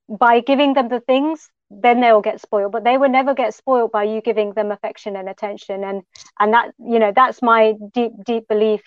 by 0.09 0.41
giving 0.41 0.75
them 0.75 0.89
the 0.89 1.01
things 1.01 1.49
then 1.71 2.01
they'll 2.01 2.21
get 2.21 2.41
spoiled. 2.41 2.73
But 2.73 2.85
they 2.85 2.97
will 2.97 3.09
never 3.09 3.35
get 3.35 3.55
spoiled 3.55 3.93
by 3.93 4.05
you 4.05 4.21
giving 4.21 4.53
them 4.53 4.71
affection 4.71 5.17
and 5.17 5.29
attention. 5.29 5.85
And 5.85 6.03
and 6.39 6.53
that 6.55 6.73
you 6.79 6.99
know 6.99 7.13
that's 7.15 7.43
my 7.43 7.75
deep 7.93 8.13
deep 8.25 8.49
belief. 8.49 8.83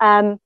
Um 0.00 0.38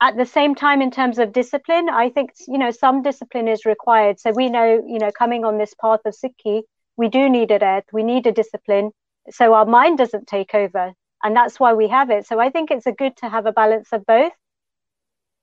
at 0.00 0.16
the 0.16 0.26
same 0.26 0.54
time 0.54 0.82
in 0.82 0.90
terms 0.90 1.20
of 1.20 1.32
discipline 1.32 1.88
i 1.88 2.08
think 2.08 2.32
you 2.48 2.58
know 2.58 2.72
some 2.72 3.02
discipline 3.02 3.48
is 3.48 3.64
required. 3.66 4.20
So 4.20 4.32
we 4.32 4.48
know 4.48 4.82
you 4.86 4.98
know 4.98 5.10
coming 5.12 5.44
on 5.44 5.58
this 5.58 5.74
path 5.80 6.00
of 6.04 6.14
sikhi 6.14 6.62
we 6.96 7.08
do 7.08 7.28
need 7.28 7.50
it 7.50 7.84
we 7.92 8.02
need 8.02 8.26
a 8.26 8.32
discipline. 8.32 8.90
So 9.30 9.54
our 9.54 9.66
mind 9.66 9.98
doesn't 9.98 10.26
take 10.26 10.54
over 10.54 10.92
and 11.22 11.36
that's 11.36 11.58
why 11.60 11.72
we 11.72 11.88
have 11.88 12.10
it. 12.10 12.26
So 12.26 12.40
i 12.40 12.50
think 12.50 12.70
it's 12.70 12.86
a 12.86 12.92
good 12.92 13.16
to 13.18 13.28
have 13.28 13.46
a 13.46 13.52
balance 13.52 13.92
of 13.92 14.06
both. 14.06 14.32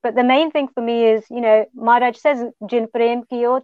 But 0.01 0.15
the 0.15 0.23
main 0.23 0.51
thing 0.51 0.69
for 0.73 0.81
me 0.81 1.05
is 1.05 1.25
you 1.29 1.41
know 1.41 1.65
maharaj 1.73 2.17
says 2.17 2.43
jin 2.67 2.87
prem 2.87 3.23
kiyo 3.23 3.61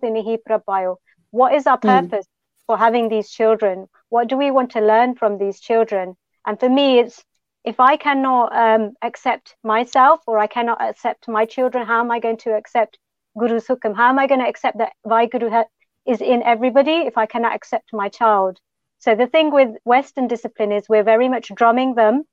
prapayo. 0.47 0.97
What 1.31 1.53
is 1.53 1.67
our 1.67 1.77
hmm. 1.77 1.87
purpose 1.87 2.25
mm. 2.25 2.65
for 2.67 2.77
having 2.77 3.09
these 3.09 3.29
children? 3.29 3.87
What 4.09 4.27
do 4.27 4.37
we 4.37 4.51
want 4.51 4.71
to 4.71 4.81
learn 4.81 5.15
from 5.15 5.37
these 5.37 5.59
children? 5.59 6.15
And 6.45 6.59
for 6.59 6.69
me 6.69 6.99
it's 6.99 7.23
if 7.65 7.79
i 7.79 7.97
cannot 7.97 8.55
um, 8.55 8.91
accept 9.01 9.55
myself 9.63 10.21
or 10.27 10.37
i 10.39 10.47
cannot 10.47 10.81
accept 10.81 11.27
my 11.27 11.45
children 11.45 11.85
how 11.85 11.99
am 11.99 12.11
i 12.11 12.19
going 12.19 12.37
to 12.37 12.53
accept 12.55 12.99
guru 13.37 13.59
hukam 13.59 13.95
how 13.95 14.09
am 14.09 14.19
i 14.19 14.27
going 14.27 14.39
to 14.39 14.47
accept 14.47 14.77
that 14.77 14.93
vaheguru 15.13 15.51
ha- 15.55 15.71
is 16.05 16.21
in 16.21 16.43
everybody 16.53 16.97
if 17.11 17.17
i 17.17 17.25
cannot 17.25 17.55
accept 17.55 17.95
my 18.01 18.07
child 18.19 18.59
so 18.99 19.15
the 19.15 19.27
thing 19.27 19.51
with 19.51 19.69
Western 19.83 20.27
discipline 20.27 20.71
is 20.71 20.89
we're 20.89 21.03
very 21.03 21.29
much 21.29 21.51
drumming 21.53 21.95
them 21.95 22.23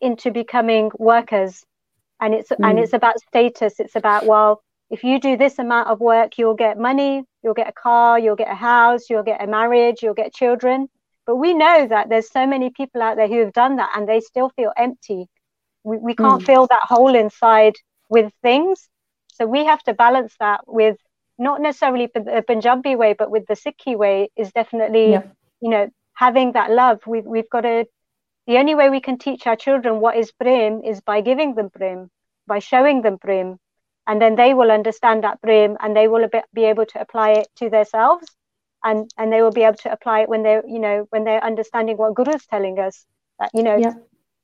into 0.00 0.30
becoming 0.30 0.90
workers, 0.98 1.64
and 2.20 2.34
it's 2.34 2.50
mm. 2.50 2.68
and 2.68 2.78
it's 2.78 2.92
about 2.92 3.20
status. 3.20 3.80
It's 3.80 3.96
about 3.96 4.26
well, 4.26 4.62
if 4.90 5.04
you 5.04 5.20
do 5.20 5.36
this 5.36 5.58
amount 5.58 5.88
of 5.88 6.00
work, 6.00 6.38
you'll 6.38 6.54
get 6.54 6.78
money, 6.78 7.24
you'll 7.42 7.54
get 7.54 7.68
a 7.68 7.72
car, 7.72 8.18
you'll 8.18 8.36
get 8.36 8.50
a 8.50 8.54
house, 8.54 9.10
you'll 9.10 9.22
get 9.22 9.42
a 9.42 9.46
marriage, 9.46 10.02
you'll 10.02 10.14
get 10.14 10.34
children. 10.34 10.88
But 11.26 11.36
we 11.36 11.54
know 11.54 11.86
that 11.88 12.08
there's 12.08 12.30
so 12.30 12.46
many 12.46 12.70
people 12.70 13.00
out 13.00 13.16
there 13.16 13.28
who 13.28 13.40
have 13.40 13.52
done 13.52 13.76
that 13.76 13.90
and 13.96 14.08
they 14.08 14.20
still 14.20 14.50
feel 14.50 14.72
empty. 14.76 15.26
We, 15.82 15.96
we 15.98 16.14
can't 16.14 16.42
mm. 16.42 16.46
fill 16.46 16.66
that 16.66 16.82
hole 16.82 17.14
inside 17.14 17.74
with 18.08 18.32
things. 18.42 18.88
So 19.32 19.46
we 19.46 19.64
have 19.64 19.82
to 19.84 19.94
balance 19.94 20.34
that 20.38 20.60
with 20.66 20.96
not 21.38 21.60
necessarily 21.60 22.08
the 22.14 22.44
Punjabi 22.46 22.94
way, 22.94 23.14
but 23.14 23.30
with 23.30 23.46
the 23.46 23.54
Sikhi 23.54 23.96
way 23.96 24.28
is 24.36 24.52
definitely, 24.52 25.12
yeah. 25.12 25.22
you 25.60 25.70
know, 25.70 25.88
having 26.14 26.52
that 26.52 26.70
love 26.70 27.00
we've, 27.06 27.24
we've 27.24 27.50
got 27.50 27.62
to 27.62 27.86
the 28.46 28.58
only 28.58 28.74
way 28.74 28.90
we 28.90 29.00
can 29.00 29.18
teach 29.18 29.46
our 29.46 29.56
children 29.56 30.00
what 30.00 30.16
is 30.16 30.32
prem 30.32 30.82
is 30.82 31.00
by 31.00 31.20
giving 31.20 31.54
them 31.54 31.70
prem 31.70 32.10
by 32.46 32.58
showing 32.58 33.02
them 33.02 33.18
prem 33.18 33.58
and 34.06 34.20
then 34.20 34.36
they 34.36 34.54
will 34.54 34.70
understand 34.70 35.24
that 35.24 35.40
prem 35.40 35.76
and 35.80 35.96
they 35.96 36.08
will 36.08 36.28
be 36.52 36.64
able 36.64 36.86
to 36.86 37.00
apply 37.00 37.30
it 37.30 37.48
to 37.56 37.70
themselves 37.70 38.26
and 38.84 39.10
and 39.16 39.32
they 39.32 39.42
will 39.42 39.50
be 39.50 39.62
able 39.62 39.76
to 39.76 39.90
apply 39.90 40.20
it 40.20 40.28
when 40.28 40.42
they're 40.42 40.62
you 40.66 40.78
know 40.78 41.06
when 41.10 41.24
they're 41.24 41.42
understanding 41.42 41.96
what 41.96 42.14
guru 42.14 42.34
is 42.34 42.46
telling 42.46 42.78
us 42.78 43.06
that 43.40 43.50
you 43.54 43.62
know 43.62 43.76
yeah. 43.76 43.94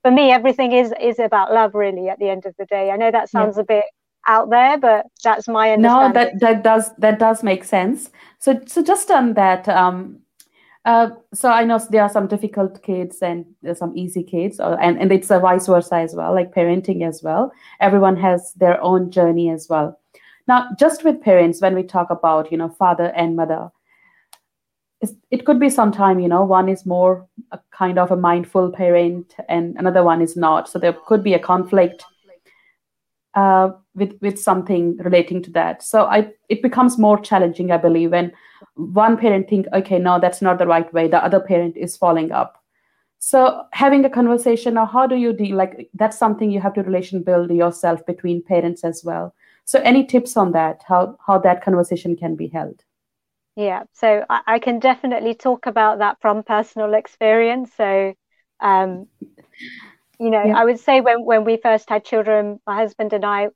for 0.02 0.10
me 0.10 0.30
everything 0.30 0.72
is 0.72 0.92
is 1.00 1.18
about 1.18 1.52
love 1.52 1.74
really 1.74 2.08
at 2.08 2.18
the 2.18 2.28
end 2.28 2.46
of 2.46 2.54
the 2.58 2.66
day 2.66 2.90
i 2.90 2.96
know 2.96 3.10
that 3.10 3.28
sounds 3.28 3.56
yeah. 3.56 3.62
a 3.62 3.64
bit 3.64 3.84
out 4.26 4.50
there 4.50 4.78
but 4.78 5.06
that's 5.24 5.48
my 5.48 5.72
understanding. 5.72 6.12
no 6.12 6.20
that 6.20 6.40
that 6.40 6.62
does 6.62 6.94
that 6.96 7.18
does 7.18 7.42
make 7.42 7.64
sense 7.64 8.10
so 8.38 8.60
so 8.66 8.82
just 8.82 9.10
on 9.10 9.34
that 9.34 9.68
um 9.68 10.20
uh, 10.84 11.10
so 11.34 11.50
I 11.50 11.64
know 11.64 11.78
there 11.90 12.02
are 12.02 12.08
some 12.08 12.26
difficult 12.26 12.82
kids 12.82 13.18
and 13.20 13.44
some 13.74 13.96
easy 13.96 14.22
kids, 14.22 14.60
or, 14.60 14.74
uh, 14.74 14.76
and, 14.76 14.98
and 14.98 15.12
it's 15.12 15.30
a 15.30 15.38
vice 15.38 15.66
versa 15.66 15.96
as 15.96 16.14
well, 16.14 16.34
like 16.34 16.54
parenting 16.54 17.06
as 17.06 17.22
well. 17.22 17.52
Everyone 17.80 18.16
has 18.16 18.52
their 18.54 18.80
own 18.82 19.10
journey 19.10 19.50
as 19.50 19.68
well. 19.68 19.98
Now, 20.48 20.68
just 20.78 21.04
with 21.04 21.22
parents, 21.22 21.60
when 21.60 21.74
we 21.74 21.82
talk 21.82 22.10
about, 22.10 22.50
you 22.50 22.58
know, 22.58 22.70
father 22.70 23.12
and 23.14 23.36
mother, 23.36 23.70
it 25.30 25.46
could 25.46 25.58
be 25.58 25.70
sometime, 25.70 26.20
you 26.20 26.28
know, 26.28 26.44
one 26.44 26.68
is 26.68 26.84
more 26.84 27.26
a 27.52 27.60
kind 27.70 27.98
of 27.98 28.10
a 28.10 28.16
mindful 28.16 28.70
parent 28.70 29.34
and 29.48 29.76
another 29.78 30.02
one 30.02 30.20
is 30.20 30.36
not. 30.36 30.68
So 30.68 30.78
there 30.78 30.92
could 30.92 31.22
be 31.24 31.34
a 31.34 31.38
conflict 31.38 32.04
uh, 33.34 33.70
with 34.00 34.18
with 34.20 34.38
something 34.38 34.96
relating 34.96 35.42
to 35.44 35.50
that. 35.52 35.82
So 35.82 36.06
I 36.06 36.32
it 36.48 36.62
becomes 36.62 36.98
more 36.98 37.20
challenging, 37.20 37.70
I 37.70 37.76
believe, 37.76 38.10
when 38.10 38.32
one 38.74 39.16
parent 39.16 39.48
think, 39.48 39.66
okay, 39.72 39.98
no, 39.98 40.18
that's 40.18 40.42
not 40.42 40.58
the 40.58 40.66
right 40.66 40.92
way. 40.92 41.06
The 41.06 41.24
other 41.24 41.40
parent 41.40 41.76
is 41.76 41.96
following 41.96 42.32
up. 42.32 42.56
So 43.20 43.64
having 43.72 44.04
a 44.04 44.10
conversation 44.10 44.74
now, 44.74 44.86
how 44.86 45.06
do 45.06 45.14
you 45.14 45.32
deal? 45.32 45.56
Like 45.56 45.90
that's 45.94 46.18
something 46.18 46.50
you 46.50 46.60
have 46.60 46.74
to 46.74 46.82
relation 46.82 47.22
build 47.22 47.50
yourself 47.50 48.04
between 48.06 48.42
parents 48.42 48.82
as 48.82 49.04
well. 49.04 49.34
So 49.64 49.78
any 49.80 50.04
tips 50.04 50.36
on 50.36 50.52
that? 50.52 50.82
How 50.88 51.16
how 51.24 51.38
that 51.38 51.62
conversation 51.62 52.16
can 52.16 52.34
be 52.34 52.48
held? 52.48 52.82
Yeah, 53.56 53.82
so 53.92 54.24
I, 54.30 54.40
I, 54.46 54.58
can 54.58 54.78
definitely 54.78 55.34
talk 55.34 55.66
about 55.66 55.98
that 55.98 56.16
from 56.20 56.44
personal 56.44 56.94
experience. 56.94 57.70
So, 57.76 58.14
um, 58.60 59.06
you 60.18 60.30
know, 60.30 60.44
yeah. 60.44 60.56
I 60.56 60.64
would 60.64 60.78
say 60.78 61.00
when, 61.00 61.24
when 61.24 61.44
we 61.44 61.56
first 61.56 61.90
had 61.90 62.04
children, 62.04 62.60
my 62.66 62.76
husband 62.76 63.12
and 63.12 63.24
I, 63.24 63.48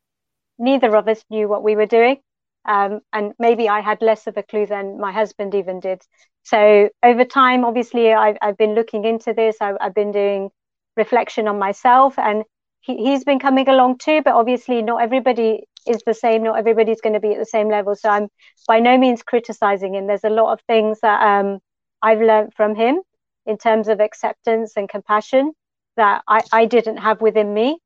neither 0.58 0.94
of 0.96 1.08
us 1.08 1.24
knew 1.30 1.48
what 1.48 1.62
we 1.62 1.76
were 1.76 1.86
doing. 1.86 2.18
Um, 2.66 3.00
and 3.12 3.32
maybe 3.38 3.68
I 3.68 3.80
had 3.80 4.00
less 4.00 4.26
of 4.26 4.36
a 4.36 4.42
clue 4.42 4.66
than 4.66 4.98
my 4.98 5.12
husband 5.12 5.54
even 5.54 5.80
did. 5.80 6.02
So 6.44 6.88
over 7.02 7.24
time, 7.24 7.64
obviously, 7.64 8.12
I've, 8.12 8.36
I've 8.40 8.56
been 8.56 8.74
looking 8.74 9.04
into 9.04 9.34
this. 9.34 9.56
I, 9.60 9.74
I've 9.80 9.94
been 9.94 10.12
doing 10.12 10.50
reflection 10.96 11.48
on 11.48 11.58
myself, 11.58 12.18
and 12.18 12.44
he, 12.80 12.96
he's 12.96 13.24
been 13.24 13.38
coming 13.38 13.68
along 13.68 13.98
too. 13.98 14.22
But 14.24 14.34
obviously, 14.34 14.82
not 14.82 15.02
everybody 15.02 15.64
is 15.86 16.02
the 16.06 16.14
same. 16.14 16.42
Not 16.42 16.58
everybody's 16.58 17.00
going 17.00 17.14
to 17.14 17.20
be 17.20 17.32
at 17.32 17.38
the 17.38 17.46
same 17.46 17.68
level. 17.68 17.94
So 17.94 18.08
I'm 18.08 18.28
by 18.66 18.80
no 18.80 18.96
means 18.96 19.22
criticizing 19.22 19.94
him. 19.94 20.06
There's 20.06 20.24
a 20.24 20.30
lot 20.30 20.52
of 20.52 20.60
things 20.66 21.00
that 21.00 21.22
um, 21.22 21.58
I've 22.02 22.20
learned 22.20 22.54
from 22.54 22.74
him 22.74 23.00
in 23.46 23.58
terms 23.58 23.88
of 23.88 24.00
acceptance 24.00 24.72
and 24.76 24.88
compassion 24.88 25.52
that 25.96 26.22
I, 26.26 26.42
I 26.52 26.64
didn't 26.66 26.98
have 26.98 27.20
within 27.20 27.52
me. 27.52 27.78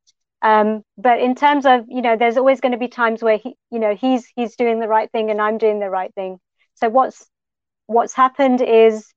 Um, 0.43 0.83
but 0.97 1.21
in 1.21 1.35
terms 1.35 1.67
of 1.67 1.85
you 1.89 2.03
know, 2.03 2.17
there's 2.17 2.37
always 2.37 2.61
going 2.61 2.73
to 2.73 2.79
be 2.79 2.89
times 2.89 3.23
where 3.23 3.39
he, 3.39 3.57
you 3.71 3.79
know, 3.79 3.95
he's 3.95 4.27
he's 4.37 4.57
doing 4.57 4.81
the 4.81 4.89
right 4.89 5.11
thing 5.11 5.31
and 5.31 5.41
I'm 5.41 5.59
doing 5.59 5.81
the 5.81 5.91
right 5.91 6.15
thing. 6.15 6.39
So 6.75 6.89
what's 6.89 7.27
what's 7.87 8.15
happened 8.15 8.61
is, 8.61 9.13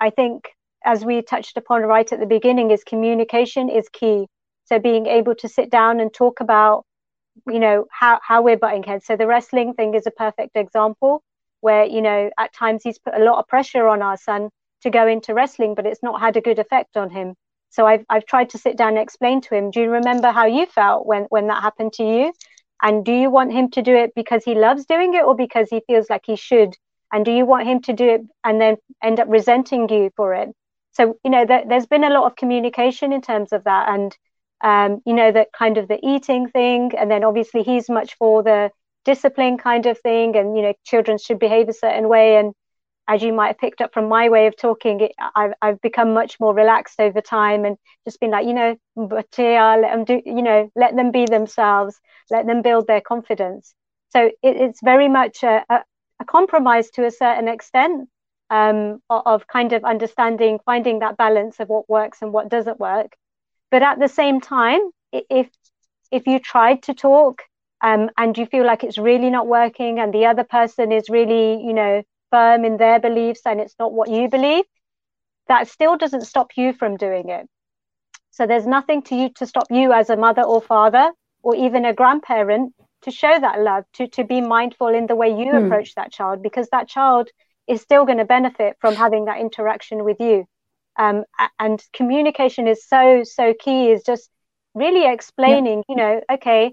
I 0.00 0.10
think, 0.10 0.48
as 0.84 1.04
we 1.04 1.22
touched 1.22 1.56
upon 1.56 1.82
right 1.82 2.10
at 2.12 2.20
the 2.20 2.26
beginning, 2.26 2.70
is 2.70 2.82
communication 2.84 3.68
is 3.68 3.88
key. 3.90 4.26
So 4.64 4.78
being 4.78 5.06
able 5.06 5.34
to 5.36 5.48
sit 5.48 5.70
down 5.70 6.00
and 6.00 6.12
talk 6.12 6.40
about 6.40 6.84
you 7.46 7.58
know 7.58 7.86
how 7.90 8.18
how 8.22 8.42
we're 8.42 8.56
butting 8.56 8.82
heads 8.82 9.06
so 9.06 9.16
the 9.16 9.26
wrestling 9.26 9.74
thing 9.74 9.94
is 9.94 10.06
a 10.06 10.10
perfect 10.10 10.56
example 10.56 11.22
where 11.60 11.84
you 11.84 12.00
know 12.00 12.30
at 12.38 12.52
times 12.52 12.82
he's 12.82 12.98
put 12.98 13.14
a 13.14 13.22
lot 13.22 13.38
of 13.38 13.46
pressure 13.46 13.86
on 13.86 14.02
our 14.02 14.16
son 14.16 14.48
to 14.82 14.90
go 14.90 15.06
into 15.06 15.34
wrestling 15.34 15.74
but 15.74 15.86
it's 15.86 16.02
not 16.02 16.20
had 16.20 16.36
a 16.36 16.40
good 16.40 16.58
effect 16.58 16.96
on 16.96 17.10
him 17.10 17.34
so 17.70 17.86
i've 17.86 18.04
i've 18.10 18.26
tried 18.26 18.50
to 18.50 18.58
sit 18.58 18.76
down 18.76 18.90
and 18.90 18.98
explain 18.98 19.40
to 19.40 19.54
him 19.54 19.70
do 19.70 19.80
you 19.80 19.90
remember 19.90 20.30
how 20.30 20.46
you 20.46 20.66
felt 20.66 21.06
when 21.06 21.24
when 21.24 21.46
that 21.48 21.62
happened 21.62 21.92
to 21.92 22.04
you 22.04 22.32
and 22.82 23.04
do 23.04 23.12
you 23.12 23.30
want 23.30 23.52
him 23.52 23.70
to 23.70 23.82
do 23.82 23.94
it 23.94 24.12
because 24.14 24.44
he 24.44 24.54
loves 24.54 24.84
doing 24.86 25.14
it 25.14 25.24
or 25.24 25.34
because 25.34 25.68
he 25.70 25.82
feels 25.86 26.08
like 26.08 26.22
he 26.26 26.36
should 26.36 26.74
and 27.12 27.24
do 27.24 27.32
you 27.32 27.44
want 27.46 27.66
him 27.66 27.80
to 27.80 27.92
do 27.92 28.08
it 28.08 28.20
and 28.44 28.60
then 28.60 28.76
end 29.02 29.18
up 29.20 29.28
resenting 29.28 29.88
you 29.88 30.10
for 30.16 30.34
it 30.34 30.48
so 30.92 31.16
you 31.24 31.30
know 31.30 31.44
th- 31.44 31.64
there's 31.68 31.86
been 31.86 32.04
a 32.04 32.10
lot 32.10 32.24
of 32.24 32.36
communication 32.36 33.12
in 33.12 33.20
terms 33.20 33.52
of 33.52 33.64
that 33.64 33.88
and 33.88 34.16
um, 34.60 35.00
you 35.06 35.14
know, 35.14 35.30
that 35.30 35.48
kind 35.56 35.78
of 35.78 35.88
the 35.88 35.98
eating 36.02 36.48
thing. 36.48 36.92
And 36.98 37.10
then 37.10 37.24
obviously 37.24 37.62
he's 37.62 37.88
much 37.88 38.16
for 38.16 38.42
the 38.42 38.70
discipline 39.04 39.58
kind 39.58 39.86
of 39.86 39.98
thing. 40.00 40.36
And, 40.36 40.56
you 40.56 40.62
know, 40.62 40.72
children 40.84 41.18
should 41.18 41.38
behave 41.38 41.68
a 41.68 41.72
certain 41.72 42.08
way. 42.08 42.36
And 42.36 42.52
as 43.08 43.22
you 43.22 43.32
might 43.32 43.48
have 43.48 43.58
picked 43.58 43.80
up 43.80 43.92
from 43.92 44.08
my 44.08 44.28
way 44.28 44.46
of 44.46 44.56
talking, 44.56 45.00
it, 45.00 45.12
I've, 45.34 45.52
I've 45.62 45.80
become 45.80 46.14
much 46.14 46.38
more 46.38 46.54
relaxed 46.54 47.00
over 47.00 47.20
time 47.20 47.64
and 47.64 47.76
just 48.04 48.20
been 48.20 48.30
like, 48.30 48.46
you 48.46 48.54
know, 48.54 48.76
but 48.96 49.26
let 49.38 49.80
them 49.80 50.04
do, 50.04 50.22
you 50.24 50.42
know, 50.42 50.70
let 50.76 50.94
them 50.94 51.10
be 51.10 51.24
themselves, 51.24 51.98
let 52.30 52.46
them 52.46 52.62
build 52.62 52.86
their 52.86 53.00
confidence. 53.00 53.74
So 54.10 54.26
it, 54.26 54.36
it's 54.42 54.80
very 54.82 55.08
much 55.08 55.42
a, 55.42 55.64
a, 55.68 55.80
a, 56.20 56.24
compromise 56.24 56.90
to 56.90 57.06
a 57.06 57.10
certain 57.10 57.48
extent 57.48 58.08
um, 58.50 59.00
of, 59.10 59.22
of 59.26 59.46
kind 59.46 59.72
of 59.72 59.84
understanding, 59.84 60.60
finding 60.64 61.00
that 61.00 61.16
balance 61.16 61.60
of 61.60 61.68
what 61.68 61.88
works 61.88 62.18
and 62.22 62.32
what 62.32 62.48
doesn't 62.48 62.78
work 62.78 63.16
but 63.70 63.82
at 63.82 63.98
the 63.98 64.08
same 64.08 64.40
time 64.40 64.80
if 65.12 65.48
if 66.10 66.26
you 66.26 66.38
tried 66.38 66.82
to 66.82 66.94
talk 66.94 67.42
um, 67.80 68.10
and 68.16 68.36
you 68.36 68.46
feel 68.46 68.66
like 68.66 68.82
it's 68.82 68.98
really 68.98 69.30
not 69.30 69.46
working 69.46 70.00
and 70.00 70.12
the 70.12 70.26
other 70.26 70.44
person 70.44 70.90
is 70.92 71.08
really 71.08 71.62
you 71.64 71.72
know 71.72 72.02
firm 72.30 72.64
in 72.64 72.76
their 72.76 73.00
beliefs 73.00 73.42
and 73.44 73.60
it's 73.60 73.74
not 73.78 73.92
what 73.92 74.10
you 74.10 74.28
believe 74.28 74.64
that 75.48 75.68
still 75.68 75.96
doesn't 75.96 76.26
stop 76.26 76.56
you 76.56 76.72
from 76.72 76.96
doing 76.96 77.30
it. 77.30 77.48
So 78.30 78.46
there's 78.46 78.66
nothing 78.66 79.02
to 79.04 79.16
you 79.16 79.30
to 79.36 79.46
stop 79.46 79.66
you 79.70 79.92
as 79.92 80.10
a 80.10 80.16
mother 80.16 80.42
or 80.42 80.60
father 80.60 81.10
or 81.42 81.56
even 81.56 81.84
a 81.84 81.94
grandparent 81.94 82.74
to 83.02 83.10
show 83.10 83.38
that 83.40 83.60
love 83.60 83.84
to 83.94 84.06
to 84.08 84.24
be 84.24 84.40
mindful 84.40 84.88
in 84.88 85.06
the 85.06 85.16
way 85.16 85.28
you 85.28 85.50
hmm. 85.50 85.64
approach 85.64 85.94
that 85.94 86.12
child 86.12 86.42
because 86.42 86.68
that 86.70 86.88
child 86.88 87.28
is 87.66 87.80
still 87.80 88.04
going 88.04 88.18
to 88.18 88.24
benefit 88.24 88.76
from 88.80 88.94
having 88.94 89.26
that 89.26 89.40
interaction 89.40 90.04
with 90.04 90.20
you. 90.20 90.46
Um, 90.96 91.24
and 91.58 91.82
communication 91.92 92.66
is 92.66 92.86
so 92.86 93.22
so 93.24 93.54
key 93.58 93.90
is 93.90 94.02
just 94.02 94.30
really 94.74 95.10
explaining 95.10 95.82
you 95.88 95.96
know 95.96 96.20
okay 96.30 96.72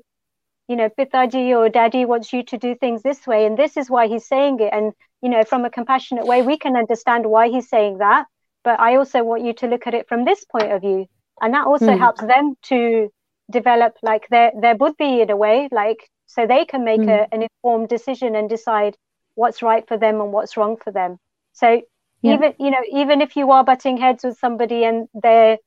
you 0.68 0.76
know 0.76 0.90
pitaji 0.90 1.56
or 1.56 1.70
daddy 1.70 2.06
wants 2.06 2.34
you 2.34 2.44
to 2.44 2.58
do 2.58 2.76
things 2.76 3.02
this 3.04 3.26
way 3.28 3.46
and 3.46 3.58
this 3.58 3.78
is 3.78 3.90
why 3.90 4.08
he's 4.08 4.28
saying 4.28 4.60
it 4.60 4.74
and 4.74 4.94
you 5.22 5.30
know 5.30 5.44
from 5.44 5.66
a 5.66 5.70
compassionate 5.70 6.26
way 6.26 6.42
we 6.42 6.58
can 6.58 6.76
understand 6.76 7.26
why 7.26 7.50
he's 7.50 7.70
saying 7.70 7.98
that 8.00 8.26
but 8.64 8.80
i 8.80 8.96
also 8.96 9.24
want 9.24 9.44
you 9.44 9.54
to 9.54 9.68
look 9.68 9.88
at 9.88 9.94
it 9.94 10.08
from 10.08 10.26
this 10.26 10.44
point 10.46 10.72
of 10.72 10.82
view 10.82 11.06
and 11.42 11.54
that 11.54 11.68
also 11.68 11.88
mm. 11.88 12.00
helps 12.00 12.22
them 12.22 12.56
to 12.62 13.10
develop 13.52 13.94
like 14.02 14.28
their 14.30 14.52
their 14.60 14.76
buddhi 14.76 15.22
in 15.22 15.30
a 15.30 15.36
way 15.36 15.70
like 15.72 16.10
so 16.26 16.48
they 16.48 16.66
can 16.66 16.84
make 16.84 17.02
mm. 17.02 17.10
a, 17.10 17.34
an 17.34 17.44
informed 17.44 17.88
decision 17.88 18.36
and 18.36 18.50
decide 18.50 18.96
what's 19.36 19.62
right 19.62 19.88
for 19.88 19.98
them 19.98 20.20
and 20.22 20.32
what's 20.32 20.58
wrong 20.58 20.78
for 20.78 20.92
them 20.92 21.18
so 21.54 21.82
yeah. 22.22 22.34
even 22.34 22.54
you 22.60 22.72
know 22.72 22.82
even 22.92 23.22
if 23.22 23.36
you 23.36 23.52
are 23.52 23.64
butting 23.64 23.98
heads 23.98 24.24
with 24.24 24.38
somebody 24.38 24.84
and 24.84 25.08
they're, 25.14 25.58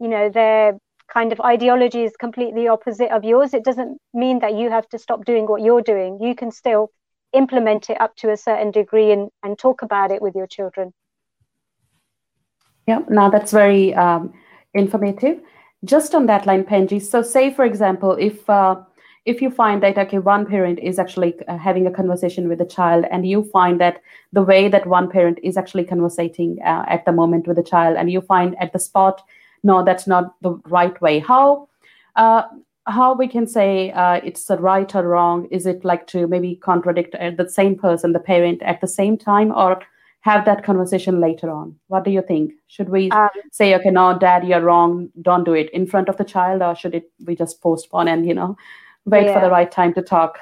you 0.00 0.08
know 0.08 0.30
their 0.30 0.78
kind 1.12 1.32
of 1.32 1.40
ideology 1.40 2.04
is 2.04 2.16
completely 2.16 2.68
opposite 2.68 3.10
of 3.10 3.24
yours. 3.24 3.54
It 3.54 3.64
doesn't 3.64 3.98
mean 4.12 4.40
that 4.40 4.54
you 4.54 4.70
have 4.70 4.88
to 4.90 4.98
stop 4.98 5.24
doing 5.24 5.46
what 5.46 5.62
you're 5.62 5.82
doing. 5.82 6.18
You 6.20 6.34
can 6.34 6.50
still 6.50 6.90
implement 7.32 7.90
it 7.90 8.00
up 8.00 8.16
to 8.16 8.30
a 8.30 8.36
certain 8.36 8.70
degree 8.70 9.12
and, 9.12 9.30
and 9.42 9.58
talk 9.58 9.82
about 9.82 10.10
it 10.10 10.22
with 10.22 10.34
your 10.34 10.46
children. 10.46 10.92
Yeah 12.86 13.00
now 13.08 13.28
that's 13.30 13.52
very 13.52 13.94
um, 13.94 14.32
informative. 14.74 15.40
Just 15.84 16.14
on 16.14 16.26
that 16.26 16.46
line 16.46 16.64
penji 16.64 17.02
so 17.02 17.22
say 17.22 17.52
for 17.52 17.64
example 17.64 18.12
if 18.12 18.48
uh, 18.48 18.76
if 19.24 19.42
you 19.42 19.50
find 19.50 19.82
that 19.82 19.98
okay 19.98 20.18
one 20.18 20.46
parent 20.46 20.78
is 20.78 20.98
actually 20.98 21.34
uh, 21.48 21.58
having 21.58 21.86
a 21.86 21.90
conversation 21.90 22.48
with 22.48 22.60
a 22.60 22.64
child 22.64 23.04
and 23.10 23.28
you 23.28 23.42
find 23.52 23.80
that 23.80 24.00
the 24.32 24.42
way 24.42 24.68
that 24.68 24.86
one 24.86 25.10
parent 25.10 25.38
is 25.42 25.56
actually 25.56 25.84
conversating 25.84 26.58
uh, 26.64 26.84
at 26.88 27.04
the 27.04 27.12
moment 27.12 27.46
with 27.46 27.56
the 27.56 27.62
child 27.62 27.96
and 27.96 28.10
you 28.10 28.20
find 28.20 28.56
at 28.60 28.72
the 28.72 28.78
spot 28.78 29.22
no 29.70 29.82
that's 29.84 30.06
not 30.06 30.34
the 30.42 30.52
right 30.76 31.00
way 31.00 31.18
how 31.18 31.68
uh, 32.16 32.42
how 32.86 33.14
we 33.14 33.26
can 33.26 33.46
say 33.46 33.90
uh, 33.92 34.20
it's 34.24 34.48
a 34.50 34.56
right 34.56 34.94
or 34.94 35.02
wrong 35.08 35.46
is 35.50 35.66
it 35.66 35.84
like 35.84 36.06
to 36.06 36.26
maybe 36.26 36.54
contradict 36.56 37.14
uh, 37.16 37.30
the 37.42 37.48
same 37.48 37.76
person 37.76 38.12
the 38.12 38.26
parent 38.30 38.62
at 38.62 38.80
the 38.80 38.88
same 38.88 39.18
time 39.18 39.52
or 39.52 39.82
have 40.20 40.44
that 40.44 40.64
conversation 40.64 41.20
later 41.20 41.50
on 41.50 41.74
what 41.88 42.04
do 42.04 42.10
you 42.10 42.22
think 42.22 42.52
should 42.68 42.88
we 42.88 43.10
um, 43.10 43.28
say 43.52 43.74
okay 43.74 43.90
no 43.90 44.18
dad 44.18 44.46
you're 44.46 44.60
wrong 44.60 45.08
don't 45.22 45.44
do 45.44 45.52
it 45.52 45.70
in 45.70 45.86
front 45.86 46.08
of 46.08 46.16
the 46.16 46.24
child 46.24 46.62
or 46.62 46.74
should 46.74 46.94
it 46.94 47.10
we 47.26 47.36
just 47.36 47.60
postpone 47.60 48.08
and 48.08 48.26
you 48.26 48.34
know 48.34 48.56
wait 49.06 49.26
yeah. 49.26 49.34
for 49.34 49.40
the 49.40 49.50
right 49.50 49.70
time 49.70 49.94
to 49.94 50.02
talk. 50.02 50.38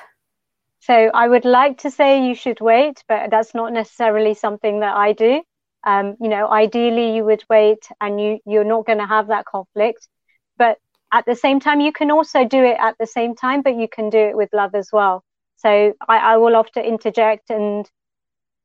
So 0.81 1.11
I 1.15 1.29
would 1.29 1.45
like 1.45 1.79
to 1.79 1.91
say 1.91 2.27
you 2.27 2.35
should 2.35 2.61
wait, 2.61 3.05
but 3.09 3.31
that's 3.31 3.55
not 3.55 3.73
necessarily 3.73 4.35
something 4.35 4.81
that 4.81 4.97
I 4.97 5.13
do. 5.13 5.43
Um, 5.87 6.16
you 6.20 6.29
know, 6.29 6.49
ideally 6.49 7.14
you 7.14 7.25
would 7.25 7.44
wait 7.49 7.88
and 8.01 8.20
you 8.20 8.38
you're 8.47 8.64
not 8.64 8.87
going 8.87 8.99
to 8.99 9.07
have 9.07 9.29
that 9.29 9.44
conflict. 9.44 10.09
But 10.57 10.79
at 11.12 11.27
the 11.27 11.35
same 11.37 11.61
time, 11.61 11.81
you 11.81 11.92
can 11.92 12.11
also 12.11 12.44
do 12.44 12.64
it 12.64 12.77
at 12.81 12.97
the 12.99 13.07
same 13.07 13.35
time, 13.35 13.62
but 13.62 13.77
you 13.77 13.88
can 13.88 14.11
do 14.11 14.18
it 14.18 14.37
with 14.37 14.51
love 14.53 14.75
as 14.75 14.90
well. 14.92 15.25
So 15.57 15.94
I, 16.09 16.18
I 16.18 16.37
will 16.37 16.57
often 16.57 16.85
interject 16.85 17.51
and 17.51 17.88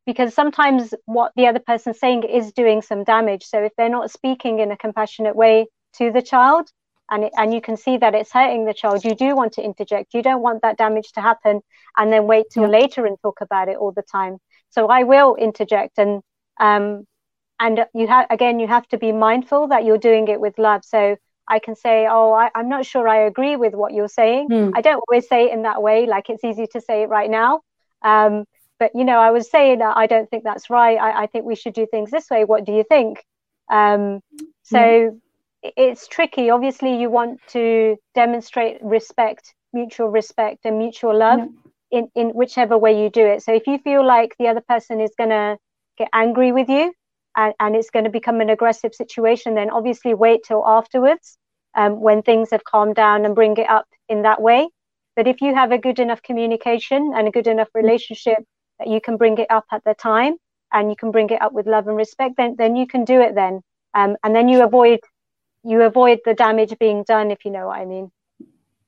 because 0.05 0.33
sometimes 0.33 0.93
what 1.05 1.31
the 1.35 1.47
other 1.47 1.59
person's 1.59 1.99
saying 1.99 2.23
is 2.23 2.51
doing 2.53 2.81
some 2.81 3.03
damage. 3.03 3.43
So 3.45 3.61
if 3.61 3.73
they're 3.77 3.89
not 3.89 4.09
speaking 4.11 4.59
in 4.59 4.71
a 4.71 4.77
compassionate 4.77 5.35
way 5.35 5.67
to 5.97 6.11
the 6.11 6.21
child, 6.21 6.71
and 7.11 7.25
it, 7.25 7.33
and 7.37 7.53
you 7.53 7.61
can 7.61 7.77
see 7.77 7.97
that 7.97 8.15
it's 8.15 8.31
hurting 8.31 8.65
the 8.65 8.73
child 8.73 9.03
you 9.03 9.15
do 9.15 9.35
want 9.35 9.53
to 9.53 9.63
interject 9.63 10.13
you 10.13 10.21
don't 10.21 10.41
want 10.41 10.61
that 10.61 10.77
damage 10.77 11.11
to 11.13 11.21
happen 11.21 11.61
and 11.97 12.11
then 12.11 12.27
wait 12.27 12.45
till 12.51 12.63
yeah. 12.63 12.69
later 12.69 13.05
and 13.05 13.17
talk 13.21 13.41
about 13.41 13.67
it 13.67 13.77
all 13.77 13.91
the 13.91 14.03
time 14.03 14.37
so 14.69 14.87
i 14.87 15.03
will 15.03 15.35
interject 15.35 15.97
and 15.97 16.21
um 16.59 17.05
and 17.59 17.85
you 17.93 18.07
have 18.07 18.25
again 18.29 18.59
you 18.59 18.67
have 18.67 18.87
to 18.87 18.97
be 18.97 19.11
mindful 19.11 19.67
that 19.67 19.85
you're 19.85 19.97
doing 19.97 20.27
it 20.27 20.39
with 20.39 20.57
love 20.57 20.83
so 20.83 21.15
i 21.47 21.59
can 21.59 21.75
say 21.75 22.07
oh 22.09 22.31
I, 22.33 22.49
am 22.55 22.69
not 22.69 22.85
sure 22.85 23.07
i 23.07 23.17
agree 23.17 23.55
with 23.55 23.73
what 23.73 23.93
you're 23.93 24.07
saying 24.07 24.49
mm. 24.49 24.71
i 24.75 24.81
don't 24.81 25.03
always 25.07 25.27
say 25.27 25.45
it 25.45 25.53
in 25.53 25.63
that 25.63 25.81
way 25.81 26.05
like 26.05 26.29
it's 26.29 26.43
easy 26.43 26.67
to 26.73 26.81
say 26.81 27.03
it 27.03 27.09
right 27.09 27.29
now 27.29 27.61
um 28.03 28.45
but 28.79 28.91
you 28.95 29.03
know 29.03 29.19
i 29.19 29.31
was 29.31 29.49
saying 29.49 29.81
i 29.81 30.07
don't 30.07 30.29
think 30.29 30.43
that's 30.43 30.69
right 30.69 30.97
I, 30.97 31.23
I 31.23 31.27
think 31.27 31.45
we 31.45 31.55
should 31.55 31.73
do 31.73 31.85
things 31.85 32.11
this 32.11 32.29
way 32.29 32.45
what 32.45 32.65
do 32.65 32.71
you 32.73 32.83
think 32.83 33.23
um 33.69 34.21
so 34.63 34.77
mm 34.77 35.19
it's 35.61 36.07
tricky. 36.07 36.49
Obviously, 36.49 36.99
you 36.99 37.09
want 37.09 37.39
to 37.49 37.97
demonstrate 38.15 38.77
respect, 38.81 39.53
mutual 39.73 40.07
respect, 40.07 40.59
and 40.65 40.77
mutual 40.77 41.17
love 41.17 41.39
yeah. 41.91 41.99
in, 41.99 42.09
in 42.15 42.29
whichever 42.29 42.77
way 42.77 43.01
you 43.01 43.09
do 43.09 43.25
it. 43.25 43.43
So 43.43 43.53
if 43.53 43.67
you 43.67 43.77
feel 43.79 44.05
like 44.05 44.35
the 44.39 44.47
other 44.47 44.61
person 44.61 45.01
is 45.01 45.11
going 45.17 45.31
to 45.31 45.57
get 45.97 46.09
angry 46.13 46.51
with 46.51 46.69
you 46.69 46.93
and, 47.35 47.53
and 47.59 47.75
it's 47.75 47.89
going 47.89 48.05
to 48.05 48.11
become 48.11 48.41
an 48.41 48.49
aggressive 48.49 48.93
situation, 48.93 49.55
then 49.55 49.69
obviously 49.69 50.13
wait 50.13 50.41
till 50.43 50.63
afterwards 50.65 51.37
um, 51.75 51.99
when 51.99 52.21
things 52.21 52.49
have 52.51 52.63
calmed 52.63 52.95
down 52.95 53.25
and 53.25 53.35
bring 53.35 53.57
it 53.57 53.69
up 53.69 53.87
in 54.07 54.23
that 54.23 54.41
way. 54.41 54.67
But 55.15 55.27
if 55.27 55.41
you 55.41 55.53
have 55.53 55.71
a 55.71 55.77
good 55.77 55.99
enough 55.99 56.21
communication 56.21 57.13
and 57.15 57.27
a 57.27 57.31
good 57.31 57.47
enough 57.47 57.69
relationship 57.73 58.39
that 58.79 58.87
you 58.87 59.01
can 59.01 59.17
bring 59.17 59.37
it 59.37 59.47
up 59.49 59.65
at 59.71 59.83
the 59.83 59.93
time 59.93 60.35
and 60.71 60.89
you 60.89 60.95
can 60.95 61.11
bring 61.11 61.29
it 61.29 61.41
up 61.41 61.51
with 61.51 61.67
love 61.67 61.87
and 61.87 61.97
respect, 61.97 62.35
then 62.37 62.55
then 62.57 62.75
you 62.75 62.87
can 62.87 63.03
do 63.05 63.19
it 63.21 63.35
then. 63.35 63.61
Um, 63.93 64.15
and 64.23 64.35
then 64.35 64.47
you 64.47 64.63
avoid 64.63 64.99
you 65.63 65.81
avoid 65.81 66.19
the 66.25 66.33
damage 66.33 66.77
being 66.79 67.03
done, 67.03 67.31
if 67.31 67.43
you 67.43 67.51
know 67.51 67.67
what 67.67 67.79
I 67.79 67.85
mean. 67.85 68.11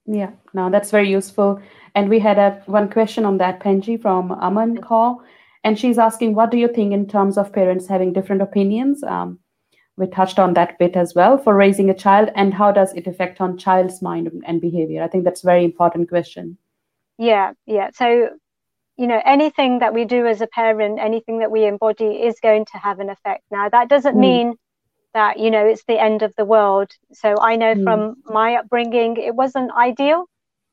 Yeah, 0.06 0.32
no, 0.54 0.70
that's 0.70 0.92
very 0.92 1.10
useful. 1.10 1.62
And 1.96 2.10
we 2.10 2.20
had 2.20 2.38
a 2.38 2.62
one 2.66 2.90
question 2.90 3.26
on 3.26 3.38
that, 3.38 3.60
Penji 3.60 4.02
from 4.02 4.32
Aman 4.32 4.78
Kaur, 4.78 5.18
and 5.64 5.78
she's 5.78 5.98
asking, 5.98 6.36
what 6.36 6.52
do 6.52 6.58
you 6.58 6.68
think 6.68 6.94
in 6.94 7.08
terms 7.08 7.38
of 7.38 7.54
parents 7.54 7.88
having 7.88 8.14
different 8.14 8.42
opinions? 8.42 9.04
Um, 9.04 9.40
we 9.98 10.08
touched 10.08 10.40
on 10.40 10.54
that 10.54 10.80
bit 10.80 10.96
as 10.96 11.14
well 11.14 11.38
for 11.38 11.56
raising 11.56 11.90
a 11.90 11.94
child, 11.94 12.30
and 12.36 12.54
how 12.54 12.72
does 12.72 12.94
it 12.94 13.08
affect 13.08 13.42
on 13.42 13.58
child's 13.58 14.02
mind 14.02 14.32
and 14.46 14.62
behavior? 14.62 15.04
I 15.04 15.08
think 15.08 15.24
that's 15.24 15.44
a 15.44 15.46
very 15.46 15.64
important 15.64 16.10
question. 16.10 16.58
Yeah, 17.18 17.54
yeah. 17.68 17.92
So 17.94 18.30
you 18.98 19.08
know 19.08 19.22
anything 19.26 19.80
that 19.80 19.94
we 19.94 20.06
do 20.06 20.28
as 20.28 20.42
a 20.42 20.48
parent 20.48 21.00
anything 21.00 21.40
that 21.40 21.52
we 21.52 21.66
embody 21.66 22.12
is 22.30 22.40
going 22.40 22.66
to 22.66 22.78
have 22.78 23.00
an 23.00 23.10
effect 23.10 23.44
now 23.50 23.68
that 23.70 23.90
doesn't 23.90 24.16
mm. 24.16 24.20
mean 24.20 24.54
that 25.14 25.40
you 25.40 25.50
know 25.50 25.66
it's 25.66 25.84
the 25.88 26.00
end 26.00 26.22
of 26.22 26.34
the 26.38 26.46
world 26.46 26.92
so 27.12 27.36
i 27.42 27.56
know 27.56 27.74
mm. 27.74 27.84
from 27.84 28.16
my 28.26 28.56
upbringing 28.56 29.18
it 29.18 29.34
wasn't 29.34 29.72
ideal 29.76 30.26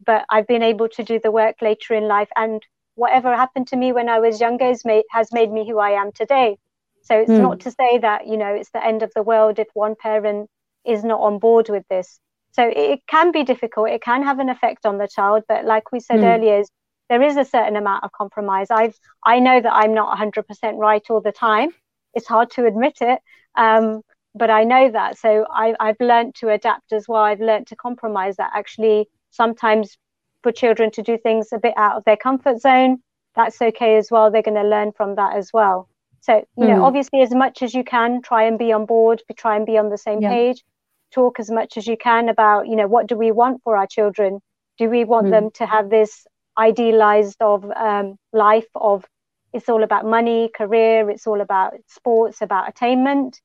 but 0.04 0.24
i've 0.28 0.46
been 0.46 0.62
able 0.62 0.88
to 0.88 1.02
do 1.02 1.18
the 1.22 1.30
work 1.30 1.56
later 1.62 1.94
in 1.94 2.06
life 2.06 2.28
and 2.36 2.62
whatever 2.98 3.34
happened 3.34 3.66
to 3.66 3.76
me 3.76 3.92
when 3.92 4.08
i 4.08 4.18
was 4.18 4.40
younger 4.40 4.66
has 4.66 4.84
made, 4.84 5.04
has 5.10 5.32
made 5.32 5.50
me 5.50 5.66
who 5.68 5.78
i 5.78 5.90
am 5.90 6.12
today 6.12 6.56
so 7.02 7.18
it's 7.18 7.30
mm. 7.30 7.40
not 7.40 7.60
to 7.60 7.70
say 7.70 7.98
that 7.98 8.26
you 8.26 8.36
know 8.36 8.54
it's 8.54 8.70
the 8.70 8.84
end 8.84 9.02
of 9.02 9.12
the 9.14 9.22
world 9.22 9.58
if 9.58 9.68
one 9.74 9.94
parent 9.94 10.48
is 10.84 11.04
not 11.04 11.20
on 11.20 11.38
board 11.38 11.68
with 11.68 11.84
this 11.88 12.20
so 12.52 12.70
it 12.74 13.00
can 13.06 13.32
be 13.32 13.44
difficult 13.44 13.88
it 13.88 14.02
can 14.02 14.22
have 14.22 14.38
an 14.38 14.48
effect 14.48 14.84
on 14.86 14.98
the 14.98 15.08
child 15.08 15.42
but 15.48 15.64
like 15.64 15.92
we 15.92 16.00
said 16.00 16.20
mm. 16.20 16.34
earlier 16.34 16.62
there 17.08 17.22
is 17.22 17.36
a 17.36 17.44
certain 17.44 17.76
amount 17.76 18.04
of 18.04 18.12
compromise. 18.12 18.68
I've 18.70 18.98
I 19.24 19.40
know 19.40 19.60
that 19.60 19.72
I'm 19.72 19.94
not 19.94 20.16
100% 20.18 20.76
right 20.76 21.02
all 21.10 21.20
the 21.20 21.32
time. 21.32 21.70
It's 22.14 22.26
hard 22.26 22.50
to 22.52 22.66
admit 22.66 22.98
it, 23.00 23.20
um, 23.54 24.02
but 24.34 24.50
I 24.50 24.64
know 24.64 24.90
that. 24.90 25.18
So 25.18 25.46
I, 25.50 25.74
I've 25.80 26.00
learned 26.00 26.34
to 26.36 26.50
adapt 26.50 26.92
as 26.92 27.06
well. 27.08 27.22
I've 27.22 27.40
learned 27.40 27.68
to 27.68 27.76
compromise. 27.76 28.36
That 28.36 28.52
actually 28.54 29.08
sometimes 29.30 29.96
for 30.42 30.52
children 30.52 30.90
to 30.92 31.02
do 31.02 31.18
things 31.18 31.48
a 31.52 31.58
bit 31.58 31.74
out 31.76 31.96
of 31.96 32.04
their 32.04 32.16
comfort 32.16 32.60
zone, 32.60 33.02
that's 33.34 33.60
okay 33.60 33.96
as 33.96 34.10
well. 34.10 34.30
They're 34.30 34.42
going 34.42 34.62
to 34.62 34.68
learn 34.68 34.92
from 34.92 35.14
that 35.16 35.36
as 35.36 35.50
well. 35.52 35.88
So 36.20 36.44
you 36.56 36.64
mm. 36.64 36.68
know, 36.68 36.84
obviously, 36.84 37.22
as 37.22 37.32
much 37.32 37.62
as 37.62 37.74
you 37.74 37.84
can, 37.84 38.22
try 38.22 38.44
and 38.44 38.58
be 38.58 38.72
on 38.72 38.86
board. 38.86 39.22
Try 39.36 39.56
and 39.56 39.64
be 39.64 39.78
on 39.78 39.90
the 39.90 39.98
same 39.98 40.20
yeah. 40.20 40.30
page. 40.30 40.64
Talk 41.12 41.40
as 41.40 41.50
much 41.50 41.76
as 41.76 41.86
you 41.86 41.96
can 41.96 42.28
about 42.28 42.68
you 42.68 42.76
know 42.76 42.86
what 42.86 43.06
do 43.06 43.16
we 43.16 43.30
want 43.32 43.62
for 43.62 43.76
our 43.76 43.86
children. 43.86 44.40
Do 44.78 44.88
we 44.88 45.04
want 45.04 45.28
mm. 45.28 45.30
them 45.30 45.50
to 45.54 45.66
have 45.66 45.90
this 45.90 46.26
idealized 46.58 47.40
of 47.40 47.64
um, 47.70 48.16
life 48.32 48.66
of 48.74 49.04
it's 49.52 49.68
all 49.68 49.82
about 49.82 50.04
money, 50.04 50.50
career, 50.54 51.08
it's 51.08 51.26
all 51.26 51.40
about 51.40 51.74
sports, 51.86 52.42
about 52.42 52.68
attainment? 52.68 53.40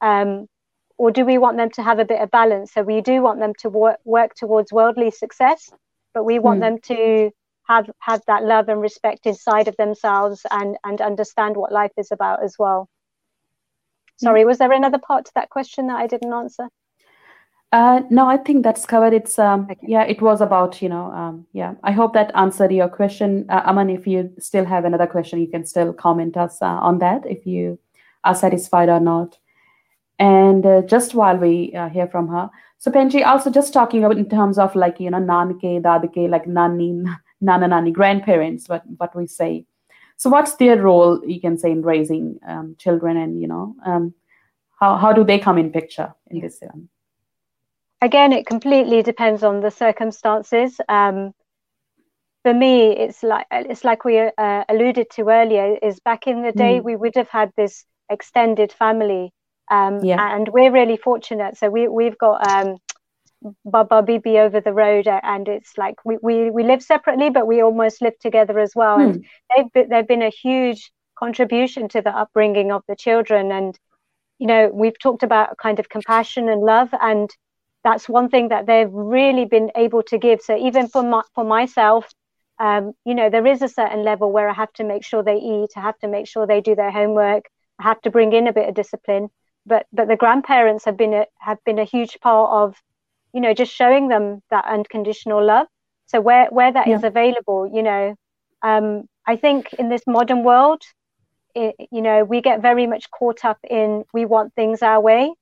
Um, 0.00 0.46
or 0.96 1.10
do 1.10 1.24
we 1.24 1.38
want 1.38 1.56
them 1.56 1.70
to 1.70 1.82
have 1.82 1.98
a 1.98 2.04
bit 2.04 2.20
of 2.20 2.30
balance? 2.30 2.72
So 2.72 2.82
we 2.82 3.00
do 3.00 3.22
want 3.22 3.40
them 3.40 3.54
to 3.60 3.70
work, 3.70 3.98
work 4.04 4.34
towards 4.34 4.70
worldly 4.70 5.10
success, 5.10 5.72
but 6.14 6.24
we 6.24 6.38
want 6.38 6.60
mm. 6.60 6.62
them 6.62 6.78
to 6.82 7.30
have 7.68 7.90
have 7.98 8.22
that 8.26 8.44
love 8.44 8.68
and 8.68 8.80
respect 8.80 9.26
inside 9.26 9.68
of 9.68 9.76
themselves 9.76 10.44
and 10.50 10.76
and 10.84 11.00
understand 11.00 11.56
what 11.56 11.72
life 11.72 11.92
is 11.96 12.10
about 12.10 12.42
as 12.42 12.56
well. 12.58 12.88
Sorry, 14.16 14.42
mm. 14.42 14.46
was 14.46 14.58
there 14.58 14.72
another 14.72 14.98
part 14.98 15.26
to 15.26 15.32
that 15.34 15.50
question 15.50 15.86
that 15.86 15.96
I 15.96 16.06
didn't 16.06 16.32
answer? 16.32 16.68
Uh, 17.72 18.02
no, 18.10 18.28
I 18.28 18.36
think 18.36 18.64
that's 18.64 18.84
covered. 18.84 19.12
It's 19.12 19.38
um, 19.38 19.68
okay. 19.70 19.86
yeah, 19.86 20.02
it 20.02 20.20
was 20.20 20.40
about 20.40 20.82
you 20.82 20.88
know 20.88 21.12
um, 21.12 21.46
yeah. 21.52 21.74
I 21.84 21.92
hope 21.92 22.14
that 22.14 22.32
answered 22.34 22.72
your 22.72 22.88
question, 22.88 23.46
uh, 23.48 23.62
Aman. 23.64 23.90
If 23.90 24.06
you 24.06 24.32
still 24.40 24.64
have 24.64 24.84
another 24.84 25.06
question, 25.06 25.38
you 25.40 25.46
can 25.46 25.64
still 25.64 25.92
comment 25.92 26.36
us 26.36 26.60
uh, 26.60 26.66
on 26.66 26.98
that 26.98 27.24
if 27.26 27.46
you 27.46 27.78
are 28.24 28.34
satisfied 28.34 28.88
or 28.88 29.00
not. 29.00 29.38
And 30.20 30.66
uh, 30.66 30.82
just 30.82 31.14
while 31.14 31.38
we 31.38 31.72
uh, 31.74 31.88
hear 31.88 32.06
from 32.06 32.28
her, 32.28 32.50
so 32.76 32.90
Penji 32.90 33.26
also 33.26 33.50
just 33.50 33.72
talking 33.72 34.04
about 34.04 34.18
in 34.18 34.28
terms 34.28 34.58
of 34.58 34.76
like 34.76 35.00
you 35.00 35.10
know 35.10 35.18
nanke, 35.18 35.82
dadke, 35.82 36.28
like 36.28 36.46
nani, 36.46 37.02
nana, 37.40 37.66
nani, 37.66 37.90
grandparents. 37.90 38.68
What 38.68 38.82
what 38.98 39.16
we 39.16 39.26
say. 39.26 39.64
So 40.18 40.28
what's 40.28 40.56
their 40.56 40.76
role? 40.80 41.24
You 41.26 41.40
can 41.40 41.56
say 41.56 41.70
in 41.70 41.80
raising 41.80 42.38
um, 42.46 42.76
children, 42.78 43.16
and 43.16 43.40
you 43.40 43.48
know 43.48 43.74
um, 43.84 44.14
how 44.78 44.98
how 44.98 45.12
do 45.14 45.24
they 45.24 45.38
come 45.38 45.56
in 45.56 45.72
picture 45.72 46.14
in 46.30 46.40
this? 46.40 46.60
Again, 48.02 48.34
it 48.34 48.46
completely 48.46 49.02
depends 49.02 49.42
on 49.42 49.60
the 49.60 49.70
circumstances. 49.70 50.80
Um, 50.88 51.32
for 52.42 52.52
me, 52.52 52.96
it's 52.96 53.22
like 53.22 53.46
it's 53.50 53.84
like 53.84 54.04
we 54.04 54.18
uh, 54.18 54.64
alluded 54.68 55.08
to 55.12 55.28
earlier. 55.28 55.78
Is 55.82 56.00
back 56.00 56.26
in 56.26 56.42
the 56.42 56.52
day, 56.52 56.80
mm. 56.80 56.84
we 56.84 56.96
would 56.96 57.14
have 57.16 57.28
had 57.30 57.52
this 57.56 57.86
extended 58.10 58.70
family, 58.72 59.32
um, 59.70 60.04
yeah. 60.04 60.36
and 60.36 60.48
we're 60.48 60.72
really 60.72 60.96
fortunate. 60.96 61.56
So 61.56 61.70
we 61.70 61.88
we've 61.88 62.18
got 62.18 62.46
um, 62.50 62.76
Baba 63.64 64.02
Bibi 64.02 64.38
over 64.38 64.60
the 64.60 64.72
road, 64.72 65.08
and 65.08 65.48
it's 65.48 65.78
like 65.78 65.96
we, 66.04 66.18
we 66.22 66.50
we 66.50 66.62
live 66.64 66.82
separately, 66.82 67.30
but 67.30 67.46
we 67.46 67.62
almost 67.62 68.02
live 68.02 68.18
together 68.18 68.58
as 68.58 68.72
well. 68.74 68.98
Mm. 68.98 69.04
And 69.04 69.24
they've 69.56 69.72
been, 69.72 69.88
they've 69.88 70.08
been 70.08 70.22
a 70.22 70.30
huge 70.30 70.90
contribution 71.18 71.88
to 71.88 72.02
the 72.02 72.10
upbringing 72.10 72.72
of 72.72 72.82
the 72.88 72.96
children. 72.96 73.52
And 73.52 73.78
you 74.38 74.46
know, 74.46 74.70
we've 74.72 74.98
talked 74.98 75.22
about 75.22 75.56
kind 75.58 75.78
of 75.78 75.88
compassion 75.88 76.48
and 76.48 76.62
love, 76.62 76.90
and 77.00 77.30
that's 77.84 78.08
one 78.08 78.28
thing 78.28 78.48
that 78.48 78.66
they've 78.66 78.92
really 78.92 79.44
been 79.44 79.70
able 79.76 80.02
to 80.04 80.18
give. 80.18 80.40
So 80.42 80.56
even 80.56 80.88
for 80.88 81.02
my, 81.02 81.22
for 81.34 81.44
myself, 81.44 82.10
um, 82.58 82.92
you 83.06 83.14
know, 83.14 83.30
there 83.30 83.46
is 83.46 83.62
a 83.62 83.68
certain 83.68 84.04
level 84.04 84.30
where 84.32 84.48
I 84.48 84.52
have 84.52 84.72
to 84.74 84.84
make 84.84 85.04
sure 85.04 85.22
they 85.22 85.36
eat. 85.36 85.70
I 85.76 85.80
have 85.80 85.98
to 86.00 86.08
make 86.08 86.26
sure 86.26 86.46
they 86.46 86.60
do 86.60 86.74
their 86.74 86.90
homework. 86.90 87.44
I 87.78 87.84
have 87.84 88.00
to 88.02 88.10
bring 88.10 88.34
in 88.34 88.46
a 88.46 88.52
bit 88.52 88.68
of 88.68 88.74
discipline. 88.74 89.30
But 89.70 89.86
but 89.92 90.08
the 90.08 90.16
grandparents 90.16 90.84
have 90.84 90.96
been 90.96 91.14
a, 91.14 91.26
have 91.38 91.58
been 91.64 91.78
a 91.78 91.84
huge 91.84 92.18
part 92.20 92.50
of, 92.50 92.76
you 93.32 93.40
know, 93.40 93.54
just 93.54 93.72
showing 93.72 94.08
them 94.08 94.42
that 94.50 94.64
unconditional 94.66 95.42
love. 95.44 95.66
So 96.08 96.20
where 96.20 96.48
where 96.50 96.72
that 96.72 96.88
yeah. 96.88 96.96
is 96.96 97.04
available, 97.04 97.70
you 97.72 97.82
know, 97.82 98.14
um, 98.62 99.04
I 99.26 99.36
think 99.36 99.72
in 99.74 99.88
this 99.88 100.02
modern 100.06 100.42
world, 100.44 100.82
it, 101.54 101.76
you 101.90 102.02
know, 102.02 102.24
we 102.24 102.42
get 102.42 102.60
very 102.60 102.86
much 102.86 103.10
caught 103.10 103.44
up 103.44 103.58
in 103.78 104.04
we 104.12 104.24
want 104.26 104.54
things 104.54 104.82
our 104.82 105.00
way 105.00 105.32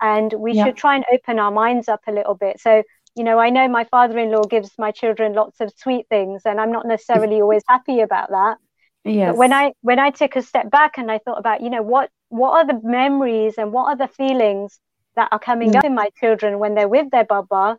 and 0.00 0.32
we 0.32 0.52
yeah. 0.52 0.66
should 0.66 0.76
try 0.76 0.94
and 0.94 1.04
open 1.12 1.38
our 1.38 1.50
minds 1.50 1.88
up 1.88 2.00
a 2.06 2.12
little 2.12 2.34
bit 2.34 2.60
so 2.60 2.82
you 3.14 3.24
know 3.24 3.38
i 3.38 3.50
know 3.50 3.68
my 3.68 3.84
father-in-law 3.84 4.42
gives 4.44 4.70
my 4.78 4.90
children 4.90 5.32
lots 5.32 5.60
of 5.60 5.72
sweet 5.76 6.06
things 6.08 6.42
and 6.44 6.60
i'm 6.60 6.72
not 6.72 6.86
necessarily 6.86 7.40
always 7.40 7.62
happy 7.68 8.00
about 8.00 8.28
that 8.30 8.56
yes. 9.04 9.30
but 9.30 9.36
when 9.36 9.52
i 9.52 9.72
when 9.82 9.98
i 9.98 10.10
took 10.10 10.36
a 10.36 10.42
step 10.42 10.70
back 10.70 10.98
and 10.98 11.10
i 11.10 11.18
thought 11.18 11.38
about 11.38 11.60
you 11.60 11.70
know 11.70 11.82
what 11.82 12.10
what 12.28 12.52
are 12.52 12.66
the 12.66 12.80
memories 12.86 13.54
and 13.58 13.72
what 13.72 13.84
are 13.84 13.96
the 13.96 14.08
feelings 14.08 14.78
that 15.16 15.28
are 15.32 15.38
coming 15.38 15.72
mm. 15.72 15.76
up 15.76 15.84
in 15.84 15.94
my 15.94 16.08
children 16.20 16.58
when 16.58 16.74
they're 16.74 16.88
with 16.88 17.10
their 17.10 17.24
baba 17.24 17.76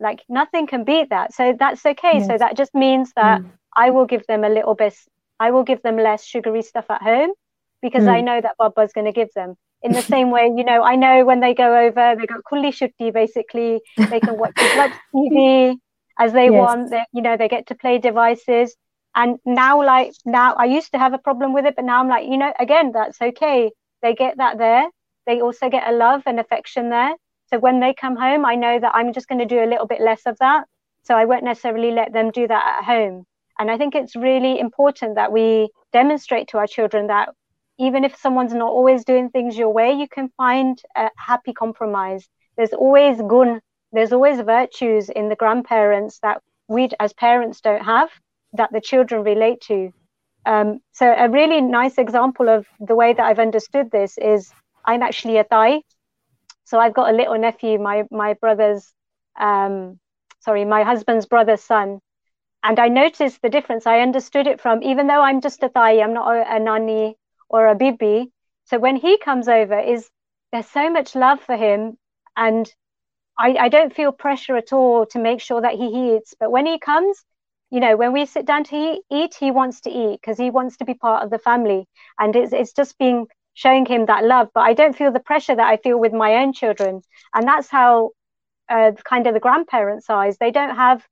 like 0.00 0.22
nothing 0.28 0.66
can 0.66 0.84
beat 0.84 1.10
that 1.10 1.32
so 1.32 1.54
that's 1.58 1.84
okay 1.84 2.18
yes. 2.18 2.26
so 2.26 2.36
that 2.38 2.56
just 2.56 2.74
means 2.74 3.12
that 3.16 3.40
mm. 3.40 3.50
i 3.76 3.90
will 3.90 4.06
give 4.06 4.26
them 4.26 4.44
a 4.44 4.48
little 4.48 4.74
bit 4.74 4.94
i 5.40 5.50
will 5.50 5.62
give 5.62 5.82
them 5.82 5.96
less 5.96 6.24
sugary 6.24 6.62
stuff 6.62 6.86
at 6.90 7.02
home 7.02 7.32
because 7.80 8.04
mm. 8.04 8.08
i 8.08 8.20
know 8.20 8.40
that 8.40 8.56
baba's 8.58 8.92
going 8.92 9.06
to 9.06 9.12
give 9.12 9.32
them 9.34 9.56
in 9.82 9.92
the 9.92 10.02
same 10.02 10.30
way, 10.30 10.52
you 10.56 10.64
know, 10.64 10.82
I 10.82 10.96
know 10.96 11.24
when 11.24 11.40
they 11.40 11.54
go 11.54 11.76
over, 11.76 12.14
they 12.16 12.26
got 12.26 12.44
kulli 12.44 12.70
shutti, 12.72 13.12
basically, 13.12 13.80
they 13.96 14.20
can 14.20 14.38
watch 14.38 14.52
the 14.56 14.92
TV 15.14 15.76
as 16.18 16.32
they 16.32 16.50
yes. 16.50 16.52
want. 16.52 16.90
They, 16.90 17.04
you 17.12 17.22
know, 17.22 17.36
they 17.36 17.48
get 17.48 17.66
to 17.68 17.74
play 17.74 17.98
devices. 17.98 18.76
And 19.14 19.38
now, 19.44 19.84
like, 19.84 20.12
now 20.24 20.54
I 20.54 20.64
used 20.64 20.92
to 20.92 20.98
have 20.98 21.12
a 21.12 21.18
problem 21.18 21.52
with 21.52 21.66
it, 21.66 21.76
but 21.76 21.84
now 21.84 22.00
I'm 22.00 22.08
like, 22.08 22.26
you 22.26 22.38
know, 22.38 22.52
again, 22.58 22.92
that's 22.92 23.20
okay. 23.20 23.70
They 24.00 24.14
get 24.14 24.38
that 24.38 24.58
there. 24.58 24.88
They 25.26 25.40
also 25.40 25.68
get 25.68 25.88
a 25.88 25.92
love 25.92 26.22
and 26.26 26.40
affection 26.40 26.88
there. 26.88 27.14
So 27.46 27.58
when 27.58 27.80
they 27.80 27.92
come 27.92 28.16
home, 28.16 28.46
I 28.46 28.54
know 28.54 28.78
that 28.78 28.94
I'm 28.94 29.12
just 29.12 29.28
going 29.28 29.40
to 29.40 29.46
do 29.46 29.62
a 29.62 29.68
little 29.68 29.86
bit 29.86 30.00
less 30.00 30.22
of 30.24 30.38
that. 30.38 30.64
So 31.02 31.14
I 31.14 31.26
won't 31.26 31.44
necessarily 31.44 31.90
let 31.90 32.12
them 32.12 32.30
do 32.30 32.48
that 32.48 32.78
at 32.78 32.84
home. 32.84 33.24
And 33.58 33.70
I 33.70 33.76
think 33.76 33.94
it's 33.94 34.16
really 34.16 34.58
important 34.58 35.16
that 35.16 35.30
we 35.30 35.68
demonstrate 35.92 36.48
to 36.48 36.58
our 36.58 36.66
children 36.66 37.08
that 37.08 37.28
even 37.78 38.04
if 38.04 38.16
someone's 38.16 38.54
not 38.54 38.70
always 38.70 39.04
doing 39.04 39.28
things 39.28 39.58
your 39.58 39.72
way, 39.72 39.92
you 39.92 40.08
can 40.08 40.30
find 40.36 40.80
a 40.96 41.10
happy 41.16 41.52
compromise. 41.52 42.28
There's 42.56 42.72
always 42.72 43.20
gun, 43.20 43.60
there's 43.92 44.12
always 44.12 44.40
virtues 44.40 45.10
in 45.10 45.28
the 45.28 45.36
grandparents 45.36 46.18
that 46.22 46.40
we 46.68 46.88
as 46.98 47.12
parents 47.12 47.60
don't 47.60 47.84
have 47.84 48.08
that 48.54 48.70
the 48.72 48.80
children 48.80 49.22
relate 49.22 49.60
to. 49.62 49.92
Um, 50.44 50.80
so 50.92 51.06
a 51.06 51.28
really 51.28 51.60
nice 51.60 51.98
example 51.98 52.48
of 52.48 52.66
the 52.80 52.96
way 52.96 53.12
that 53.12 53.24
I've 53.24 53.38
understood 53.38 53.90
this 53.90 54.18
is 54.18 54.50
I'm 54.84 55.02
actually 55.02 55.38
a 55.38 55.44
Thai. 55.44 55.82
So 56.64 56.78
I've 56.78 56.94
got 56.94 57.12
a 57.12 57.16
little 57.16 57.38
nephew, 57.38 57.78
my 57.78 58.04
my 58.10 58.34
brother's 58.34 58.92
um, 59.38 59.98
sorry, 60.40 60.64
my 60.64 60.82
husband's 60.82 61.26
brother's 61.26 61.62
son. 61.62 62.00
And 62.64 62.78
I 62.78 62.88
noticed 62.88 63.42
the 63.42 63.48
difference. 63.48 63.86
I 63.86 64.00
understood 64.00 64.46
it 64.46 64.60
from 64.60 64.82
even 64.82 65.06
though 65.06 65.20
I'm 65.20 65.40
just 65.40 65.62
a 65.62 65.68
Thai, 65.68 66.00
I'm 66.00 66.14
not 66.14 66.34
a, 66.34 66.56
a 66.56 66.58
nani 66.58 67.16
or 67.48 67.66
a 67.66 67.74
bibi. 67.74 68.30
So 68.64 68.78
when 68.78 68.96
he 68.96 69.18
comes 69.18 69.48
over, 69.48 69.78
is 69.78 70.08
there's 70.52 70.68
so 70.68 70.90
much 70.90 71.14
love 71.14 71.40
for 71.40 71.56
him, 71.56 71.96
and 72.36 72.72
I, 73.38 73.56
I 73.58 73.68
don't 73.68 73.94
feel 73.94 74.12
pressure 74.12 74.56
at 74.56 74.72
all 74.72 75.06
to 75.06 75.18
make 75.18 75.40
sure 75.40 75.60
that 75.60 75.74
he 75.74 76.14
eats. 76.14 76.34
But 76.38 76.50
when 76.50 76.66
he 76.66 76.78
comes, 76.78 77.24
you 77.72 77.80
know 77.80 77.96
when 77.96 78.12
we 78.12 78.26
sit 78.26 78.44
down 78.44 78.64
to 78.64 79.00
eat, 79.10 79.34
he 79.34 79.50
wants 79.50 79.80
to 79.82 79.90
eat 79.90 80.20
because 80.20 80.36
he 80.36 80.50
wants 80.50 80.76
to 80.76 80.84
be 80.84 80.92
part 80.92 81.24
of 81.24 81.30
the 81.30 81.38
family. 81.38 81.88
And 82.18 82.36
it's, 82.36 82.52
it's 82.52 82.72
just 82.74 82.98
being 82.98 83.26
showing 83.54 83.86
him 83.86 84.04
that 84.06 84.24
love. 84.24 84.48
But 84.54 84.60
i 84.60 84.74
don't 84.74 84.96
feel 84.96 85.10
the 85.10 85.20
pressure 85.30 85.56
that 85.56 85.66
i 85.74 85.78
feel 85.78 85.98
with 85.98 86.12
my 86.12 86.34
own 86.36 86.52
children. 86.52 87.00
And 87.34 87.48
that's 87.48 87.70
how 87.70 88.10
uh, 88.68 88.92
kind 89.04 89.26
of 89.26 89.32
the 89.34 89.40
grandparents 89.40 90.10
eyes 90.10 90.36
they 90.38 90.50
don't 90.50 90.76
have 90.76 91.02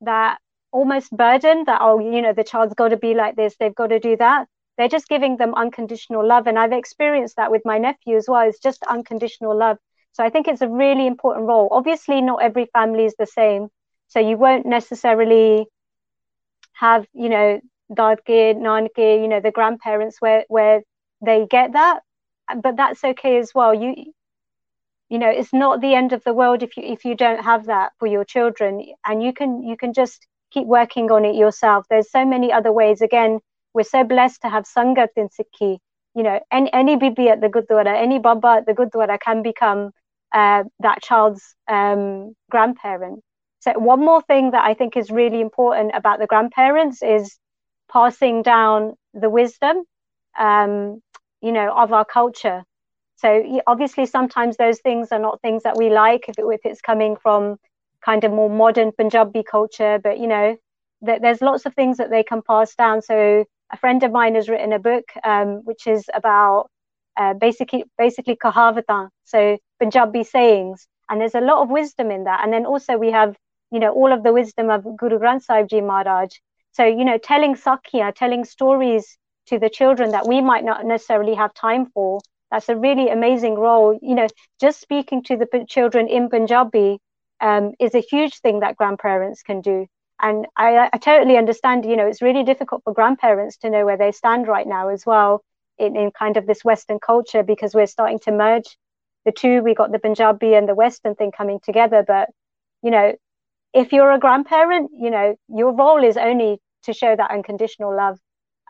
that 0.00 0.38
almost 0.72 1.10
burden 1.16 1.64
that 1.66 1.80
oh 1.82 1.98
you 1.98 2.22
know 2.22 2.32
the 2.32 2.44
child's 2.44 2.74
got 2.74 2.88
to 2.88 2.96
be 2.96 3.14
like 3.14 3.36
this 3.36 3.56
they've 3.60 3.74
got 3.74 3.88
to 3.88 4.00
do 4.00 4.16
that. 4.16 4.48
They're 4.78 4.88
just 4.96 5.08
giving 5.08 5.36
them 5.36 5.54
unconditional 5.54 6.26
love. 6.26 6.46
And 6.46 6.58
i've 6.58 6.72
experienced 6.72 7.36
that 7.36 7.50
with 7.50 7.62
my 7.66 7.76
nephew 7.76 8.16
as 8.16 8.26
well. 8.28 8.48
It's 8.48 8.60
just 8.68 8.82
unconditional 8.96 9.54
love. 9.64 9.76
So 10.12 10.24
i 10.24 10.30
think 10.30 10.48
it's 10.48 10.62
a 10.62 10.68
really 10.68 11.06
important 11.06 11.46
role. 11.46 11.68
Obviously 11.70 12.22
not 12.22 12.42
every 12.42 12.66
family 12.72 13.04
is 13.04 13.14
the 13.18 13.26
same. 13.26 13.68
So 14.06 14.20
you 14.20 14.38
won't 14.38 14.64
necessarily 14.64 15.66
have 16.78 17.06
you 17.12 17.28
know 17.28 17.60
dadke 17.92 18.54
nanke 18.66 19.22
you 19.22 19.28
know 19.28 19.40
the 19.40 19.50
grandparents 19.50 20.20
where 20.20 20.44
where 20.48 20.82
they 21.24 21.46
get 21.50 21.72
that. 21.72 22.00
But 22.62 22.76
that's 22.76 23.04
okay 23.04 23.38
as 23.38 23.52
well. 23.54 23.74
You 23.74 23.94
you 25.08 25.18
know 25.18 25.30
it's 25.30 25.52
not 25.52 25.80
the 25.80 25.94
end 25.94 26.12
of 26.12 26.24
the 26.24 26.34
world 26.34 26.62
if 26.62 26.76
you 26.76 26.84
if 26.84 27.04
you 27.04 27.14
don't 27.14 27.44
have 27.44 27.66
that 27.66 27.92
for 27.98 28.06
your 28.06 28.24
children. 28.24 28.84
And 29.06 29.22
you 29.22 29.32
can 29.32 29.62
you 29.62 29.76
can 29.76 29.92
just 29.92 30.26
keep 30.50 30.66
working 30.66 31.10
on 31.10 31.24
it 31.24 31.36
yourself. 31.36 31.86
There's 31.90 32.10
so 32.10 32.24
many 32.24 32.52
other 32.52 32.72
ways. 32.72 33.02
Again 33.02 33.40
we're 33.74 33.84
so 33.84 34.04
blessed 34.04 34.42
to 34.42 34.48
have 34.48 34.64
sangat 34.64 35.08
in 35.16 35.28
sikhi 35.28 35.78
you 36.14 36.22
know 36.22 36.40
any, 36.50 36.72
any 36.72 36.96
bibi 36.96 37.28
at 37.28 37.40
the 37.40 37.48
gurdwara 37.48 37.94
any 37.96 38.18
baba 38.18 38.48
at 38.58 38.66
the 38.66 38.72
gurdwara 38.72 39.18
can 39.20 39.42
become 39.42 39.90
uh, 40.32 40.64
that 40.80 41.02
child's 41.02 41.54
um, 41.68 42.34
grandparent 42.50 43.22
so 43.68 43.78
one 43.78 44.04
more 44.04 44.22
thing 44.22 44.52
that 44.52 44.64
i 44.64 44.74
think 44.74 44.96
is 44.96 45.10
really 45.10 45.40
important 45.40 45.92
about 45.94 46.18
the 46.20 46.26
grandparents 46.26 47.02
is 47.02 47.38
passing 47.92 48.42
down 48.42 48.94
the 49.14 49.30
wisdom 49.30 49.84
um, 50.38 51.00
you 51.42 51.52
know 51.52 51.72
of 51.76 51.92
our 51.92 52.04
culture 52.04 52.64
so 53.18 53.60
obviously, 53.66 54.06
sometimes 54.06 54.56
those 54.56 54.80
things 54.80 55.08
are 55.12 55.18
not 55.18 55.42
things 55.42 55.64
that 55.64 55.76
we 55.76 55.90
like 55.90 56.28
if, 56.28 56.38
it, 56.38 56.44
if 56.44 56.60
it's 56.64 56.80
coming 56.80 57.16
from 57.20 57.56
kind 58.04 58.24
of 58.24 58.32
more 58.32 58.48
modern 58.50 58.92
Punjabi 58.92 59.42
culture. 59.42 59.98
But 60.02 60.18
you 60.20 60.28
know, 60.28 60.56
th- 61.04 61.20
there's 61.20 61.42
lots 61.42 61.66
of 61.66 61.74
things 61.74 61.96
that 61.98 62.10
they 62.10 62.22
can 62.22 62.42
pass 62.42 62.76
down. 62.76 63.02
So 63.02 63.44
a 63.72 63.76
friend 63.76 64.02
of 64.04 64.12
mine 64.12 64.36
has 64.36 64.48
written 64.48 64.72
a 64.72 64.78
book 64.78 65.04
um, 65.24 65.62
which 65.64 65.88
is 65.88 66.04
about 66.14 66.68
uh, 67.16 67.34
basically 67.34 67.84
basically 67.98 68.36
kahavatan, 68.36 69.08
so 69.24 69.58
Punjabi 69.80 70.22
sayings, 70.22 70.86
and 71.10 71.20
there's 71.20 71.34
a 71.34 71.40
lot 71.40 71.62
of 71.62 71.70
wisdom 71.70 72.12
in 72.12 72.24
that. 72.24 72.44
And 72.44 72.52
then 72.52 72.66
also 72.66 72.96
we 72.96 73.10
have 73.10 73.36
you 73.70 73.80
know 73.80 73.92
all 73.92 74.12
of 74.12 74.22
the 74.22 74.32
wisdom 74.32 74.70
of 74.70 74.84
Guru 74.96 75.18
Granth 75.18 75.44
Sahib 75.44 75.68
Ji 75.68 75.80
Maharaj. 75.80 76.30
So 76.72 76.84
you 76.84 77.04
know, 77.04 77.18
telling 77.18 77.56
sakya, 77.56 78.12
telling 78.12 78.44
stories 78.44 79.16
to 79.46 79.58
the 79.58 79.70
children 79.70 80.10
that 80.10 80.26
we 80.26 80.40
might 80.40 80.64
not 80.64 80.84
necessarily 80.84 81.34
have 81.34 81.54
time 81.54 81.86
for 81.86 82.20
that's 82.50 82.68
a 82.68 82.76
really 82.76 83.08
amazing 83.08 83.54
role. 83.54 83.98
You 84.00 84.14
know, 84.14 84.28
just 84.60 84.80
speaking 84.80 85.22
to 85.24 85.36
the 85.36 85.64
children 85.68 86.08
in 86.08 86.30
Punjabi 86.30 86.98
um, 87.40 87.72
is 87.78 87.94
a 87.94 88.00
huge 88.00 88.40
thing 88.40 88.60
that 88.60 88.76
grandparents 88.76 89.42
can 89.42 89.60
do. 89.60 89.86
And 90.20 90.46
I, 90.56 90.88
I, 90.92 90.98
totally 90.98 91.36
understand, 91.36 91.84
you 91.84 91.94
know, 91.94 92.06
it's 92.06 92.22
really 92.22 92.42
difficult 92.42 92.82
for 92.82 92.92
grandparents 92.92 93.56
to 93.58 93.70
know 93.70 93.84
where 93.84 93.96
they 93.96 94.10
stand 94.10 94.48
right 94.48 94.66
now 94.66 94.88
as 94.88 95.06
well 95.06 95.44
in, 95.78 95.94
in 95.94 96.10
kind 96.10 96.36
of 96.36 96.44
this 96.44 96.64
Western 96.64 96.98
culture 96.98 97.44
because 97.44 97.72
we're 97.72 97.86
starting 97.86 98.18
to 98.20 98.32
merge 98.32 98.76
the 99.24 99.30
two. 99.30 99.62
We 99.62 99.74
got 99.74 99.92
the 99.92 100.00
Punjabi 100.00 100.54
and 100.54 100.68
the 100.68 100.74
Western 100.74 101.14
thing 101.14 101.30
coming 101.30 101.60
together. 101.62 102.02
But, 102.04 102.30
you 102.82 102.90
know, 102.90 103.12
if 103.74 103.92
you're 103.92 104.12
a 104.12 104.18
grandparent, 104.18 104.90
you 104.98 105.10
know, 105.10 105.36
your 105.48 105.72
role 105.72 106.02
is 106.02 106.16
only 106.16 106.58
to 106.84 106.92
show 106.92 107.14
that 107.14 107.30
unconditional 107.30 107.94
love 107.94 108.18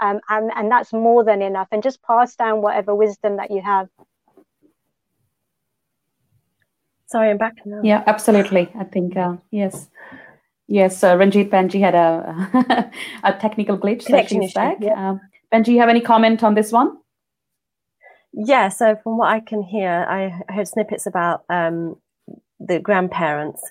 um, 0.01 0.21
and 0.29 0.51
and 0.55 0.71
that's 0.71 0.93
more 0.93 1.25
than 1.25 1.43
enough. 1.43 1.69
And 1.73 1.83
just 1.83 2.03
pass 2.03 2.37
down 2.37 2.63
whatever 2.63 2.95
wisdom 2.95 3.37
that 3.37 3.51
you 3.51 3.63
have. 3.63 3.89
Sorry 7.07 7.31
i'm 7.31 7.39
back 7.39 7.55
now. 7.65 7.81
Yeah 7.83 8.03
absolutely. 8.07 8.71
I 8.79 8.85
think 8.85 9.17
uh, 9.17 9.37
yes. 9.51 9.89
Yes 10.67 11.03
uh, 11.03 11.17
ranjit 11.17 11.51
penji 11.51 11.81
had 11.81 11.95
a 11.95 12.91
a 13.25 13.33
technical 13.33 13.79
glitch 13.79 14.03
so 14.03 14.23
she's 14.23 14.45
issue, 14.45 14.55
back. 14.55 14.77
yeah. 14.81 15.11
um, 15.11 15.21
penji 15.53 15.69
you 15.69 15.81
have 15.81 15.89
any 15.89 16.01
comment 16.03 16.43
on 16.43 16.55
this 16.55 16.71
one? 16.71 16.99
Yeah 18.35 18.69
so 18.69 18.95
from 19.03 19.17
what 19.17 19.29
i 19.29 19.41
can 19.41 19.63
hear 19.63 20.07
i 20.09 20.53
heard 20.53 20.69
snippets 20.69 21.07
about 21.07 21.45
um, 21.49 21.97
the 22.61 22.79
grandparents 22.79 23.63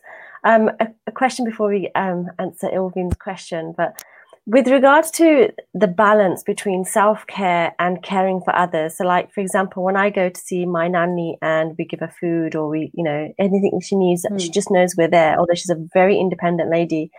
um, 0.48 0.72
a, 0.80 0.88
a, 1.08 1.12
question 1.12 1.44
before 1.44 1.70
we 1.70 1.92
um, 1.94 2.28
answer 2.40 2.70
Ilvin's 2.74 3.16
question, 3.16 3.74
but 3.76 4.02
with 4.46 4.70
regards 4.70 5.12
to 5.12 5.52
the 5.74 5.88
balance 5.88 6.42
between 6.42 6.86
self-care 6.86 7.76
and 7.80 8.02
caring 8.02 8.40
for 8.40 8.56
others 8.56 8.96
so 8.96 9.04
like 9.04 9.30
for 9.34 9.42
example 9.42 9.84
when 9.84 9.98
i 9.98 10.10
go 10.10 10.30
to 10.30 10.40
see 10.40 10.66
my 10.66 10.88
nanny 10.88 11.38
and 11.42 11.76
we 11.78 11.84
give 11.84 12.00
her 12.00 12.14
food 12.22 12.56
or 12.56 12.70
we 12.70 12.90
you 12.94 13.04
know 13.04 13.28
anything 13.38 13.78
she 13.82 13.98
needs 13.98 14.26
mm. 14.26 14.40
she 14.40 14.50
just 14.50 14.72
knows 14.72 14.96
we're 14.98 15.10
there 15.10 15.38
although 15.38 15.54
she's 15.54 15.70
a 15.70 15.88
very 15.94 16.18
independent 16.18 16.72
lady 16.72 17.12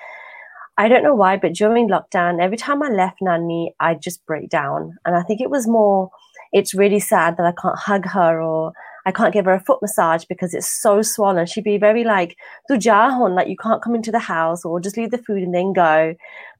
i 0.78 0.88
don't 0.88 1.02
know 1.02 1.14
why 1.14 1.36
but 1.36 1.52
during 1.52 1.86
lockdown 1.86 2.42
every 2.42 2.56
time 2.56 2.82
i 2.82 2.88
left 2.88 3.18
nanny 3.20 3.74
i 3.78 3.94
just 3.94 4.24
break 4.24 4.48
down 4.48 4.96
and 5.04 5.14
i 5.14 5.22
think 5.22 5.42
it 5.42 5.50
was 5.50 5.68
more 5.68 6.10
it's 6.52 6.72
really 6.72 7.00
sad 7.00 7.36
that 7.36 7.44
i 7.44 7.52
can't 7.60 7.78
hug 7.78 8.06
her 8.06 8.40
or 8.40 8.72
I 9.08 9.10
can't 9.10 9.32
give 9.32 9.46
her 9.46 9.54
a 9.54 9.60
foot 9.60 9.78
massage 9.80 10.26
because 10.28 10.52
it's 10.52 10.68
so 10.68 11.00
swollen. 11.00 11.46
She'd 11.46 11.64
be 11.64 11.78
very 11.78 12.04
like, 12.04 12.36
like 12.68 13.48
you 13.48 13.56
can't 13.56 13.82
come 13.82 13.94
into 13.94 14.12
the 14.12 14.18
house 14.18 14.66
or 14.66 14.80
just 14.80 14.98
leave 14.98 15.10
the 15.10 15.16
food 15.16 15.42
and 15.42 15.54
then 15.54 15.72
go. 15.72 16.14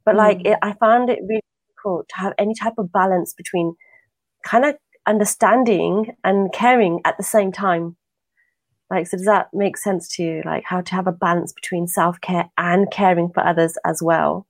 But 0.06 0.16
like, 0.16 0.38
mm. 0.38 0.52
it, 0.52 0.58
I 0.62 0.72
found 0.80 1.10
it 1.10 1.18
really 1.28 1.42
difficult 1.68 2.08
to 2.08 2.16
have 2.16 2.32
any 2.38 2.54
type 2.54 2.72
of 2.78 2.90
balance 2.90 3.34
between 3.34 3.74
kind 4.46 4.64
of 4.64 4.76
understanding 5.06 6.16
and 6.24 6.50
caring 6.50 7.02
at 7.04 7.18
the 7.18 7.22
same 7.22 7.52
time. 7.52 7.98
Like, 8.90 9.08
so 9.08 9.18
does 9.18 9.26
that 9.26 9.48
make 9.52 9.76
sense 9.76 10.08
to 10.16 10.22
you? 10.22 10.42
Like, 10.46 10.64
how 10.64 10.80
to 10.80 10.94
have 10.94 11.06
a 11.06 11.12
balance 11.12 11.52
between 11.52 11.86
self 11.86 12.18
care 12.22 12.48
and 12.56 12.90
caring 12.90 13.28
for 13.28 13.46
others 13.46 13.76
as 13.84 14.02
well, 14.02 14.46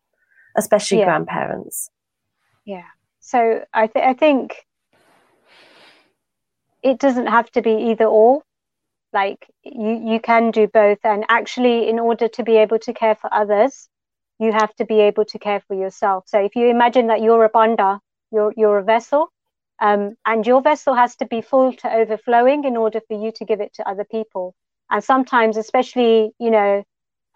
especially 0.56 0.98
yeah. 0.98 1.06
grandparents. 1.06 1.90
Yeah. 2.64 2.86
So 3.18 3.64
I, 3.74 3.88
th- 3.88 4.06
I 4.06 4.14
think 4.14 4.67
it 6.88 6.98
doesn't 6.98 7.26
have 7.28 7.50
to 7.52 7.62
be 7.62 7.72
either 7.90 8.06
or. 8.06 8.42
Like 9.12 9.46
you 9.64 10.02
you 10.12 10.20
can 10.20 10.50
do 10.50 10.66
both. 10.68 10.98
And 11.04 11.24
actually 11.28 11.88
in 11.88 11.98
order 11.98 12.28
to 12.28 12.42
be 12.44 12.56
able 12.58 12.78
to 12.80 12.92
care 12.92 13.14
for 13.14 13.32
others 13.32 13.88
you 14.40 14.52
have 14.52 14.74
to 14.76 14.84
be 14.84 15.00
able 15.00 15.24
to 15.26 15.38
care 15.38 15.60
for 15.68 15.74
yourself. 15.74 16.24
So 16.28 16.38
if 16.40 16.56
you 16.56 16.68
imagine 16.68 17.08
that 17.08 17.22
you're 17.22 17.44
a 17.44 17.48
banda 17.48 18.00
you're 18.32 18.52
you're 18.56 18.78
a 18.78 18.84
vessel 18.84 19.28
um, 19.80 20.16
and 20.26 20.46
your 20.46 20.62
vessel 20.62 20.94
has 20.94 21.16
to 21.16 21.26
be 21.26 21.40
full 21.42 21.72
to 21.74 21.92
overflowing 21.92 22.64
in 22.64 22.76
order 22.76 23.00
for 23.08 23.20
you 23.22 23.32
to 23.32 23.44
give 23.44 23.60
it 23.60 23.74
to 23.74 23.88
other 23.88 24.04
people. 24.04 24.54
And 24.90 25.02
sometimes 25.04 25.56
especially 25.56 26.32
you 26.38 26.50
know 26.50 26.84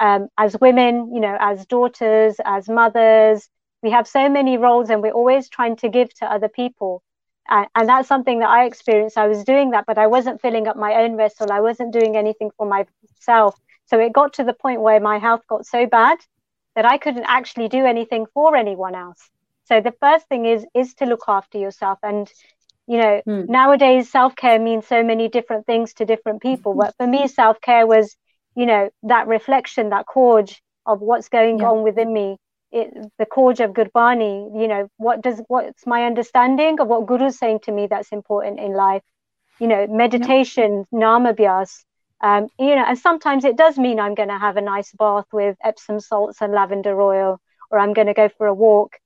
um, 0.01 0.29
as 0.39 0.57
women 0.61 1.15
you 1.15 1.21
know 1.21 1.37
as 1.41 1.67
daughters 1.67 2.37
as 2.45 2.69
mothers 2.69 3.49
we 3.83 3.91
have 3.91 4.07
so 4.09 4.29
many 4.29 4.59
roles 4.59 4.91
and 4.91 5.03
we're 5.03 5.13
always 5.13 5.49
trying 5.49 5.77
to 5.77 5.89
give 5.89 6.15
to 6.15 6.27
other 6.27 6.49
people 6.49 7.03
and, 7.49 7.67
and 7.75 7.89
that's 7.89 8.09
something 8.09 8.41
that 8.41 8.49
I 8.49 8.65
experienced. 8.65 9.19
I 9.19 9.29
was 9.29 9.45
doing 9.45 9.71
that, 9.71 9.85
but 9.87 9.99
I 9.99 10.07
wasn't 10.07 10.41
filling 10.41 10.69
up 10.69 10.77
my 10.77 10.95
own 10.95 11.17
vessel. 11.17 11.51
I 11.51 11.61
wasn't 11.61 11.93
doing 11.93 12.17
anything 12.17 12.51
for 12.57 12.67
myself. 12.67 13.59
So 13.87 13.99
it 13.99 14.13
got 14.13 14.35
to 14.35 14.45
the 14.45 14.55
point 14.55 14.81
where 14.81 15.01
my 15.01 15.19
health 15.19 15.43
got 15.49 15.67
so 15.67 15.87
bad 15.87 16.19
that 16.75 16.85
I 16.87 16.99
couldn't 16.99 17.27
actually 17.27 17.69
do 17.69 17.85
anything 17.85 18.27
for 18.33 18.57
anyone 18.57 18.95
else. 18.95 19.29
So 19.65 19.81
the 19.81 19.95
first 20.01 20.27
thing 20.29 20.47
is 20.47 20.65
is 20.75 20.95
to 20.95 21.07
look 21.07 21.25
after 21.29 21.59
yourself. 21.59 21.99
And 22.03 22.31
you 22.87 22.99
know, 22.99 23.23
mm. 23.27 23.49
nowadays 23.49 24.11
self 24.11 24.35
care 24.37 24.59
means 24.59 24.87
so 24.87 25.03
many 25.03 25.29
different 25.29 25.67
things 25.67 25.95
to 25.95 26.05
different 26.05 26.43
people. 26.43 26.75
But 26.75 26.95
for 26.97 27.07
me, 27.07 27.29
self 27.43 27.61
care 27.61 27.87
was, 27.87 28.17
you 28.55 28.67
know, 28.67 28.91
that 29.05 29.27
reflection, 29.27 29.91
that 29.91 30.07
cord 30.07 30.53
of 30.87 31.01
what's 31.01 31.29
going 31.29 31.61
yeah. 31.61 31.71
on 31.71 31.83
within 31.83 32.13
me 32.13 32.39
it, 32.73 33.13
the 33.19 33.27
core 33.27 33.51
of 33.53 33.73
Gurbani, 33.73 34.61
you 34.61 34.69
know, 34.69 34.89
what 34.97 35.23
does 35.23 35.41
what's 35.49 35.87
my 35.87 36.05
understanding 36.05 36.81
of 36.81 36.89
what 36.89 37.07
Guru 37.07 37.27
is 37.27 37.39
saying 37.39 37.61
to 37.65 37.73
me 37.73 37.87
that's 37.87 38.13
important 38.13 38.59
in 38.59 38.73
life? 38.73 39.03
You 39.61 39.69
know, 39.69 39.87
meditation, 39.89 40.85
yeah. 40.91 40.99
Naam 40.99 41.33
Abhyas, 41.33 41.85
um, 42.23 42.49
you 42.59 42.75
know, 42.75 42.85
and 42.87 42.99
sometimes 42.99 43.45
it 43.45 43.57
does 43.57 43.79
mean 43.79 44.01
I'm 44.01 44.15
going 44.15 44.29
to 44.29 44.39
have 44.39 44.57
a 44.57 44.61
nice 44.61 44.93
bath 44.93 45.27
with 45.33 45.57
Epsom 45.63 46.01
salts 46.01 46.41
and 46.41 46.53
lavender 46.53 47.01
oil, 47.01 47.41
or 47.71 47.79
I'm 47.79 47.93
going 47.93 48.07
to 48.07 48.15
go 48.15 48.29
for 48.29 48.47
a 48.47 48.55
walk. 48.55 48.99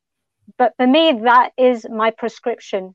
But 0.58 0.74
for 0.76 0.86
me, 0.86 1.20
that 1.24 1.52
is 1.56 1.86
my 1.88 2.10
prescription. 2.10 2.94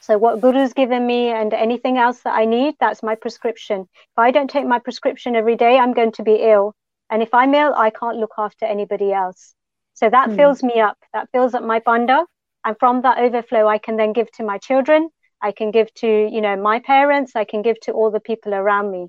So 0.00 0.18
what 0.18 0.40
Guru's 0.40 0.72
given 0.72 1.06
me 1.06 1.28
and 1.28 1.52
anything 1.54 1.98
else 1.98 2.20
that 2.20 2.34
I 2.34 2.44
need, 2.44 2.74
that's 2.78 3.02
my 3.02 3.14
prescription. 3.14 3.82
If 3.82 4.18
I 4.18 4.30
don't 4.30 4.50
take 4.50 4.66
my 4.66 4.78
prescription 4.78 5.34
every 5.34 5.56
day, 5.56 5.78
I'm 5.78 5.94
going 5.94 6.12
to 6.12 6.22
be 6.22 6.36
ill. 6.36 6.74
And 7.10 7.22
if 7.22 7.32
I'm 7.32 7.54
ill, 7.54 7.74
I 7.74 7.90
can't 7.90 8.18
look 8.18 8.32
after 8.38 8.66
anybody 8.66 9.12
else. 9.12 9.54
So 9.94 10.10
that 10.10 10.30
mm. 10.30 10.36
fills 10.36 10.62
me 10.62 10.80
up, 10.80 10.98
that 11.12 11.28
fills 11.32 11.54
up 11.54 11.62
my 11.62 11.78
banda. 11.78 12.24
And 12.64 12.76
from 12.78 13.02
that 13.02 13.18
overflow, 13.18 13.66
I 13.66 13.78
can 13.78 13.96
then 13.96 14.12
give 14.12 14.30
to 14.32 14.44
my 14.44 14.58
children. 14.58 15.08
I 15.40 15.52
can 15.52 15.70
give 15.70 15.92
to, 15.94 16.06
you 16.06 16.40
know, 16.40 16.56
my 16.56 16.80
parents. 16.80 17.36
I 17.36 17.44
can 17.44 17.62
give 17.62 17.78
to 17.80 17.92
all 17.92 18.10
the 18.10 18.20
people 18.20 18.54
around 18.54 18.90
me. 18.90 19.08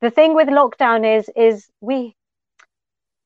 The 0.00 0.10
thing 0.10 0.34
with 0.34 0.48
lockdown 0.48 1.18
is, 1.18 1.30
is 1.36 1.68
we, 1.80 2.16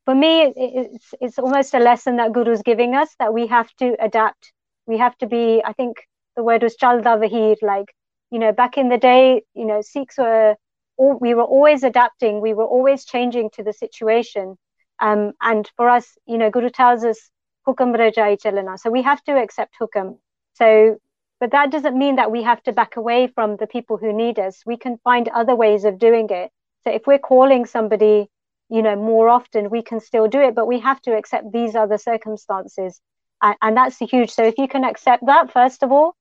for 0.04 0.14
me, 0.14 0.52
it's 0.56 1.14
it's 1.20 1.38
almost 1.38 1.72
a 1.72 1.78
lesson 1.78 2.16
that 2.16 2.32
Guru's 2.32 2.62
giving 2.62 2.94
us 2.94 3.14
that 3.18 3.32
we 3.32 3.46
have 3.46 3.70
to 3.76 3.96
adapt. 4.00 4.52
We 4.86 4.98
have 4.98 5.16
to 5.18 5.26
be. 5.26 5.62
I 5.64 5.72
think 5.72 5.96
the 6.36 6.42
word 6.42 6.62
was 6.62 6.76
chalda 6.76 7.16
vahir. 7.22 7.56
Like 7.62 7.94
you 8.30 8.38
know, 8.38 8.52
back 8.52 8.76
in 8.76 8.88
the 8.90 8.98
day, 8.98 9.42
you 9.54 9.64
know, 9.64 9.80
Sikhs 9.80 10.18
were. 10.18 10.56
All, 10.96 11.18
we 11.20 11.34
were 11.34 11.42
always 11.42 11.82
adapting. 11.82 12.40
We 12.40 12.54
were 12.54 12.66
always 12.66 13.04
changing 13.04 13.50
to 13.54 13.64
the 13.64 13.72
situation. 13.72 14.56
Um, 15.00 15.32
and 15.40 15.70
for 15.76 15.88
us, 15.88 16.16
you 16.26 16.38
know, 16.38 16.50
Guru 16.50 16.70
tells 16.70 17.04
us 17.04 17.30
hukam 17.66 17.96
rajai 17.96 18.40
chalana. 18.40 18.78
So 18.78 18.90
we 18.90 19.02
have 19.02 19.22
to 19.24 19.32
accept 19.32 19.74
hukam. 19.80 20.18
So, 20.54 20.98
but 21.40 21.50
that 21.50 21.70
doesn't 21.70 21.98
mean 21.98 22.16
that 22.16 22.30
we 22.30 22.42
have 22.42 22.62
to 22.64 22.72
back 22.72 22.96
away 22.96 23.26
from 23.26 23.56
the 23.56 23.66
people 23.66 23.96
who 23.96 24.12
need 24.12 24.38
us. 24.38 24.62
We 24.64 24.76
can 24.76 24.98
find 24.98 25.28
other 25.28 25.54
ways 25.54 25.84
of 25.84 25.98
doing 25.98 26.28
it. 26.30 26.50
So 26.84 26.92
if 26.92 27.06
we're 27.06 27.18
calling 27.18 27.66
somebody 27.66 28.28
you 28.70 28.82
know 28.82 28.96
more 28.96 29.28
often 29.28 29.70
we 29.70 29.82
can 29.82 30.00
still 30.00 30.28
do 30.28 30.40
it 30.40 30.54
but 30.54 30.66
we 30.66 30.80
have 30.80 31.00
to 31.02 31.16
accept 31.16 31.52
these 31.52 31.74
other 31.74 31.98
circumstances 31.98 33.00
and, 33.42 33.56
and 33.62 33.76
that's 33.76 33.98
huge 33.98 34.30
so 34.30 34.42
if 34.44 34.58
you 34.58 34.68
can 34.68 34.84
accept 34.84 35.24
that 35.26 35.52
first 35.52 35.82
of 35.82 35.92
all 35.92 36.14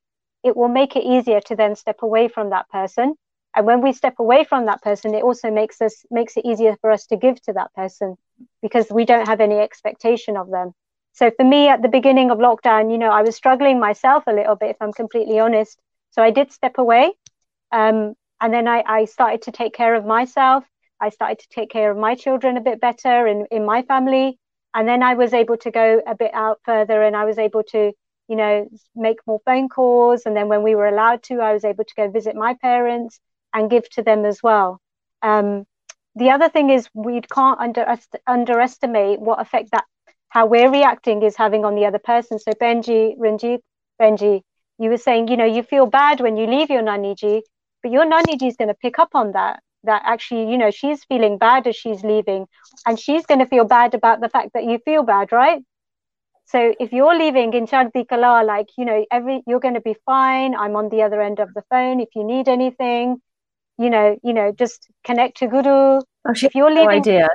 it 0.44 0.56
will 0.58 0.68
make 0.68 0.96
it 0.96 1.04
easier 1.04 1.40
to 1.40 1.56
then 1.56 1.76
step 1.76 2.02
away 2.02 2.28
from 2.28 2.50
that 2.50 2.68
person 2.70 3.16
and 3.56 3.66
when 3.66 3.82
we 3.82 3.94
step 3.94 4.16
away 4.20 4.44
from 4.44 4.66
that 4.66 4.82
person 4.82 5.14
it 5.14 5.24
also 5.24 5.52
makes 5.52 5.82
us 5.82 6.06
makes 6.12 6.38
it 6.38 6.46
easier 6.46 6.76
for 6.82 6.92
us 6.92 7.06
to 7.06 7.18
give 7.18 7.42
to 7.42 7.54
that 7.54 7.74
person 7.74 8.16
because 8.62 8.88
we 8.92 9.06
don't 9.06 9.28
have 9.28 9.42
any 9.42 9.56
expectation 9.56 10.38
of 10.38 10.50
them 10.50 10.72
so 11.14 11.32
for 11.38 11.46
me 11.46 11.68
at 11.68 11.82
the 11.82 11.88
beginning 11.88 12.32
of 12.32 12.38
lockdown 12.38 12.92
you 12.92 12.98
know 12.98 13.10
i 13.12 13.22
was 13.22 13.36
struggling 13.36 13.80
myself 13.80 14.24
a 14.28 14.34
little 14.34 14.56
bit 14.56 14.72
if 14.72 14.78
i'm 14.82 14.94
completely 14.94 15.40
honest 15.40 15.80
so 16.12 16.22
i 16.22 16.32
did 16.32 16.52
step 16.52 16.78
away 16.78 17.12
um, 17.72 18.14
and 18.40 18.54
then 18.54 18.68
I, 18.68 18.84
I 18.86 19.06
started 19.06 19.42
to 19.44 19.52
take 19.52 19.74
care 19.74 19.96
of 19.96 20.06
myself 20.06 20.64
I 21.04 21.10
started 21.10 21.40
to 21.40 21.50
take 21.50 21.70
care 21.70 21.92
of 21.92 21.98
my 21.98 22.16
children 22.16 22.56
a 22.56 22.62
bit 22.62 22.80
better 22.80 23.28
in, 23.28 23.46
in 23.52 23.66
my 23.66 23.82
family. 23.82 24.40
And 24.74 24.88
then 24.88 25.04
I 25.04 25.16
was 25.16 25.34
able 25.34 25.58
to 25.58 25.70
go 25.70 26.02
a 26.08 26.16
bit 26.16 26.34
out 26.34 26.62
further 26.64 27.04
and 27.04 27.14
I 27.14 27.26
was 27.26 27.38
able 27.38 27.64
to, 27.72 27.92
you 28.30 28.36
know, 28.38 28.70
make 28.96 29.18
more 29.28 29.42
phone 29.46 29.68
calls. 29.68 30.22
And 30.26 30.36
then 30.36 30.48
when 30.48 30.64
we 30.64 30.76
were 30.76 30.88
allowed 30.88 31.22
to, 31.24 31.42
I 31.42 31.52
was 31.52 31.66
able 31.66 31.84
to 31.84 31.94
go 31.96 32.10
visit 32.10 32.36
my 32.36 32.54
parents 32.54 33.20
and 33.54 33.70
give 33.70 33.90
to 33.92 34.04
them 34.04 34.26
as 34.26 34.42
well. 34.44 34.80
Um, 35.22 35.66
the 36.16 36.30
other 36.30 36.50
thing 36.50 36.70
is 36.70 36.90
we 36.94 37.22
can't 37.22 37.60
under, 37.60 37.98
underestimate 38.28 39.20
what 39.20 39.42
effect 39.42 39.72
that 39.72 39.86
how 40.30 40.46
we're 40.48 40.72
reacting 40.72 41.22
is 41.22 41.36
having 41.36 41.64
on 41.64 41.76
the 41.76 41.86
other 41.86 42.00
person. 42.00 42.40
So 42.40 42.52
Penji, 42.52 43.16
Ranjit, 43.18 43.60
Penji, 44.02 44.42
you 44.80 44.90
were 44.90 44.98
saying, 44.98 45.28
you 45.28 45.38
know, 45.38 45.46
you 45.46 45.64
feel 45.64 45.86
bad 45.86 46.20
when 46.22 46.38
you 46.38 46.48
leave 46.48 46.70
your 46.70 46.82
naniji, 46.82 47.42
but 47.82 47.92
your 47.92 48.06
naniji 48.06 48.48
is 48.48 48.58
going 48.58 48.70
to 48.70 48.74
pick 48.74 48.98
up 48.98 49.10
on 49.14 49.32
that 49.34 49.62
that 49.84 50.02
actually 50.06 50.50
you 50.50 50.58
know 50.58 50.72
she's 50.72 51.04
feeling 51.06 51.38
bad 51.38 51.68
as 51.68 51.76
she's 51.76 52.04
leaving 52.04 52.48
and 52.86 53.00
she's 53.00 53.26
going 53.26 53.40
to 53.40 53.46
feel 53.46 53.66
bad 53.66 53.94
about 53.94 54.22
the 54.22 54.30
fact 54.30 54.52
that 54.54 54.64
you 54.64 54.80
feel 54.86 55.04
bad 55.04 55.32
right 55.32 55.62
so 56.46 56.74
if 56.80 56.92
you're 56.92 57.18
leaving 57.18 57.54
in 57.54 57.66
Chardi 57.66 58.06
Kala, 58.06 58.44
like 58.44 58.68
you 58.78 58.86
know 58.86 59.06
every 59.12 59.44
you're 59.48 59.60
going 59.60 59.74
to 59.74 59.82
be 59.82 59.96
fine 60.06 60.56
i'm 60.56 60.76
on 60.76 60.90
the 60.90 61.02
other 61.02 61.22
end 61.22 61.40
of 61.40 61.54
the 61.54 61.64
phone 61.70 62.00
if 62.00 62.10
you 62.16 62.24
need 62.24 62.48
anything 62.48 63.22
you 63.78 63.90
know 63.90 64.18
you 64.24 64.34
know 64.34 64.52
just 64.52 64.88
connect 65.04 65.38
to 65.38 65.48
guru 65.48 66.00
oh, 66.00 66.04
if 66.36 66.56
you're 66.56 66.70
leaving 66.70 66.86
no 66.86 66.92
idea 66.92 67.28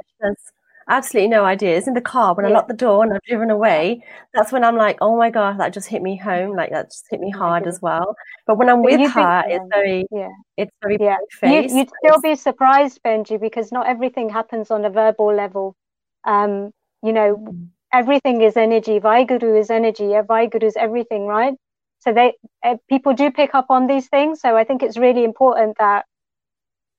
absolutely 0.88 1.28
no 1.28 1.44
idea. 1.44 1.76
It's 1.76 1.86
in 1.86 1.94
the 1.94 2.00
car 2.00 2.34
when 2.34 2.44
yeah. 2.44 2.50
I 2.50 2.54
lock 2.54 2.68
the 2.68 2.74
door 2.74 3.04
and 3.04 3.12
I've 3.12 3.22
driven 3.22 3.50
away. 3.50 4.02
That's 4.34 4.52
when 4.52 4.64
I'm 4.64 4.76
like, 4.76 4.98
oh 5.00 5.16
my 5.16 5.30
god, 5.30 5.58
that 5.60 5.72
just 5.72 5.88
hit 5.88 6.02
me 6.02 6.16
home. 6.16 6.56
Like 6.56 6.70
that 6.70 6.90
just 6.90 7.06
hit 7.10 7.20
me 7.20 7.30
hard 7.30 7.66
as 7.66 7.80
well. 7.80 8.16
But 8.46 8.58
when 8.58 8.68
I'm 8.68 8.82
but 8.82 8.92
with 8.92 9.10
her, 9.12 9.44
it's 9.46 9.64
very, 9.70 10.06
yeah, 10.10 10.28
it's 10.56 10.72
very 10.82 10.96
yeah. 11.00 11.16
You, 11.42 11.76
would 11.76 11.90
still 12.02 12.20
be 12.20 12.34
surprised, 12.34 13.00
Penji, 13.04 13.40
because 13.40 13.70
not 13.70 13.86
everything 13.86 14.28
happens 14.28 14.70
on 14.70 14.84
a 14.84 14.90
verbal 14.90 15.34
level. 15.34 15.76
Um, 16.24 16.72
you 17.02 17.12
know, 17.12 17.36
mm. 17.36 17.68
everything 17.92 18.40
is 18.42 18.56
energy. 18.56 18.98
Vaheguru 18.98 19.58
is 19.58 19.70
energy. 19.70 20.04
Vaheguru 20.04 20.64
is 20.64 20.76
everything, 20.76 21.26
right? 21.26 21.54
So 22.00 22.12
they 22.12 22.34
uh, 22.62 22.76
people 22.88 23.12
do 23.12 23.30
pick 23.30 23.54
up 23.54 23.66
on 23.70 23.86
these 23.86 24.08
things. 24.08 24.40
So 24.40 24.56
I 24.56 24.64
think 24.64 24.82
it's 24.82 24.96
really 24.96 25.24
important 25.24 25.76
that 25.78 26.06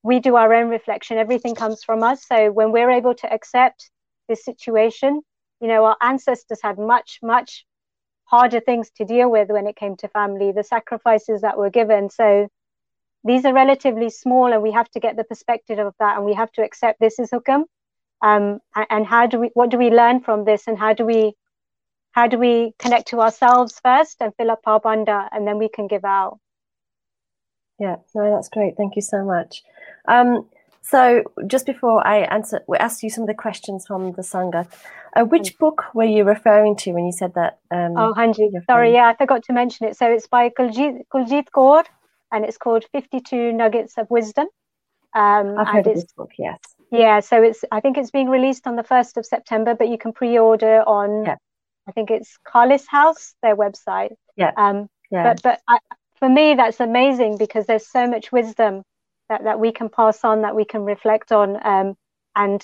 we 0.02 0.20
do 0.20 0.36
our 0.36 0.52
own 0.54 0.68
reflection. 0.68 1.18
Everything 1.18 1.54
comes 1.54 1.84
from 1.84 2.02
us. 2.02 2.26
So 2.26 2.50
when 2.50 2.72
we're 2.72 2.90
able 2.90 3.14
to 3.14 3.32
accept 3.32 3.90
this 4.28 4.44
situation 4.44 5.22
you 5.60 5.68
know 5.68 5.84
our 5.84 5.96
ancestors 6.00 6.60
had 6.62 6.78
much 6.78 7.18
much 7.22 7.64
harder 8.24 8.60
things 8.60 8.90
to 8.96 9.04
deal 9.04 9.30
with 9.30 9.48
when 9.48 9.66
it 9.66 9.76
came 9.76 9.96
to 9.96 10.08
family 10.08 10.52
the 10.52 10.62
sacrifices 10.62 11.40
that 11.40 11.58
were 11.58 11.70
given. 11.70 12.08
So 12.08 12.48
these 13.24 13.44
are 13.44 13.52
relatively 13.52 14.08
small 14.08 14.52
and 14.52 14.62
we 14.62 14.70
have 14.70 14.88
to 14.90 15.00
get 15.00 15.16
the 15.16 15.24
perspective 15.24 15.78
of 15.78 15.94
that 15.98 16.16
and 16.16 16.24
we 16.24 16.34
have 16.34 16.52
to 16.52 16.62
accept 16.62 17.00
this 17.00 17.18
is 17.18 17.30
hukam 17.30 17.64
um, 18.22 18.60
and 18.88 19.04
how 19.04 19.26
do 19.26 19.40
we 19.40 19.50
what 19.54 19.70
do 19.70 19.78
we 19.78 19.90
learn 19.90 20.20
from 20.20 20.44
this 20.44 20.68
and 20.68 20.78
how 20.78 20.92
do 20.92 21.04
we 21.04 21.34
how 22.12 22.26
do 22.28 22.38
we 22.38 22.72
connect 22.78 23.08
to 23.08 23.20
ourselves 23.20 23.80
first 23.84 24.16
and 24.20 24.32
fill 24.36 24.50
up 24.50 24.60
our 24.64 24.80
banda 24.80 25.28
and 25.32 25.46
then 25.46 25.58
we 25.58 25.68
can 25.68 25.86
give 25.86 26.04
out. 26.04 26.38
Yeah 27.78 27.96
no 28.14 28.34
that's 28.34 28.48
great. 28.48 28.76
Thank 28.76 28.96
you 28.96 29.02
so 29.02 29.24
much 29.24 29.62
um, 30.08 30.48
so 30.82 31.22
just 31.46 31.66
before 31.66 32.04
I 32.06 32.18
answer, 32.22 32.62
we 32.66 32.76
asked 32.78 33.02
you 33.02 33.10
some 33.10 33.22
of 33.22 33.28
the 33.28 33.34
questions 33.34 33.86
from 33.86 34.12
the 34.12 34.22
Sangha. 34.22 34.66
Uh, 35.14 35.24
which 35.24 35.58
book 35.58 35.84
were 35.94 36.04
you 36.04 36.24
referring 36.24 36.76
to 36.76 36.92
when 36.92 37.04
you 37.04 37.12
said 37.12 37.34
that? 37.34 37.58
Um, 37.70 37.96
oh, 37.96 38.14
Hanji. 38.16 38.50
Sorry, 38.66 38.92
yeah, 38.92 39.06
I 39.06 39.14
forgot 39.14 39.44
to 39.44 39.52
mention 39.52 39.86
it. 39.86 39.96
So 39.96 40.10
it's 40.10 40.26
by 40.26 40.48
Kuljit, 40.50 41.02
Kuljit 41.12 41.46
Kaur, 41.54 41.84
and 42.32 42.44
it's 42.44 42.56
called 42.56 42.84
52 42.92 43.52
Nuggets 43.52 43.98
of 43.98 44.10
Wisdom. 44.10 44.46
Um, 45.14 45.58
I've 45.58 45.68
heard 45.68 45.86
of 45.86 45.94
this 45.94 46.12
book, 46.12 46.30
yes. 46.38 46.58
Yeah, 46.90 47.20
so 47.20 47.42
it's. 47.42 47.64
I 47.70 47.80
think 47.80 47.96
it's 47.96 48.10
being 48.10 48.28
released 48.28 48.66
on 48.66 48.76
the 48.76 48.82
first 48.82 49.16
of 49.16 49.24
September, 49.24 49.74
but 49.74 49.88
you 49.88 49.98
can 49.98 50.12
pre-order 50.12 50.82
on. 50.88 51.24
Yeah. 51.24 51.36
I 51.86 51.92
think 51.92 52.10
it's 52.10 52.36
Carlis 52.46 52.86
House, 52.88 53.34
their 53.42 53.56
website. 53.56 54.14
Yeah. 54.36 54.52
Um, 54.56 54.88
yeah. 55.10 55.22
But 55.22 55.42
but 55.42 55.60
I, 55.68 55.78
for 56.18 56.28
me, 56.28 56.54
that's 56.54 56.80
amazing 56.80 57.38
because 57.38 57.66
there's 57.66 57.88
so 57.88 58.08
much 58.08 58.32
wisdom 58.32 58.82
that, 59.30 59.44
that 59.44 59.58
we 59.58 59.72
can 59.72 59.88
pass 59.88 60.22
on, 60.24 60.42
that 60.42 60.54
we 60.54 60.66
can 60.66 60.82
reflect 60.82 61.32
on. 61.32 61.58
Um, 61.64 61.96
and 62.36 62.62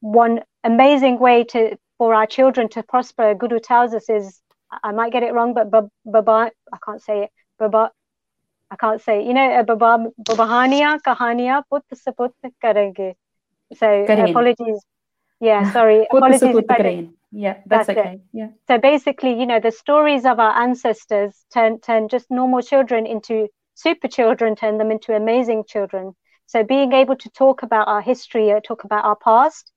one 0.00 0.40
amazing 0.64 1.18
way 1.18 1.44
to 1.44 1.76
for 1.98 2.14
our 2.14 2.26
children 2.26 2.68
to 2.70 2.82
prosper, 2.82 3.34
Guru 3.34 3.58
tells 3.58 3.92
us 3.92 4.08
is, 4.08 4.40
I 4.84 4.92
might 4.92 5.12
get 5.12 5.24
it 5.24 5.34
wrong, 5.34 5.52
but 5.52 5.70
Baba, 6.04 6.52
I 6.72 6.78
can't 6.84 7.02
say 7.02 7.24
it, 7.24 7.30
Baba, 7.58 7.90
I 8.70 8.76
can't 8.76 9.02
say, 9.02 9.20
it. 9.20 9.26
you 9.26 9.34
know, 9.34 9.64
Baba, 9.64 10.06
Babahania, 10.22 11.00
Kahania, 11.02 11.64
put 11.68 11.82
saput 11.92 12.32
karenge. 12.62 13.14
So 13.76 14.06
apologies. 14.08 14.84
Yeah, 15.40 15.72
sorry. 15.72 16.06
apologies. 16.10 17.10
Yeah, 17.30 17.54
that's, 17.66 17.88
that's 17.88 17.98
okay. 17.98 18.12
It. 18.14 18.20
Yeah. 18.32 18.48
So 18.68 18.78
basically, 18.78 19.38
you 19.38 19.46
know, 19.46 19.60
the 19.60 19.72
stories 19.72 20.24
of 20.24 20.38
our 20.38 20.62
ancestors 20.62 21.44
turn 21.52 21.80
turn 21.80 22.08
just 22.08 22.30
normal 22.30 22.62
children 22.62 23.06
into 23.06 23.48
super 23.78 24.08
children 24.08 24.56
turn 24.56 24.78
them 24.78 24.90
into 24.90 25.14
amazing 25.14 25.64
children. 25.68 26.14
So 26.46 26.64
being 26.64 26.92
able 26.92 27.16
to 27.16 27.30
talk 27.30 27.62
about 27.62 27.86
our 27.86 28.00
history 28.00 28.50
or 28.50 28.60
talk 28.60 28.84
about 28.84 29.04
our 29.04 29.16
past, 29.16 29.70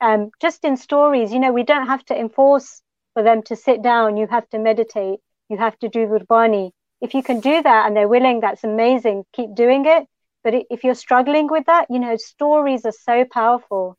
um, 0.00 0.30
just 0.40 0.64
in 0.64 0.76
stories, 0.76 1.32
you 1.32 1.40
know, 1.40 1.52
we 1.52 1.64
don't 1.64 1.86
have 1.86 2.04
to 2.06 2.18
enforce 2.18 2.80
for 3.14 3.22
them 3.24 3.42
to 3.44 3.56
sit 3.56 3.82
down. 3.82 4.16
You 4.16 4.28
have 4.28 4.48
to 4.50 4.58
meditate. 4.58 5.18
You 5.48 5.58
have 5.58 5.76
to 5.80 5.88
do 5.88 6.06
Gurbani. 6.06 6.70
If 7.00 7.14
you 7.14 7.22
can 7.22 7.40
do 7.40 7.60
that 7.62 7.86
and 7.86 7.96
they're 7.96 8.14
willing, 8.16 8.40
that's 8.40 8.62
amazing. 8.62 9.24
Keep 9.32 9.54
doing 9.54 9.84
it. 9.86 10.06
But 10.44 10.54
if 10.70 10.84
you're 10.84 10.94
struggling 10.94 11.48
with 11.48 11.66
that, 11.66 11.86
you 11.90 11.98
know, 11.98 12.16
stories 12.16 12.84
are 12.86 12.98
so 13.08 13.24
powerful. 13.24 13.96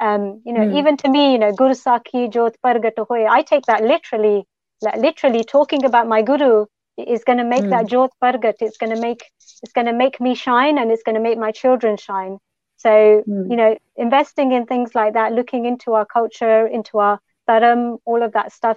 Um, 0.00 0.40
you 0.46 0.52
know, 0.54 0.66
mm. 0.66 0.78
even 0.78 0.96
to 0.98 1.08
me, 1.08 1.32
you 1.32 1.38
know, 1.38 1.52
Guru 1.52 1.74
Sakhi 1.74 2.32
Jot 2.32 2.56
Pargat 2.64 2.94
I 3.30 3.42
take 3.42 3.66
that 3.66 3.82
literally, 3.82 4.44
like, 4.80 4.96
literally 4.96 5.44
talking 5.44 5.84
about 5.84 6.08
my 6.08 6.22
guru 6.22 6.66
is 6.96 7.24
going 7.24 7.38
to 7.38 7.44
make 7.44 7.64
mm. 7.64 7.70
that 7.70 7.86
jot 7.86 8.12
pargat 8.22 8.54
it's 8.60 8.76
going 8.76 8.94
to 8.94 9.00
make 9.00 9.30
it's 9.62 9.72
going 9.72 9.86
to 9.86 9.92
make 9.92 10.20
me 10.20 10.34
shine 10.34 10.78
and 10.78 10.90
it's 10.90 11.02
going 11.02 11.14
to 11.14 11.20
make 11.20 11.38
my 11.38 11.50
children 11.50 11.96
shine 11.96 12.38
so 12.76 13.22
mm. 13.28 13.50
you 13.50 13.56
know 13.56 13.76
investing 13.96 14.52
in 14.52 14.66
things 14.66 14.94
like 14.94 15.14
that 15.14 15.32
looking 15.32 15.64
into 15.64 15.94
our 15.94 16.06
culture 16.06 16.66
into 16.66 16.98
our 16.98 17.20
dharam 17.48 17.98
all 18.04 18.22
of 18.22 18.32
that 18.32 18.52
stuff 18.52 18.76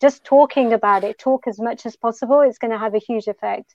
just 0.00 0.24
talking 0.24 0.72
about 0.72 1.04
it 1.04 1.18
talk 1.18 1.46
as 1.46 1.60
much 1.60 1.84
as 1.84 1.96
possible 1.96 2.40
it's 2.40 2.58
going 2.58 2.70
to 2.70 2.78
have 2.78 2.94
a 2.94 2.98
huge 2.98 3.26
effect 3.26 3.74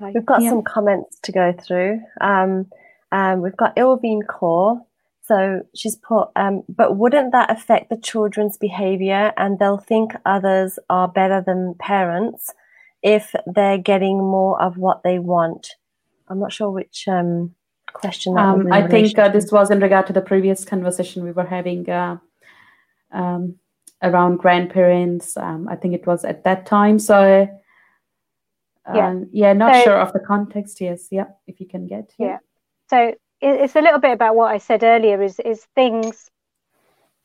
we've 0.00 0.24
got 0.24 0.42
yeah. 0.42 0.50
some 0.50 0.62
comments 0.62 1.18
to 1.22 1.32
go 1.32 1.52
through 1.52 2.00
um, 2.20 2.66
um, 3.10 3.42
we've 3.42 3.56
got 3.56 3.74
ilvine 3.76 4.22
Kaur 4.22 4.80
so 5.28 5.60
she's 5.74 5.96
put, 5.96 6.30
um, 6.36 6.62
but 6.68 6.96
wouldn't 6.96 7.32
that 7.32 7.50
affect 7.50 7.90
the 7.90 7.98
children's 7.98 8.56
behavior 8.56 9.32
and 9.36 9.58
they'll 9.58 9.76
think 9.76 10.12
others 10.24 10.78
are 10.88 11.06
better 11.06 11.42
than 11.44 11.74
parents 11.78 12.54
if 13.02 13.34
they're 13.46 13.76
getting 13.76 14.18
more 14.18 14.60
of 14.60 14.78
what 14.78 15.02
they 15.02 15.18
want? 15.18 15.74
I'm 16.28 16.40
not 16.40 16.50
sure 16.50 16.70
which 16.70 17.06
um, 17.06 17.54
question. 17.92 18.38
Um, 18.38 18.72
I 18.72 18.88
think 18.88 19.18
uh, 19.18 19.28
this 19.28 19.52
was 19.52 19.70
in 19.70 19.80
regard 19.80 20.06
to 20.06 20.14
the 20.14 20.22
previous 20.22 20.64
conversation 20.64 21.22
we 21.24 21.32
were 21.32 21.46
having 21.46 21.88
uh, 21.90 22.16
um, 23.12 23.56
around 24.02 24.38
grandparents. 24.38 25.36
Um, 25.36 25.68
I 25.68 25.76
think 25.76 25.92
it 25.92 26.06
was 26.06 26.24
at 26.24 26.44
that 26.44 26.64
time. 26.64 26.98
So, 26.98 27.48
yeah, 28.94 29.08
um, 29.08 29.28
yeah, 29.30 29.52
not 29.52 29.74
so, 29.74 29.82
sure 29.82 30.00
of 30.00 30.14
the 30.14 30.20
context. 30.20 30.80
Yes, 30.80 31.08
yeah, 31.10 31.26
if 31.46 31.60
you 31.60 31.66
can 31.66 31.86
get. 31.86 32.14
Yeah. 32.18 32.26
yeah. 32.26 32.38
So 32.88 33.14
it's 33.40 33.76
a 33.76 33.80
little 33.80 34.00
bit 34.00 34.12
about 34.12 34.36
what 34.36 34.52
I 34.52 34.58
said 34.58 34.82
earlier 34.84 35.22
is 35.22 35.38
is 35.40 35.66
things 35.74 36.30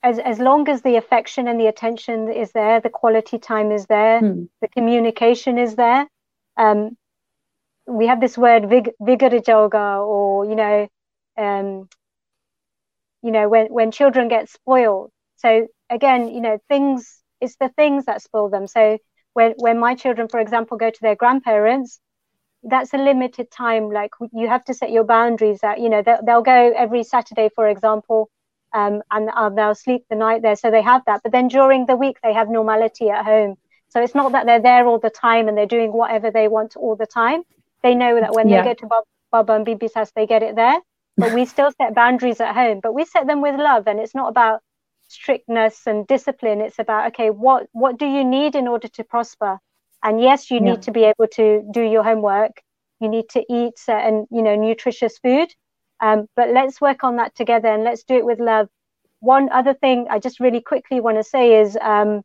as 0.03 0.19
as 0.19 0.39
long 0.39 0.67
as 0.69 0.81
the 0.81 0.95
affection 0.97 1.47
and 1.47 1.59
the 1.59 1.67
attention 1.67 2.31
is 2.31 2.51
there, 2.51 2.79
the 2.79 2.89
quality 2.89 3.39
time 3.39 3.71
is 3.71 3.85
there, 3.87 4.19
Hmm. 4.19 4.43
the 4.61 4.67
communication 4.67 5.57
is 5.57 5.75
there. 5.75 6.07
Um, 6.57 6.97
we 7.87 8.07
have 8.07 8.21
this 8.21 8.37
word 8.37 8.69
vig 8.69 8.91
vigarijoga, 9.01 10.05
or 10.07 10.45
you 10.45 10.55
know, 10.55 10.87
um, 11.37 11.89
you 13.23 13.31
know, 13.31 13.49
when 13.49 13.67
when 13.67 13.91
children 13.91 14.27
get 14.27 14.49
spoiled. 14.49 15.11
So 15.37 15.67
again, 15.89 16.29
you 16.29 16.41
know, 16.41 16.59
things 16.69 17.23
it's 17.41 17.57
the 17.57 17.69
things 17.69 18.05
that 18.05 18.21
spoil 18.21 18.49
them. 18.49 18.67
So 18.67 18.97
when 19.33 19.53
when 19.57 19.79
my 19.79 19.95
children, 19.95 20.27
for 20.29 20.39
example, 20.39 20.77
go 20.77 20.89
to 20.89 21.01
their 21.01 21.15
grandparents, 21.15 21.99
that's 22.63 22.93
a 22.93 22.97
limited 22.97 23.51
time. 23.51 23.89
Like 23.91 24.11
you 24.33 24.47
have 24.47 24.63
to 24.65 24.73
set 24.73 24.91
your 24.91 25.03
boundaries. 25.03 25.59
That 25.61 25.79
you 25.79 25.89
know 25.89 26.01
they'll, 26.01 26.19
they'll 26.25 26.41
go 26.41 26.73
every 26.75 27.03
Saturday, 27.03 27.49
for 27.55 27.67
example, 27.67 28.29
um, 28.73 29.01
and 29.11 29.29
uh, 29.29 29.49
they'll 29.49 29.75
sleep 29.75 30.03
the 30.09 30.15
night 30.15 30.41
there. 30.41 30.55
So 30.55 30.71
they 30.71 30.81
have 30.81 31.03
that. 31.07 31.21
But 31.23 31.31
then 31.31 31.47
during 31.47 31.85
the 31.85 31.95
week, 31.97 32.17
they 32.23 32.33
have 32.33 32.49
normality 32.49 33.09
at 33.09 33.25
home. 33.25 33.55
So 33.89 34.01
it's 34.01 34.15
not 34.15 34.31
that 34.33 34.45
they're 34.45 34.61
there 34.61 34.87
all 34.87 34.99
the 34.99 35.09
time 35.09 35.47
and 35.47 35.57
they're 35.57 35.65
doing 35.67 35.91
whatever 35.93 36.31
they 36.31 36.47
want 36.47 36.75
all 36.77 36.95
the 36.95 37.05
time. 37.07 37.43
They 37.83 37.95
know 37.95 38.19
that 38.19 38.33
when 38.33 38.49
Yeah. 38.49 38.51
they 38.51 38.61
go 38.61 38.73
to 38.73 38.87
Bob, 38.87 39.03
Baba 39.31 39.53
and 39.53 39.65
Bibi's 39.65 39.93
house, 39.93 40.11
they 40.15 40.25
get 40.27 40.43
it 40.43 40.55
there. 40.55 40.79
But 41.19 41.31
we 41.31 41.45
still 41.45 41.71
set 41.71 41.95
boundaries 41.95 42.41
at 42.41 42.55
home. 42.55 42.79
But 42.81 42.93
we 42.93 43.05
set 43.05 43.27
them 43.27 43.41
with 43.41 43.55
love, 43.59 43.87
and 43.87 43.99
it's 43.99 44.15
not 44.15 44.29
about 44.29 44.61
strictness 45.07 45.87
and 45.87 46.07
discipline. 46.07 46.61
It's 46.61 46.79
about 46.79 47.07
okay, 47.07 47.29
what 47.29 47.67
what 47.73 47.97
do 47.97 48.05
you 48.05 48.23
need 48.23 48.55
in 48.55 48.67
order 48.67 48.87
to 48.89 49.03
prosper? 49.03 49.59
And 50.03 50.21
yes, 50.21 50.51
you 50.51 50.59
Yeah. 50.59 50.65
need 50.67 50.81
to 50.83 50.91
be 50.91 51.03
able 51.05 51.27
to 51.35 51.63
do 51.71 51.81
your 51.81 52.03
homework. 52.03 52.61
You 52.99 53.09
need 53.09 53.29
to 53.29 53.43
eat 53.49 53.77
certain, 53.79 54.27
you 54.31 54.41
know, 54.43 54.55
nutritious 54.55 55.17
food. 55.19 55.49
Um, 55.99 56.27
but 56.35 56.49
let's 56.49 56.81
work 56.81 57.03
on 57.03 57.17
that 57.17 57.35
together 57.35 57.69
and 57.69 57.83
let's 57.83 58.03
do 58.03 58.15
it 58.15 58.25
with 58.25 58.39
love. 58.39 58.67
One 59.21 59.49
other 59.51 59.73
thing 59.73 60.07
I 60.09 60.19
just 60.19 60.39
really 60.39 60.61
quickly 60.61 60.99
want 60.99 61.17
to 61.17 61.23
say 61.23 61.61
is 61.61 61.77
um, 61.81 62.23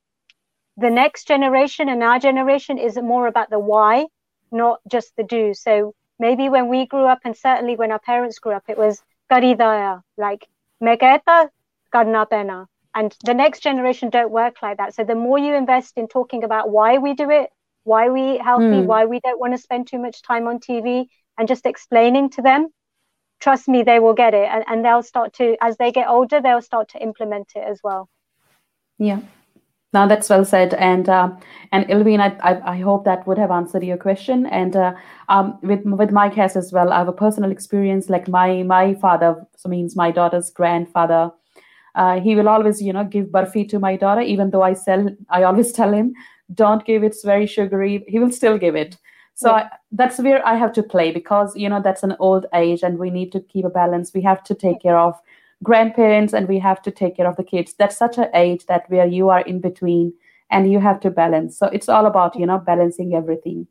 the 0.77 0.91
next 0.91 1.27
generation 1.29 1.89
and 1.89 2.03
our 2.03 2.19
generation 2.19 2.79
is 2.79 2.97
more 2.97 3.27
about 3.27 3.51
the 3.51 3.59
why, 3.59 4.07
not 4.51 4.81
just 4.91 5.15
the 5.17 5.25
do. 5.25 5.55
So 5.55 5.95
maybe 6.19 6.49
when 6.49 6.69
we 6.69 6.87
grew 6.87 7.07
up, 7.07 7.21
and 7.25 7.37
certainly 7.37 7.77
when 7.77 7.93
our 7.93 7.99
parents 8.01 8.39
grew 8.39 8.53
up, 8.53 8.65
it 8.69 8.79
was 8.79 9.03
karidaya, 9.31 10.03
like 10.17 10.47
megeta 10.83 11.49
karna 11.93 12.27
pena. 12.27 12.67
And 12.95 13.17
the 13.25 13.35
next 13.35 13.61
generation 13.61 14.11
don't 14.11 14.31
work 14.31 14.57
like 14.63 14.79
that. 14.79 14.95
So 14.95 15.05
the 15.05 15.15
more 15.15 15.39
you 15.39 15.55
invest 15.55 15.97
in 15.97 16.09
talking 16.09 16.45
about 16.45 16.71
why 16.71 16.99
we 16.99 17.15
do 17.15 17.31
it, 17.31 17.51
why 17.89 18.09
we 18.11 18.23
eat 18.35 18.43
healthy, 18.43 18.81
Hmm. 18.81 18.87
why 18.91 19.01
we 19.07 19.21
don't 19.21 19.41
want 19.41 19.55
to 19.55 19.59
spend 19.67 19.89
too 19.89 19.99
much 20.07 20.23
time 20.23 20.47
on 20.49 20.61
TV, 20.61 21.09
and 21.39 21.49
just 21.49 21.67
explaining 21.67 22.31
to 22.31 22.43
them, 22.43 22.69
trust 23.41 23.69
me, 23.69 23.83
they 23.83 23.99
will 24.01 24.15
get 24.15 24.35
it. 24.35 24.49
And, 24.55 24.65
and 24.69 24.85
they'll 24.85 25.03
start 25.13 25.35
to, 25.35 25.57
as 25.61 25.77
they 25.79 25.93
get 25.93 26.09
older, 26.09 26.41
they'll 26.41 26.63
start 26.71 26.89
to 26.91 27.03
implement 27.03 27.49
it 27.57 27.65
as 27.73 27.81
well. 27.83 28.09
Yeah. 28.99 29.21
Now 29.93 30.07
that's 30.07 30.29
well 30.29 30.45
said, 30.45 30.75
and 30.75 31.09
uh, 31.09 31.31
and 31.73 31.87
Ilveen, 31.87 32.21
I, 32.21 32.37
I 32.51 32.73
I 32.75 32.81
hope 32.81 33.05
that 33.07 33.27
would 33.27 33.39
have 33.39 33.51
answered 33.51 33.83
your 33.85 33.97
question. 33.97 34.45
And 34.47 34.77
uh, 34.77 34.93
um, 35.31 35.59
with 35.63 35.81
with 35.85 36.11
my 36.11 36.29
case 36.29 36.57
as 36.57 36.73
well, 36.73 36.93
I 36.93 36.99
have 36.99 37.09
a 37.09 37.13
personal 37.13 37.51
experience. 37.51 38.11
Like 38.11 38.29
my 38.29 38.63
my 38.65 38.95
father, 38.97 39.47
so 39.57 39.69
means 39.71 39.97
my 39.97 40.11
daughter's 40.11 40.51
grandfather, 40.51 41.31
uh, 41.95 42.21
he 42.21 42.37
will 42.37 42.51
always 42.51 42.83
you 42.83 42.93
know 42.93 43.05
give 43.05 43.29
barfi 43.29 43.67
to 43.71 43.79
my 43.79 43.97
daughter, 43.97 44.21
even 44.21 44.51
though 44.51 44.63
I 44.63 44.75
sell. 44.75 45.09
I 45.31 45.45
always 45.45 45.73
tell 45.81 45.93
him, 45.93 46.13
don't 46.55 46.85
give 46.85 47.03
it's 47.03 47.25
very 47.25 47.47
sugary. 47.47 48.05
He 48.09 48.19
will 48.19 48.33
still 48.33 48.59
give 48.59 48.75
it. 48.77 48.97
So 49.35 49.51
Yeah. 49.51 49.57
I, 49.57 49.69
that's 49.93 50.19
where 50.19 50.45
I 50.47 50.57
have 50.57 50.73
to 50.75 50.83
play 50.83 51.13
because 51.13 51.57
you 51.57 51.69
know 51.69 51.81
that's 51.83 52.03
an 52.03 52.17
old 52.19 52.47
age, 52.55 52.83
and 52.83 52.99
we 52.99 53.11
need 53.11 53.31
to 53.33 53.41
keep 53.41 53.65
a 53.65 53.71
balance. 53.71 54.13
We 54.15 54.23
have 54.23 54.43
to 54.45 54.55
take 54.55 54.81
care 54.83 54.99
of 54.99 55.15
grandparents 55.63 56.33
and 56.35 56.47
we 56.49 56.59
have 56.59 56.81
to 56.83 56.91
take 56.91 57.17
care 57.17 57.27
of 57.27 57.37
the 57.37 57.43
kids 57.43 57.75
that's 57.79 57.97
such 57.97 58.17
an 58.17 58.29
age 58.33 58.65
that 58.67 58.89
where 58.91 59.07
you 59.07 59.29
are 59.29 59.41
in 59.41 59.61
between 59.61 60.13
and 60.53 60.71
you 60.71 60.79
have 60.79 61.01
to 61.01 61.11
balance 61.11 61.59
so 61.59 61.67
it's 61.67 61.89
all 61.89 62.07
about 62.07 62.39
you 62.39 62.47
know 62.47 62.59
balancing 62.59 63.13
everything 63.15 63.67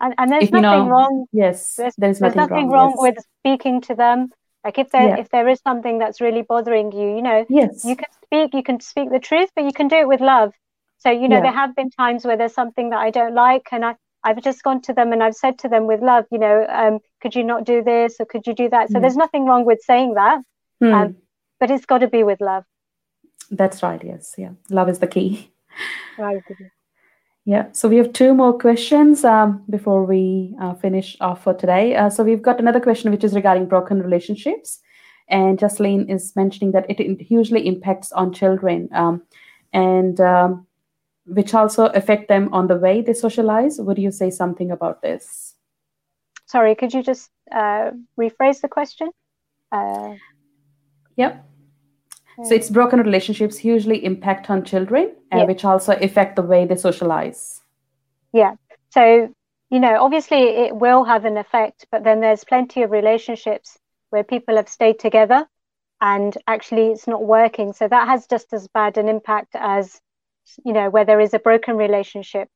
And, 0.00 0.12
and 0.18 0.32
there's 0.32 0.44
If 0.44 0.50
nothing 0.50 0.62
know- 0.62 0.88
wrong 0.88 1.26
yes 1.32 1.76
there's, 1.76 1.94
there's 1.96 2.18
there's 2.18 2.34
nothing, 2.34 2.36
nothing 2.50 2.68
wrong, 2.68 2.94
wrong 2.96 3.06
yes. 3.06 3.16
with 3.16 3.24
speaking 3.40 3.80
to 3.82 3.94
them 3.94 4.30
like 4.64 4.76
if 4.78 4.90
there 4.90 5.08
Yeah. 5.10 5.18
if 5.20 5.28
there 5.28 5.48
is 5.48 5.60
something 5.60 5.98
that's 6.00 6.20
really 6.20 6.42
bothering 6.42 6.90
you 6.90 7.14
you 7.16 7.22
know 7.22 7.46
yes 7.48 7.84
you 7.84 7.94
can 7.94 8.10
speak 8.24 8.52
you 8.52 8.64
can 8.64 8.80
speak 8.80 9.10
the 9.10 9.20
truth 9.20 9.50
but 9.54 9.64
you 9.64 9.72
can 9.72 9.86
do 9.86 9.96
it 9.96 10.08
with 10.08 10.20
love 10.20 10.52
so 11.00 11.10
you 11.10 11.28
know 11.28 11.36
Yeah. 11.36 11.42
there 11.42 11.52
have 11.62 11.74
been 11.74 11.90
times 11.90 12.24
where 12.24 12.36
there's 12.36 12.54
something 12.54 12.90
that 12.90 12.98
i 12.98 13.10
don't 13.10 13.34
like 13.34 13.68
and 13.72 13.84
i 13.84 13.94
i've 14.24 14.42
just 14.42 14.62
gone 14.62 14.80
to 14.82 14.92
them 14.92 15.12
and 15.12 15.22
i've 15.22 15.34
said 15.34 15.58
to 15.58 15.68
them 15.68 15.86
with 15.86 16.00
love 16.00 16.24
you 16.30 16.38
know 16.38 16.66
um, 16.68 16.98
could 17.22 17.34
you 17.34 17.44
not 17.44 17.64
do 17.64 17.82
this 17.82 18.16
or 18.20 18.26
could 18.26 18.46
you 18.46 18.54
do 18.54 18.68
that? 18.70 18.90
So 18.90 18.98
Mm. 18.98 19.02
there's 19.02 19.16
nothing 19.16 19.44
wrong 19.46 19.64
with 19.64 19.80
saying 19.82 20.14
that 20.14 20.40
Hmm, 20.80 20.92
um, 20.94 21.16
but 21.58 21.70
it's 21.70 21.84
got 21.84 21.98
to 21.98 22.08
be 22.08 22.22
with 22.22 22.40
love. 22.40 22.64
That's 23.50 23.82
right 23.82 24.02
yes 24.02 24.34
yeah. 24.38 24.52
Love 24.70 24.88
is 24.88 24.98
the 25.00 25.06
key. 25.06 25.50
Right 26.18 26.42
yeah 27.46 27.66
so 27.72 27.88
we 27.88 27.96
have 27.96 28.12
two 28.12 28.34
more 28.34 28.52
questions 28.58 29.24
um, 29.24 29.64
before 29.70 30.04
we 30.04 30.54
uh, 30.60 30.74
finish 30.74 31.16
off 31.20 31.42
for 31.44 31.54
today. 31.54 31.96
Uh, 31.96 32.10
so 32.10 32.22
we've 32.24 32.42
got 32.42 32.60
another 32.60 32.80
question 32.80 33.10
which 33.10 33.24
is 33.24 33.34
regarding 33.34 33.66
broken 33.66 34.02
relationships. 34.02 34.80
And 35.28 35.58
Jocelyn 35.58 36.08
is 36.10 36.34
mentioning 36.34 36.72
that 36.72 36.90
it, 36.90 36.98
it 37.00 37.20
hugely 37.20 37.66
impacts 37.66 38.10
on 38.12 38.32
children 38.32 38.88
um, 38.92 39.22
and 39.72 40.20
um, 40.20 40.66
which 41.26 41.54
also 41.54 41.86
affect 41.86 42.28
them 42.28 42.52
on 42.52 42.66
the 42.66 42.76
way 42.76 43.00
they 43.02 43.12
socialize 43.12 43.78
would 43.78 43.98
you 43.98 44.10
say 44.10 44.30
something 44.30 44.70
about 44.70 45.02
this 45.02 45.54
sorry 46.46 46.74
could 46.74 46.92
you 46.92 47.02
just 47.02 47.30
uh, 47.52 47.90
rephrase 48.18 48.60
the 48.60 48.68
question 48.68 49.10
uh, 49.72 50.14
Yep. 51.16 51.44
So 52.44 52.54
it's 52.54 52.70
broken 52.70 53.00
relationships 53.00 53.58
hugely 53.58 54.02
impact 54.04 54.48
on 54.48 54.64
children, 54.64 55.14
uh, 55.32 55.38
Yeah. 55.38 55.44
which 55.44 55.64
also 55.64 55.92
affect 56.00 56.36
the 56.36 56.42
way 56.42 56.64
they 56.64 56.76
socialize. 56.76 57.60
Yeah. 58.32 58.54
So, 58.88 59.28
you 59.68 59.80
know, 59.80 60.02
obviously 60.02 60.42
it 60.66 60.74
will 60.74 61.04
have 61.04 61.26
an 61.26 61.36
effect, 61.36 61.86
but 61.92 62.04
then 62.04 62.20
there's 62.20 62.44
plenty 62.44 62.82
of 62.82 62.90
relationships 62.90 63.78
where 64.10 64.24
people 64.24 64.56
have 64.56 64.68
stayed 64.68 64.98
together 64.98 65.46
and 66.00 66.36
actually 66.46 66.86
it's 66.92 67.06
not 67.06 67.22
working. 67.22 67.74
So 67.74 67.86
that 67.88 68.08
has 68.08 68.26
just 68.26 68.52
as 68.54 68.66
bad 68.68 68.96
an 68.96 69.08
impact 69.08 69.54
as, 69.54 70.00
you 70.64 70.72
know, 70.72 70.90
where 70.90 71.04
there 71.04 71.20
is 71.20 71.34
a 71.34 71.38
broken 71.38 71.76
relationship. 71.76 72.48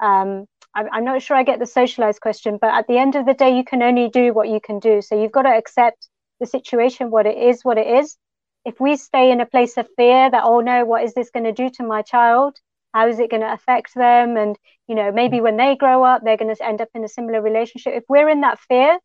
Um, 0.00 0.46
I'm, 0.74 0.88
I'm 0.92 1.04
not 1.04 1.22
sure 1.22 1.36
I 1.36 1.42
get 1.44 1.58
the 1.58 1.66
socialized 1.66 2.20
question, 2.20 2.58
but 2.60 2.74
at 2.74 2.86
the 2.88 2.98
end 2.98 3.16
of 3.16 3.26
the 3.26 3.34
day, 3.34 3.56
you 3.56 3.64
can 3.64 3.82
only 3.82 4.08
do 4.08 4.32
what 4.32 4.48
you 4.48 4.60
can 4.60 4.78
do. 4.78 5.02
So 5.02 5.20
you've 5.20 5.32
got 5.32 5.42
to 5.42 5.56
accept 5.56 6.08
the 6.40 6.46
situation, 6.46 7.10
what 7.10 7.26
it 7.26 7.38
is, 7.38 7.64
what 7.64 7.78
it 7.78 7.86
is. 7.86 8.16
If 8.64 8.80
we 8.80 8.96
stay 8.96 9.30
in 9.30 9.40
a 9.40 9.46
place 9.46 9.76
of 9.76 9.86
fear 9.96 10.30
that, 10.30 10.42
oh 10.44 10.60
no, 10.60 10.84
what 10.84 11.04
is 11.04 11.14
this 11.14 11.30
going 11.30 11.44
to 11.44 11.52
do 11.52 11.68
to 11.70 11.82
my 11.84 12.02
child? 12.02 12.56
How 12.92 13.08
is 13.08 13.18
it 13.18 13.30
going 13.30 13.42
to 13.42 13.52
affect 13.52 13.94
them? 13.94 14.36
And 14.36 14.56
you 14.86 14.94
know 14.94 15.10
maybe 15.12 15.40
when 15.40 15.56
they 15.56 15.76
grow 15.76 16.04
up 16.04 16.22
they're 16.24 16.36
going 16.36 16.54
to 16.54 16.64
end 16.64 16.80
up 16.80 16.88
in 16.94 17.04
a 17.04 17.08
similar 17.08 17.40
relationship 17.40 17.94
if 17.94 18.04
we're 18.08 18.28
in 18.28 18.42
that 18.42 18.58
fear 18.60 18.98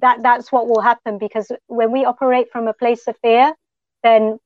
that 0.00 0.22
that's 0.22 0.50
what 0.50 0.68
will 0.68 0.80
happen 0.80 1.18
because 1.18 1.50
when 1.66 1.92
we 1.92 2.04
operate 2.04 2.50
from 2.50 2.66
a 2.66 2.72
place 2.72 3.06
of 3.06 3.16
fear 3.22 3.54
then 4.02 4.38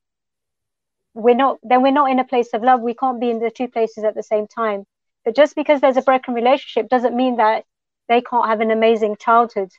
we're 1.17 1.35
not 1.35 1.57
then 1.63 1.81
we're 1.81 1.91
not 1.91 2.11
in 2.11 2.19
a 2.19 2.23
place 2.23 2.49
of 2.53 2.63
love. 2.63 2.81
We 2.81 2.93
can't 2.93 3.19
be 3.19 3.29
in 3.29 3.39
the 3.39 3.51
two 3.51 3.67
places 3.67 4.03
at 4.03 4.15
the 4.15 4.23
same 4.23 4.47
time. 4.47 4.85
But 5.25 5.35
just 5.35 5.55
because 5.55 5.81
there's 5.81 5.97
a 5.97 6.01
broken 6.01 6.33
relationship 6.33 6.89
doesn't 6.89 7.15
mean 7.15 7.37
that 7.37 7.65
they 8.07 8.21
can't 8.21 8.47
have 8.47 8.61
an 8.61 8.71
amazing 8.71 9.17
childhood. 9.19 9.69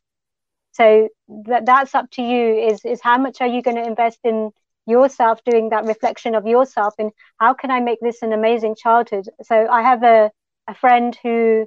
So 0.73 1.09
that 1.47 1.67
that's 1.67 1.95
up 1.95 2.11
to 2.13 2.23
you 2.23 2.55
is 2.69 2.85
is 2.85 3.01
how 3.03 3.19
much 3.19 3.41
are 3.41 3.47
you 3.47 3.63
going 3.63 3.77
to 3.77 3.87
invest 3.87 4.19
in 4.25 4.51
yourself 4.87 5.41
doing 5.45 5.71
that 5.71 5.85
reflection 5.85 6.35
of 6.35 6.47
yourself 6.47 6.95
and 6.99 7.11
how 7.39 7.53
can 7.53 7.71
i 7.71 7.79
make 7.79 7.99
this 8.01 8.23
an 8.23 8.33
amazing 8.33 8.75
childhood? 8.75 9.27
So 9.43 9.67
i 9.69 9.83
have 9.83 10.03
a 10.03 10.31
a 10.69 10.75
friend 10.75 11.19
who, 11.23 11.67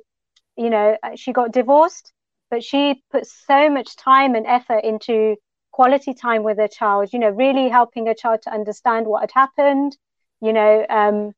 you 0.55 0.69
know, 0.69 0.95
she 1.15 1.33
got 1.33 1.51
divorced, 1.51 2.13
but 2.51 2.63
she 2.63 3.03
put 3.11 3.25
so 3.25 3.69
much 3.69 3.95
time 3.95 4.35
and 4.35 4.45
effort 4.45 4.83
into 4.83 5.35
quality 5.71 6.13
time 6.13 6.43
with 6.43 6.59
a 6.59 6.67
child, 6.67 7.13
you 7.13 7.19
know, 7.19 7.29
really 7.29 7.69
helping 7.69 8.07
a 8.07 8.15
child 8.15 8.41
to 8.43 8.53
understand 8.53 9.07
what 9.07 9.21
had 9.21 9.31
happened. 9.33 9.97
You 10.41 10.53
know, 10.53 10.85
um, 10.89 11.33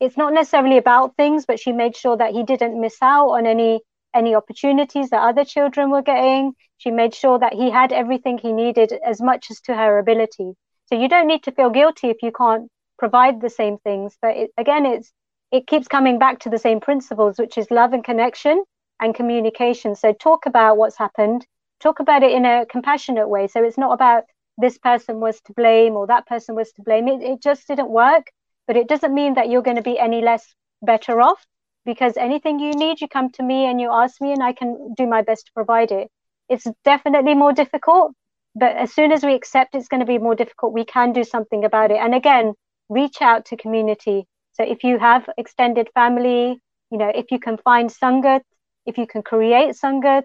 it's 0.00 0.16
not 0.16 0.32
necessarily 0.32 0.78
about 0.78 1.16
things, 1.16 1.46
but 1.46 1.60
she 1.60 1.72
made 1.72 1.96
sure 1.96 2.16
that 2.16 2.32
he 2.32 2.42
didn't 2.42 2.80
miss 2.80 2.96
out 3.02 3.30
on 3.30 3.46
any 3.46 3.80
any 4.14 4.34
opportunities 4.34 5.10
that 5.10 5.22
other 5.22 5.44
children 5.44 5.90
were 5.90 6.02
getting. 6.02 6.54
She 6.78 6.90
made 6.90 7.14
sure 7.14 7.38
that 7.38 7.52
he 7.52 7.70
had 7.70 7.92
everything 7.92 8.38
he 8.38 8.52
needed 8.52 8.92
as 9.04 9.20
much 9.20 9.50
as 9.50 9.60
to 9.62 9.74
her 9.74 9.98
ability. 9.98 10.54
So 10.86 10.94
you 11.00 11.08
don't 11.08 11.26
need 11.26 11.42
to 11.44 11.52
feel 11.52 11.70
guilty 11.70 12.10
if 12.10 12.22
you 12.22 12.30
can't 12.30 12.68
provide 12.98 13.40
the 13.40 13.50
same 13.50 13.78
things. 13.78 14.16
But 14.22 14.36
it, 14.36 14.50
again, 14.56 14.86
it's 14.86 15.12
it 15.50 15.66
keeps 15.66 15.88
coming 15.88 16.18
back 16.18 16.40
to 16.40 16.50
the 16.50 16.58
same 16.58 16.80
principles, 16.80 17.38
which 17.38 17.58
is 17.58 17.70
love 17.70 17.92
and 17.92 18.04
connection 18.04 18.64
and 19.00 19.14
communication. 19.14 19.94
So 19.96 20.12
talk 20.12 20.46
about 20.46 20.76
what's 20.76 20.98
happened, 20.98 21.46
talk 21.84 22.00
about 22.00 22.22
it 22.22 22.32
in 22.32 22.44
a 22.44 22.66
compassionate 22.66 23.28
way. 23.28 23.46
So 23.46 23.62
it's 23.62 23.78
not 23.78 23.92
about 23.92 24.24
this 24.58 24.78
person 24.78 25.20
was 25.20 25.40
to 25.42 25.52
blame 25.52 25.94
or 25.94 26.06
that 26.06 26.26
person 26.26 26.54
was 26.54 26.72
to 26.72 26.82
blame. 26.82 27.06
It, 27.08 27.22
it 27.22 27.42
just 27.42 27.68
didn't 27.68 27.90
work, 27.90 28.26
but 28.66 28.76
it 28.76 28.88
doesn't 28.88 29.14
mean 29.14 29.34
that 29.34 29.48
you're 29.50 29.68
going 29.68 29.76
to 29.82 29.90
be 29.92 29.98
any 29.98 30.20
less 30.22 30.44
better 30.82 31.20
off 31.20 31.44
because 31.84 32.16
anything 32.16 32.58
you 32.58 32.72
need, 32.72 33.00
you 33.00 33.08
come 33.08 33.30
to 33.32 33.42
me 33.42 33.66
and 33.66 33.80
you 33.80 33.90
ask 33.92 34.20
me, 34.20 34.32
and 34.32 34.42
I 34.42 34.52
can 34.52 34.94
do 34.96 35.06
my 35.06 35.22
best 35.22 35.46
to 35.46 35.52
provide 35.52 35.92
it. 35.92 36.08
It's 36.48 36.66
definitely 36.84 37.34
more 37.34 37.52
difficult, 37.52 38.12
but 38.54 38.76
as 38.76 38.92
soon 38.92 39.12
as 39.12 39.22
we 39.22 39.34
accept 39.34 39.74
it's 39.74 39.88
going 39.88 40.00
to 40.00 40.06
be 40.06 40.18
more 40.18 40.34
difficult, 40.34 40.72
we 40.72 40.84
can 40.84 41.12
do 41.12 41.24
something 41.24 41.64
about 41.64 41.90
it. 41.90 41.98
And 41.98 42.14
again, 42.14 42.54
reach 42.88 43.20
out 43.20 43.46
to 43.46 43.56
community. 43.56 44.26
So 44.52 44.62
if 44.62 44.84
you 44.84 44.98
have 44.98 45.28
extended 45.36 45.88
family, 45.94 46.60
you 46.90 46.98
know, 46.98 47.10
if 47.14 47.30
you 47.30 47.38
can 47.38 47.58
find 47.58 47.90
sangat, 47.90 48.42
if 48.86 48.98
you 48.98 49.06
can 49.06 49.22
create 49.22 49.74
sangat, 49.74 50.24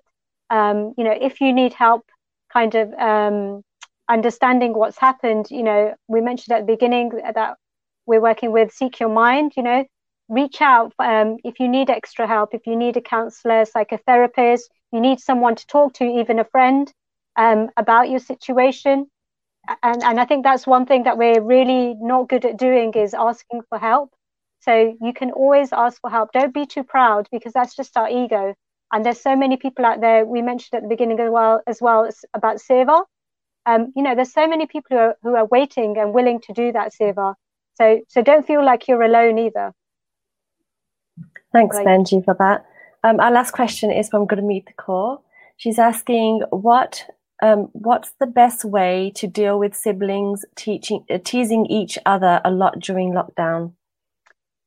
um, 0.50 0.94
you 0.98 1.04
know, 1.04 1.16
if 1.20 1.42
you 1.42 1.54
need 1.54 1.74
help 1.74 2.06
kind 2.52 2.76
of 2.76 2.94
um, 2.94 3.64
understanding 4.10 4.74
what's 4.74 4.98
happened, 4.98 5.48
you 5.50 5.64
know, 5.64 5.94
we 6.08 6.22
mentioned 6.22 6.56
at 6.56 6.66
the 6.66 6.74
beginning 6.74 7.12
that 7.36 7.58
we're 8.06 8.22
working 8.22 8.52
with 8.52 8.74
Sikh 8.74 9.00
Your 9.00 9.10
Mind, 9.10 9.54
you 9.56 9.64
know, 9.64 9.86
reach 10.30 10.62
out 10.62 10.94
um, 11.00 11.38
if 11.44 11.60
you 11.60 11.68
need 11.68 11.90
extra 11.90 12.28
help, 12.28 12.54
if 12.54 12.66
you 12.68 12.76
need 12.76 12.98
a 12.98 13.02
counselor, 13.02 13.66
psychotherapist, 13.66 14.64
you 14.92 15.00
need 15.00 15.20
someone 15.20 15.56
to 15.56 15.68
talk 15.68 15.94
to, 15.96 16.04
even 16.04 16.40
a 16.40 16.46
friend 16.46 16.92
um, 17.36 17.70
about 17.78 18.10
your 18.10 18.20
situation. 18.20 19.08
And, 19.84 20.04
and 20.04 20.20
I 20.20 20.26
think 20.26 20.44
that's 20.44 20.66
one 20.66 20.86
thing 20.86 21.04
that 21.04 21.18
we're 21.18 21.42
really 21.42 21.96
not 22.00 22.30
good 22.30 22.46
at 22.46 22.58
doing 22.58 22.94
is 22.94 23.14
asking 23.14 23.62
for 23.70 23.78
help. 23.78 24.14
So 24.62 24.98
you 25.02 25.14
can 25.14 25.32
always 25.32 25.72
ask 25.72 26.02
for 26.02 26.10
help. 26.10 26.32
Don't 26.32 26.54
be 26.54 26.66
too 26.66 26.84
proud 26.84 27.28
because 27.32 27.54
that's 27.54 27.76
just 27.76 27.96
our 27.98 28.10
ego. 28.10 28.56
And 28.92 29.06
there's 29.06 29.22
so 29.22 29.36
many 29.36 29.58
people 29.58 29.86
out 29.86 30.02
there. 30.02 30.26
We 30.26 30.42
mentioned 30.42 30.78
at 30.78 30.84
the 30.84 30.90
beginning 30.90 31.20
as 31.20 31.30
well, 31.30 31.62
as 31.68 31.82
well 31.82 32.10
about 32.34 32.58
seva. 32.58 33.04
Um, 33.66 33.94
you 33.96 34.02
know, 34.02 34.16
there's 34.16 34.34
so 34.34 34.48
many 34.48 34.66
people 34.66 34.98
who 34.98 35.04
are, 35.04 35.16
who 35.22 35.36
are 35.36 35.46
waiting 35.46 35.98
and 35.98 36.14
willing 36.14 36.40
to 36.42 36.54
do 36.54 36.72
that 36.72 36.92
seva. 37.00 37.36
So, 37.76 38.02
so 38.08 38.22
don't 38.22 38.46
feel 38.46 38.66
like 38.66 38.88
you're 38.88 39.04
alone 39.04 39.38
either. 39.38 39.74
Thanks, 41.54 41.78
right. 41.78 41.86
Penji, 41.86 42.24
for 42.24 42.36
that. 42.40 42.66
Um, 43.04 43.20
our 43.20 43.32
last 43.32 43.52
question 43.52 43.92
is 43.92 44.10
from 44.10 44.28
Gurmeet 44.28 44.66
Kaur. 44.78 45.22
She's 45.58 45.80
asking, 45.80 46.42
what 46.50 47.06
um, 47.42 47.70
what's 47.72 48.12
the 48.20 48.28
best 48.28 48.66
way 48.66 49.14
to 49.16 49.28
deal 49.28 49.58
with 49.60 49.76
siblings 49.76 50.44
teaching 50.56 51.06
uh, 51.10 51.20
teasing 51.24 51.66
each 51.68 51.98
other 52.06 52.42
a 52.44 52.52
lot 52.52 52.80
during 52.80 53.14
lockdown? 53.14 53.74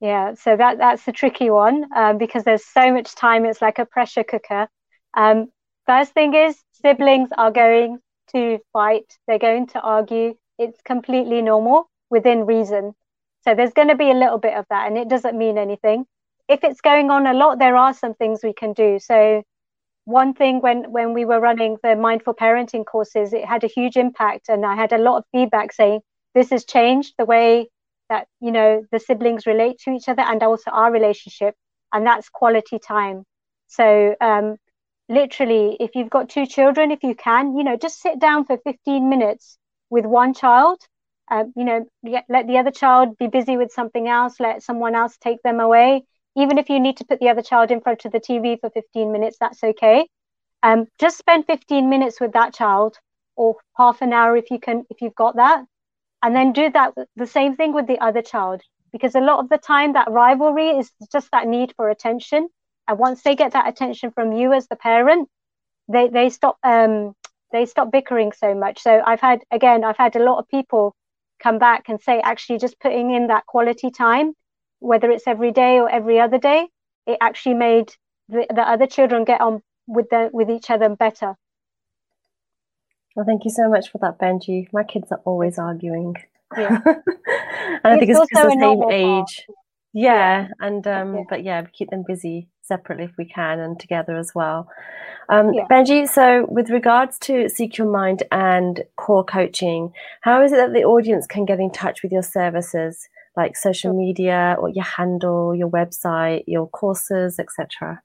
Yeah, 0.02 0.34
so 0.34 0.56
that 0.56 0.78
that's 0.78 1.04
the 1.06 1.12
tricky 1.12 1.50
one 1.50 1.86
um, 1.96 2.18
because 2.18 2.44
there's 2.44 2.66
so 2.66 2.92
much 2.92 3.14
time. 3.16 3.46
It's 3.46 3.62
like 3.62 3.78
a 3.78 3.86
pressure 3.86 4.24
cooker. 4.24 4.68
Um, 5.14 5.50
first 5.86 6.12
thing 6.12 6.34
is 6.34 6.58
siblings 6.72 7.30
are 7.38 7.52
going 7.52 8.00
to 8.32 8.58
fight. 8.74 9.18
They're 9.28 9.38
going 9.38 9.68
to 9.68 9.80
argue. 9.80 10.34
It's 10.58 10.80
completely 10.84 11.42
normal 11.42 11.90
within 12.10 12.46
reason. 12.46 12.94
So 13.44 13.54
there's 13.54 13.72
going 13.74 13.88
to 13.88 13.96
be 13.96 14.10
a 14.10 14.14
little 14.14 14.38
bit 14.38 14.54
of 14.54 14.66
that, 14.70 14.88
and 14.88 14.98
it 14.98 15.08
doesn't 15.08 15.38
mean 15.38 15.58
anything 15.58 16.06
if 16.48 16.64
it's 16.64 16.80
going 16.82 17.10
on 17.10 17.26
a 17.26 17.34
lot, 17.34 17.58
there 17.58 17.76
are 17.76 17.94
some 17.94 18.14
things 18.14 18.40
we 18.44 18.52
can 18.52 18.74
do. 18.74 18.98
So 18.98 19.42
one 20.04 20.34
thing 20.34 20.60
when 20.60 20.92
when 20.92 21.14
we 21.14 21.24
were 21.24 21.40
running 21.40 21.78
the 21.82 21.96
mindful 21.96 22.34
parenting 22.34 22.84
courses, 22.86 23.32
it 23.32 23.44
had 23.44 23.64
a 23.64 23.68
huge 23.68 23.96
impact, 23.96 24.48
and 24.48 24.66
I 24.66 24.76
had 24.76 24.92
a 24.92 24.98
lot 24.98 25.18
of 25.18 25.24
feedback 25.32 25.72
saying 25.72 26.00
this 26.34 26.50
has 26.50 26.64
changed 26.64 27.14
the 27.18 27.26
way 27.26 27.68
that 28.12 28.26
you 28.40 28.52
know 28.52 28.84
the 28.92 29.00
siblings 29.00 29.46
relate 29.46 29.76
to 29.84 29.90
each 29.90 30.08
other 30.08 30.22
and 30.22 30.42
also 30.42 30.70
our 30.70 30.92
relationship, 30.92 31.54
and 31.92 32.06
that's 32.06 32.28
quality 32.28 32.78
time. 32.78 33.24
So 33.68 34.14
um, 34.20 34.56
literally, 35.08 35.76
if 35.80 35.90
you've 35.94 36.10
got 36.10 36.28
two 36.28 36.46
children, 36.46 36.90
if 36.90 37.02
you 37.02 37.14
can, 37.14 37.56
you 37.56 37.64
know, 37.64 37.76
just 37.76 38.00
sit 38.00 38.18
down 38.20 38.44
for 38.44 38.58
15 38.58 39.08
minutes 39.08 39.58
with 39.90 40.06
one 40.06 40.34
child. 40.34 40.78
Uh, 41.30 41.44
you 41.56 41.64
know, 41.64 41.86
let 42.28 42.46
the 42.46 42.58
other 42.58 42.70
child 42.70 43.16
be 43.16 43.26
busy 43.26 43.56
with 43.56 43.72
something 43.72 44.06
else. 44.06 44.38
Let 44.38 44.62
someone 44.62 44.94
else 44.94 45.16
take 45.16 45.42
them 45.42 45.60
away 45.60 46.02
even 46.36 46.58
if 46.58 46.68
you 46.70 46.80
need 46.80 46.96
to 46.96 47.04
put 47.04 47.20
the 47.20 47.28
other 47.28 47.42
child 47.42 47.70
in 47.70 47.80
front 47.80 48.04
of 48.04 48.12
the 48.12 48.20
TV 48.20 48.58
for 48.60 48.70
15 48.70 49.12
minutes, 49.12 49.36
that's 49.38 49.62
okay. 49.62 50.06
Um, 50.62 50.86
just 50.98 51.18
spend 51.18 51.46
15 51.46 51.88
minutes 51.88 52.20
with 52.20 52.32
that 52.32 52.54
child 52.54 52.98
or 53.36 53.56
half 53.76 54.00
an 54.02 54.12
hour 54.12 54.36
if 54.36 54.50
you 54.50 54.58
can, 54.58 54.84
if 54.90 55.02
you've 55.02 55.14
got 55.14 55.36
that. 55.36 55.64
And 56.22 56.34
then 56.34 56.52
do 56.52 56.70
that 56.70 56.94
the 57.16 57.26
same 57.26 57.56
thing 57.56 57.72
with 57.72 57.86
the 57.86 57.98
other 57.98 58.22
child. 58.22 58.62
Because 58.92 59.14
a 59.14 59.20
lot 59.20 59.38
of 59.40 59.48
the 59.48 59.58
time 59.58 59.94
that 59.94 60.10
rivalry 60.10 60.70
is 60.70 60.90
just 61.10 61.30
that 61.32 61.46
need 61.46 61.72
for 61.76 61.88
attention. 61.88 62.48
And 62.86 62.98
once 62.98 63.22
they 63.22 63.34
get 63.34 63.52
that 63.52 63.68
attention 63.68 64.10
from 64.10 64.32
you 64.32 64.52
as 64.52 64.68
the 64.68 64.76
parent, 64.76 65.28
they, 65.88 66.08
they 66.08 66.30
stop 66.30 66.58
um, 66.62 67.14
they 67.52 67.66
stop 67.66 67.90
bickering 67.90 68.32
so 68.32 68.54
much. 68.54 68.80
So 68.82 69.02
I've 69.04 69.20
had 69.20 69.40
again, 69.50 69.84
I've 69.84 69.96
had 69.96 70.16
a 70.16 70.22
lot 70.22 70.38
of 70.38 70.48
people 70.48 70.94
come 71.42 71.58
back 71.58 71.88
and 71.88 72.00
say 72.00 72.20
actually 72.20 72.58
just 72.58 72.78
putting 72.80 73.10
in 73.10 73.28
that 73.28 73.46
quality 73.46 73.90
time 73.90 74.34
whether 74.82 75.10
it's 75.10 75.26
every 75.26 75.52
day 75.52 75.78
or 75.78 75.88
every 75.88 76.18
other 76.18 76.38
day, 76.38 76.68
it 77.06 77.18
actually 77.20 77.54
made 77.54 77.94
the, 78.28 78.46
the 78.52 78.62
other 78.62 78.86
children 78.86 79.24
get 79.24 79.40
on 79.40 79.62
with 79.86 80.08
the 80.10 80.30
with 80.32 80.50
each 80.50 80.70
other 80.70 80.88
better. 80.88 81.36
Well, 83.14 83.26
thank 83.26 83.44
you 83.44 83.50
so 83.50 83.68
much 83.68 83.90
for 83.90 83.98
that, 83.98 84.18
Penji. 84.18 84.68
My 84.72 84.84
kids 84.84 85.12
are 85.12 85.20
always 85.24 85.58
arguing. 85.58 86.14
Yeah. 86.56 86.80
and 86.86 87.80
I 87.84 87.98
think 87.98 88.10
it's 88.10 88.20
because 88.20 88.52
the 88.54 88.58
same 88.60 88.90
age. 88.90 89.46
Yeah, 89.94 90.48
and 90.60 90.86
um, 90.86 91.14
yeah. 91.14 91.22
but 91.28 91.44
yeah, 91.44 91.60
we 91.60 91.68
keep 91.72 91.90
them 91.90 92.04
busy 92.06 92.48
separately 92.62 93.04
if 93.04 93.12
we 93.18 93.26
can 93.26 93.60
and 93.60 93.78
together 93.78 94.16
as 94.16 94.32
well. 94.34 94.68
Um, 95.28 95.52
yeah. 95.52 95.66
Penji, 95.70 96.08
so 96.08 96.46
with 96.48 96.70
regards 96.70 97.18
to 97.20 97.50
Sikh 97.50 97.76
Your 97.76 97.90
Mind 97.90 98.22
and 98.32 98.82
core 98.96 99.24
coaching, 99.24 99.92
how 100.22 100.42
is 100.42 100.52
it 100.52 100.56
that 100.56 100.72
the 100.72 100.84
audience 100.84 101.26
can 101.26 101.44
get 101.44 101.60
in 101.60 101.70
touch 101.70 102.02
with 102.02 102.12
your 102.12 102.22
services? 102.22 103.08
like 103.36 103.56
social 103.56 103.92
media 103.92 104.56
or 104.58 104.68
your 104.68 104.84
handle, 104.84 105.54
your 105.54 105.70
website, 105.70 106.44
your 106.46 106.68
courses, 106.68 107.38
etc.? 107.38 108.02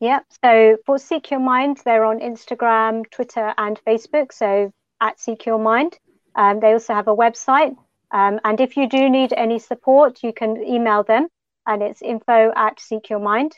Yeah, 0.00 0.20
so 0.44 0.76
for 0.86 0.98
Sikh 0.98 1.30
Your 1.30 1.40
Mind, 1.40 1.80
they're 1.84 2.04
on 2.04 2.20
Instagram, 2.20 3.10
Twitter, 3.10 3.52
and 3.58 3.80
Facebook. 3.84 4.32
So 4.32 4.72
at 5.00 5.20
Sikh 5.20 5.46
Your 5.46 5.58
Mind. 5.58 5.98
Um, 6.34 6.60
they 6.60 6.72
also 6.72 6.94
have 6.94 7.08
a 7.08 7.16
website. 7.16 7.76
Um, 8.10 8.40
and 8.44 8.60
if 8.60 8.76
you 8.76 8.88
do 8.88 9.10
need 9.10 9.32
any 9.36 9.58
support, 9.58 10.22
you 10.22 10.32
can 10.32 10.62
email 10.62 11.02
them, 11.02 11.28
and 11.66 11.82
it's 11.82 12.00
info 12.00 12.52
at 12.54 12.78
sikhyourmind. 12.78 13.52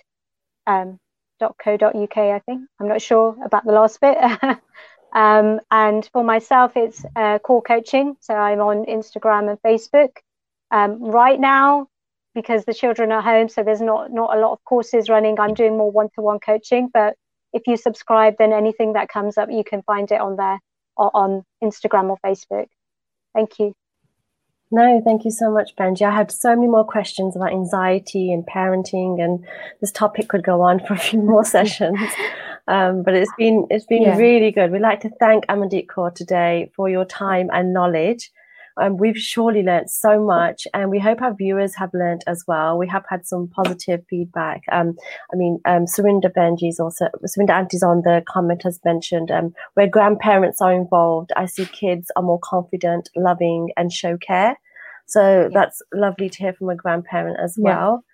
Um, 0.66 0.98
I 2.32 2.40
think. 2.40 2.68
I'm 2.80 2.88
not 2.88 3.00
sure 3.00 3.36
about 3.44 3.64
the 3.64 3.72
last 3.72 4.00
bit. 4.00 4.18
um, 5.12 5.60
and 5.70 6.08
for 6.12 6.24
myself, 6.24 6.72
it's 6.76 7.04
uh, 7.16 7.38
core 7.38 7.62
coaching. 7.62 8.16
So 8.20 8.34
I'm 8.34 8.60
on 8.60 8.86
Instagram 8.86 9.48
and 9.50 9.62
Facebook. 9.62 10.16
Um, 10.70 11.02
right 11.02 11.38
now, 11.38 11.88
because 12.34 12.64
the 12.64 12.74
children 12.74 13.12
are 13.12 13.22
home, 13.22 13.48
so 13.48 13.62
there's 13.62 13.80
not 13.80 14.12
not 14.12 14.36
a 14.36 14.40
lot 14.40 14.52
of 14.52 14.64
courses 14.64 15.08
running. 15.08 15.38
I'm 15.38 15.54
doing 15.54 15.76
more 15.76 15.90
one-to-one 15.90 16.40
coaching, 16.40 16.88
but 16.92 17.14
if 17.52 17.62
you 17.66 17.76
subscribe, 17.76 18.34
then 18.38 18.52
anything 18.52 18.92
that 18.94 19.08
comes 19.08 19.36
up, 19.36 19.48
you 19.50 19.64
can 19.64 19.82
find 19.82 20.10
it 20.10 20.20
on 20.20 20.36
there 20.36 20.58
or 20.96 21.10
on 21.14 21.42
Instagram 21.62 22.10
or 22.10 22.18
Facebook. 22.24 22.66
Thank 23.34 23.58
you. 23.58 23.74
No, 24.72 25.02
thank 25.04 25.24
you 25.24 25.32
so 25.32 25.50
much, 25.50 25.74
Penji. 25.74 26.02
I 26.02 26.14
had 26.14 26.30
so 26.30 26.54
many 26.54 26.68
more 26.68 26.84
questions 26.84 27.34
about 27.34 27.50
anxiety 27.50 28.32
and 28.32 28.46
parenting, 28.46 29.22
and 29.22 29.44
this 29.80 29.90
topic 29.90 30.28
could 30.28 30.44
go 30.44 30.62
on 30.62 30.78
for 30.78 30.94
a 30.94 30.98
few 30.98 31.20
more 31.20 31.44
sessions. 31.56 31.98
Um, 32.68 33.02
but 33.02 33.14
it's 33.14 33.32
been 33.36 33.66
it's 33.68 33.86
been 33.86 34.02
yeah. 34.02 34.16
really 34.16 34.52
good. 34.52 34.70
We'd 34.70 34.80
like 34.80 35.00
to 35.00 35.10
thank 35.18 35.46
Amandeep 35.46 35.86
Kaur 35.86 36.14
today 36.14 36.70
for 36.76 36.88
your 36.88 37.04
time 37.04 37.50
and 37.52 37.72
knowledge. 37.72 38.30
Um, 38.80 38.96
we've 38.96 39.18
surely 39.18 39.62
learned 39.62 39.90
so 39.90 40.24
much, 40.24 40.66
and 40.72 40.90
we 40.90 40.98
hope 40.98 41.22
our 41.22 41.34
viewers 41.34 41.74
have 41.76 41.90
learned 41.92 42.22
as 42.26 42.44
well. 42.46 42.78
We 42.78 42.88
have 42.88 43.04
had 43.08 43.26
some 43.26 43.48
positive 43.48 44.00
feedback. 44.08 44.62
Um, 44.72 44.96
I 45.32 45.36
mean, 45.36 45.60
um, 45.64 45.84
Surinder 45.84 46.32
Penji's 46.32 46.80
also, 46.80 47.08
Surinder 47.26 47.50
Auntie's 47.50 47.82
on 47.82 48.02
the 48.02 48.22
comment 48.28 48.62
has 48.64 48.80
mentioned 48.84 49.30
um, 49.30 49.54
where 49.74 49.86
grandparents 49.86 50.60
are 50.60 50.72
involved. 50.72 51.30
I 51.36 51.46
see 51.46 51.66
kids 51.66 52.10
are 52.16 52.22
more 52.22 52.40
confident, 52.42 53.10
loving, 53.14 53.70
and 53.76 53.92
show 53.92 54.16
care. 54.16 54.58
So 55.06 55.42
yeah. 55.42 55.48
that's 55.52 55.82
lovely 55.92 56.28
to 56.30 56.38
hear 56.38 56.52
from 56.52 56.70
a 56.70 56.76
grandparent 56.76 57.38
as 57.42 57.56
well. 57.58 58.04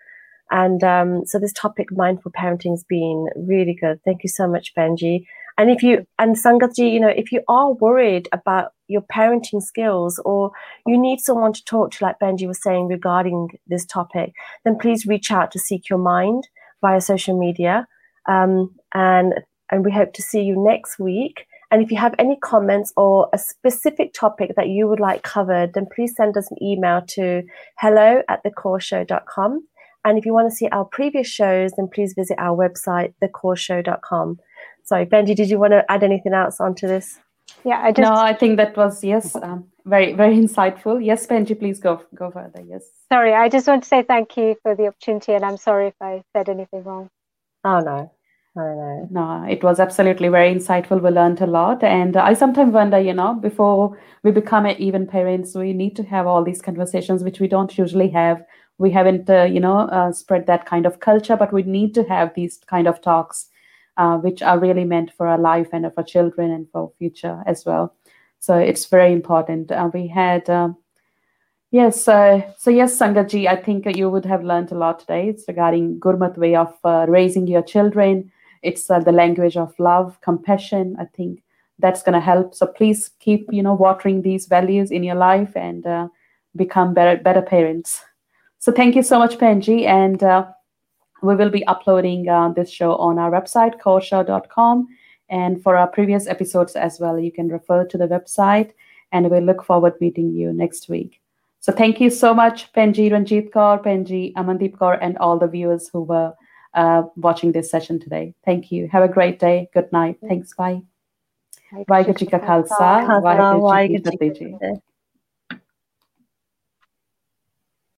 And 0.50 0.82
um, 0.84 1.26
so 1.26 1.38
this 1.38 1.52
topic, 1.52 1.88
mindful 1.90 2.32
parenting, 2.32 2.70
has 2.70 2.84
been 2.84 3.28
really 3.36 3.76
good. 3.78 4.00
Thank 4.04 4.22
you 4.22 4.28
so 4.28 4.46
much, 4.46 4.74
Penji. 4.74 5.26
And 5.58 5.70
if 5.70 5.82
you 5.82 6.06
and 6.18 6.36
Sangatji, 6.36 6.92
you 6.92 7.00
know, 7.00 7.08
if 7.08 7.32
you 7.32 7.42
are 7.48 7.72
worried 7.72 8.28
about 8.32 8.72
your 8.88 9.02
parenting 9.02 9.62
skills 9.62 10.20
or 10.24 10.52
you 10.86 10.98
need 10.98 11.20
someone 11.20 11.52
to 11.52 11.64
talk 11.64 11.90
to, 11.92 12.04
like 12.04 12.18
Penji 12.20 12.46
was 12.46 12.62
saying 12.62 12.88
regarding 12.88 13.48
this 13.66 13.84
topic, 13.84 14.32
then 14.64 14.78
please 14.78 15.06
reach 15.06 15.30
out 15.30 15.50
to 15.52 15.58
Sikh 15.58 15.88
Your 15.88 15.98
Mind 15.98 16.48
via 16.80 17.00
social 17.00 17.38
media. 17.38 17.86
Um, 18.28 18.74
and 18.94 19.34
and 19.70 19.84
we 19.84 19.90
hope 19.90 20.12
to 20.14 20.22
see 20.22 20.42
you 20.42 20.56
next 20.56 20.98
week. 20.98 21.46
And 21.70 21.82
if 21.82 21.90
you 21.90 21.96
have 21.96 22.14
any 22.18 22.36
comments 22.36 22.92
or 22.96 23.28
a 23.32 23.38
specific 23.38 24.14
topic 24.14 24.52
that 24.56 24.68
you 24.68 24.86
would 24.86 25.00
like 25.00 25.22
covered, 25.24 25.74
then 25.74 25.86
please 25.92 26.14
send 26.14 26.36
us 26.36 26.48
an 26.50 26.62
email 26.62 27.02
to 27.08 27.42
hello 27.78 28.22
at 28.28 28.44
thecoreshow.com. 28.44 29.66
And 30.04 30.18
if 30.18 30.24
you 30.24 30.32
want 30.32 30.48
to 30.48 30.56
see 30.56 30.68
our 30.68 30.84
previous 30.84 31.26
shows, 31.26 31.72
then 31.76 31.88
please 31.92 32.14
visit 32.14 32.38
our 32.38 32.56
website, 32.56 33.14
thecoreshow.com. 33.20 34.38
Sorry, 34.84 35.04
Penji, 35.06 35.34
did 35.34 35.50
you 35.50 35.58
want 35.58 35.72
to 35.72 35.84
add 35.90 36.04
anything 36.04 36.32
else 36.32 36.60
onto 36.60 36.86
this? 36.86 37.18
Yeah, 37.66 37.80
I 37.82 37.90
just. 37.90 38.08
No, 38.08 38.14
I 38.14 38.32
think 38.32 38.58
that 38.58 38.76
was 38.76 39.02
yes, 39.02 39.34
um, 39.34 39.64
very 39.84 40.12
very 40.12 40.36
insightful. 40.36 41.04
Yes, 41.04 41.26
Penji, 41.26 41.58
please 41.58 41.80
go 41.80 42.00
go 42.14 42.30
further. 42.30 42.62
Yes. 42.64 42.84
Sorry, 43.12 43.34
I 43.34 43.48
just 43.48 43.66
want 43.66 43.82
to 43.82 43.88
say 43.88 44.04
thank 44.04 44.36
you 44.36 44.54
for 44.62 44.76
the 44.76 44.86
opportunity, 44.86 45.32
and 45.32 45.44
I'm 45.44 45.56
sorry 45.56 45.88
if 45.88 45.94
I 46.00 46.22
said 46.32 46.48
anything 46.48 46.84
wrong. 46.84 47.10
Oh 47.64 47.80
no, 47.80 48.12
I 48.56 48.60
know. 48.60 49.08
No, 49.10 49.46
it 49.50 49.64
was 49.64 49.80
absolutely 49.80 50.28
very 50.28 50.54
insightful. 50.54 51.02
We 51.02 51.10
learned 51.10 51.40
a 51.40 51.46
lot. 51.46 51.82
And 51.82 52.16
I 52.16 52.34
sometimes 52.34 52.72
wonder, 52.72 53.00
you 53.00 53.12
know, 53.12 53.34
before 53.34 53.98
we 54.22 54.30
become 54.30 54.68
even 54.68 55.06
parents, 55.08 55.56
we 55.56 55.72
need 55.72 55.96
to 55.96 56.04
have 56.04 56.28
all 56.28 56.44
these 56.44 56.62
conversations, 56.62 57.24
which 57.24 57.40
we 57.40 57.48
don't 57.48 57.76
usually 57.76 58.10
have. 58.10 58.44
We 58.78 58.92
haven't, 58.92 59.28
uh, 59.28 59.42
you 59.42 59.58
know, 59.58 59.80
uh, 59.80 60.12
spread 60.12 60.46
that 60.46 60.66
kind 60.66 60.86
of 60.86 61.00
culture, 61.00 61.36
but 61.36 61.52
we 61.52 61.64
need 61.64 61.94
to 61.94 62.04
have 62.04 62.32
these 62.34 62.60
kind 62.68 62.86
of 62.86 63.00
talks, 63.00 63.48
uh, 63.96 64.18
which 64.18 64.42
are 64.42 64.58
really 64.58 64.84
meant 64.84 65.12
for 65.16 65.26
our 65.26 65.38
life 65.38 65.68
and 65.72 65.90
for 65.94 66.02
children 66.02 66.50
and 66.50 66.68
for 66.70 66.92
future 66.98 67.42
as 67.46 67.64
well. 67.64 67.94
So 68.38 68.56
it's 68.56 68.86
very 68.86 69.12
important. 69.12 69.72
Uh, 69.72 69.90
we 69.92 70.06
had, 70.06 70.48
uh, 70.50 70.70
yes, 71.70 72.06
uh, 72.06 72.42
so 72.58 72.70
yes, 72.70 72.98
Sangaji, 72.98 73.46
I 73.48 73.56
think 73.56 73.86
you 73.96 74.10
would 74.10 74.24
have 74.24 74.44
learned 74.44 74.72
a 74.72 74.76
lot 74.76 75.00
today. 75.00 75.28
It's 75.28 75.44
regarding 75.48 75.98
Gurmat 76.00 76.36
way 76.36 76.54
of 76.54 76.74
raising 77.08 77.46
your 77.46 77.62
children 77.62 78.30
it's 78.66 78.90
uh, 78.90 78.98
the 78.98 79.12
language 79.12 79.56
of 79.56 79.78
love 79.78 80.20
compassion 80.20 80.96
i 80.98 81.04
think 81.16 81.42
that's 81.78 82.02
going 82.02 82.14
to 82.14 82.20
help 82.20 82.54
so 82.54 82.66
please 82.66 83.10
keep 83.20 83.46
you 83.52 83.62
know 83.62 83.74
watering 83.74 84.22
these 84.22 84.46
values 84.46 84.90
in 84.90 85.04
your 85.04 85.14
life 85.14 85.56
and 85.56 85.86
uh, 85.86 86.08
become 86.56 86.94
better 86.94 87.20
better 87.22 87.42
parents 87.42 88.00
so 88.58 88.72
thank 88.72 88.96
you 88.96 89.02
so 89.02 89.18
much 89.18 89.38
penji 89.38 89.86
and 89.86 90.22
uh, 90.22 90.44
we 91.22 91.34
will 91.34 91.50
be 91.50 91.66
uploading 91.66 92.28
uh, 92.28 92.50
this 92.50 92.70
show 92.70 92.96
on 92.96 93.18
our 93.18 93.30
website, 93.30 93.80
korsha.com. 93.80 94.86
And 95.28 95.62
for 95.62 95.76
our 95.76 95.88
previous 95.88 96.26
episodes 96.26 96.76
as 96.76 97.00
well, 97.00 97.18
you 97.18 97.32
can 97.32 97.48
refer 97.48 97.84
to 97.86 97.98
the 97.98 98.06
website. 98.06 98.72
And 99.12 99.30
we 99.30 99.40
look 99.40 99.64
forward 99.64 99.94
meeting 100.00 100.32
you 100.32 100.52
next 100.52 100.88
week. 100.88 101.20
So 101.60 101.72
thank 101.72 102.00
you 102.00 102.10
so 102.10 102.32
much, 102.32 102.72
Penji 102.72 103.10
Ranjit 103.10 103.50
Kaur, 103.50 103.82
Penji 103.82 104.32
Amandeep 104.34 104.76
Kaur, 104.76 104.98
and 105.00 105.18
all 105.18 105.38
the 105.38 105.48
viewers 105.48 105.88
who 105.88 106.02
were 106.02 106.32
uh, 106.74 107.02
watching 107.16 107.52
this 107.52 107.70
session 107.70 107.98
today. 107.98 108.34
Thank 108.44 108.70
you. 108.70 108.88
Have 108.92 109.02
a 109.02 109.08
great 109.08 109.40
day. 109.40 109.68
Good 109.74 109.90
night. 109.92 110.18
Thanks. 110.28 110.54
Bye. 110.54 110.82
Bye. 111.72 111.84
Bye. 112.68 113.22
Bye. 113.22 113.58
Bye. 114.00 114.16
Bye. 114.58 114.58
Bye. 114.60 114.80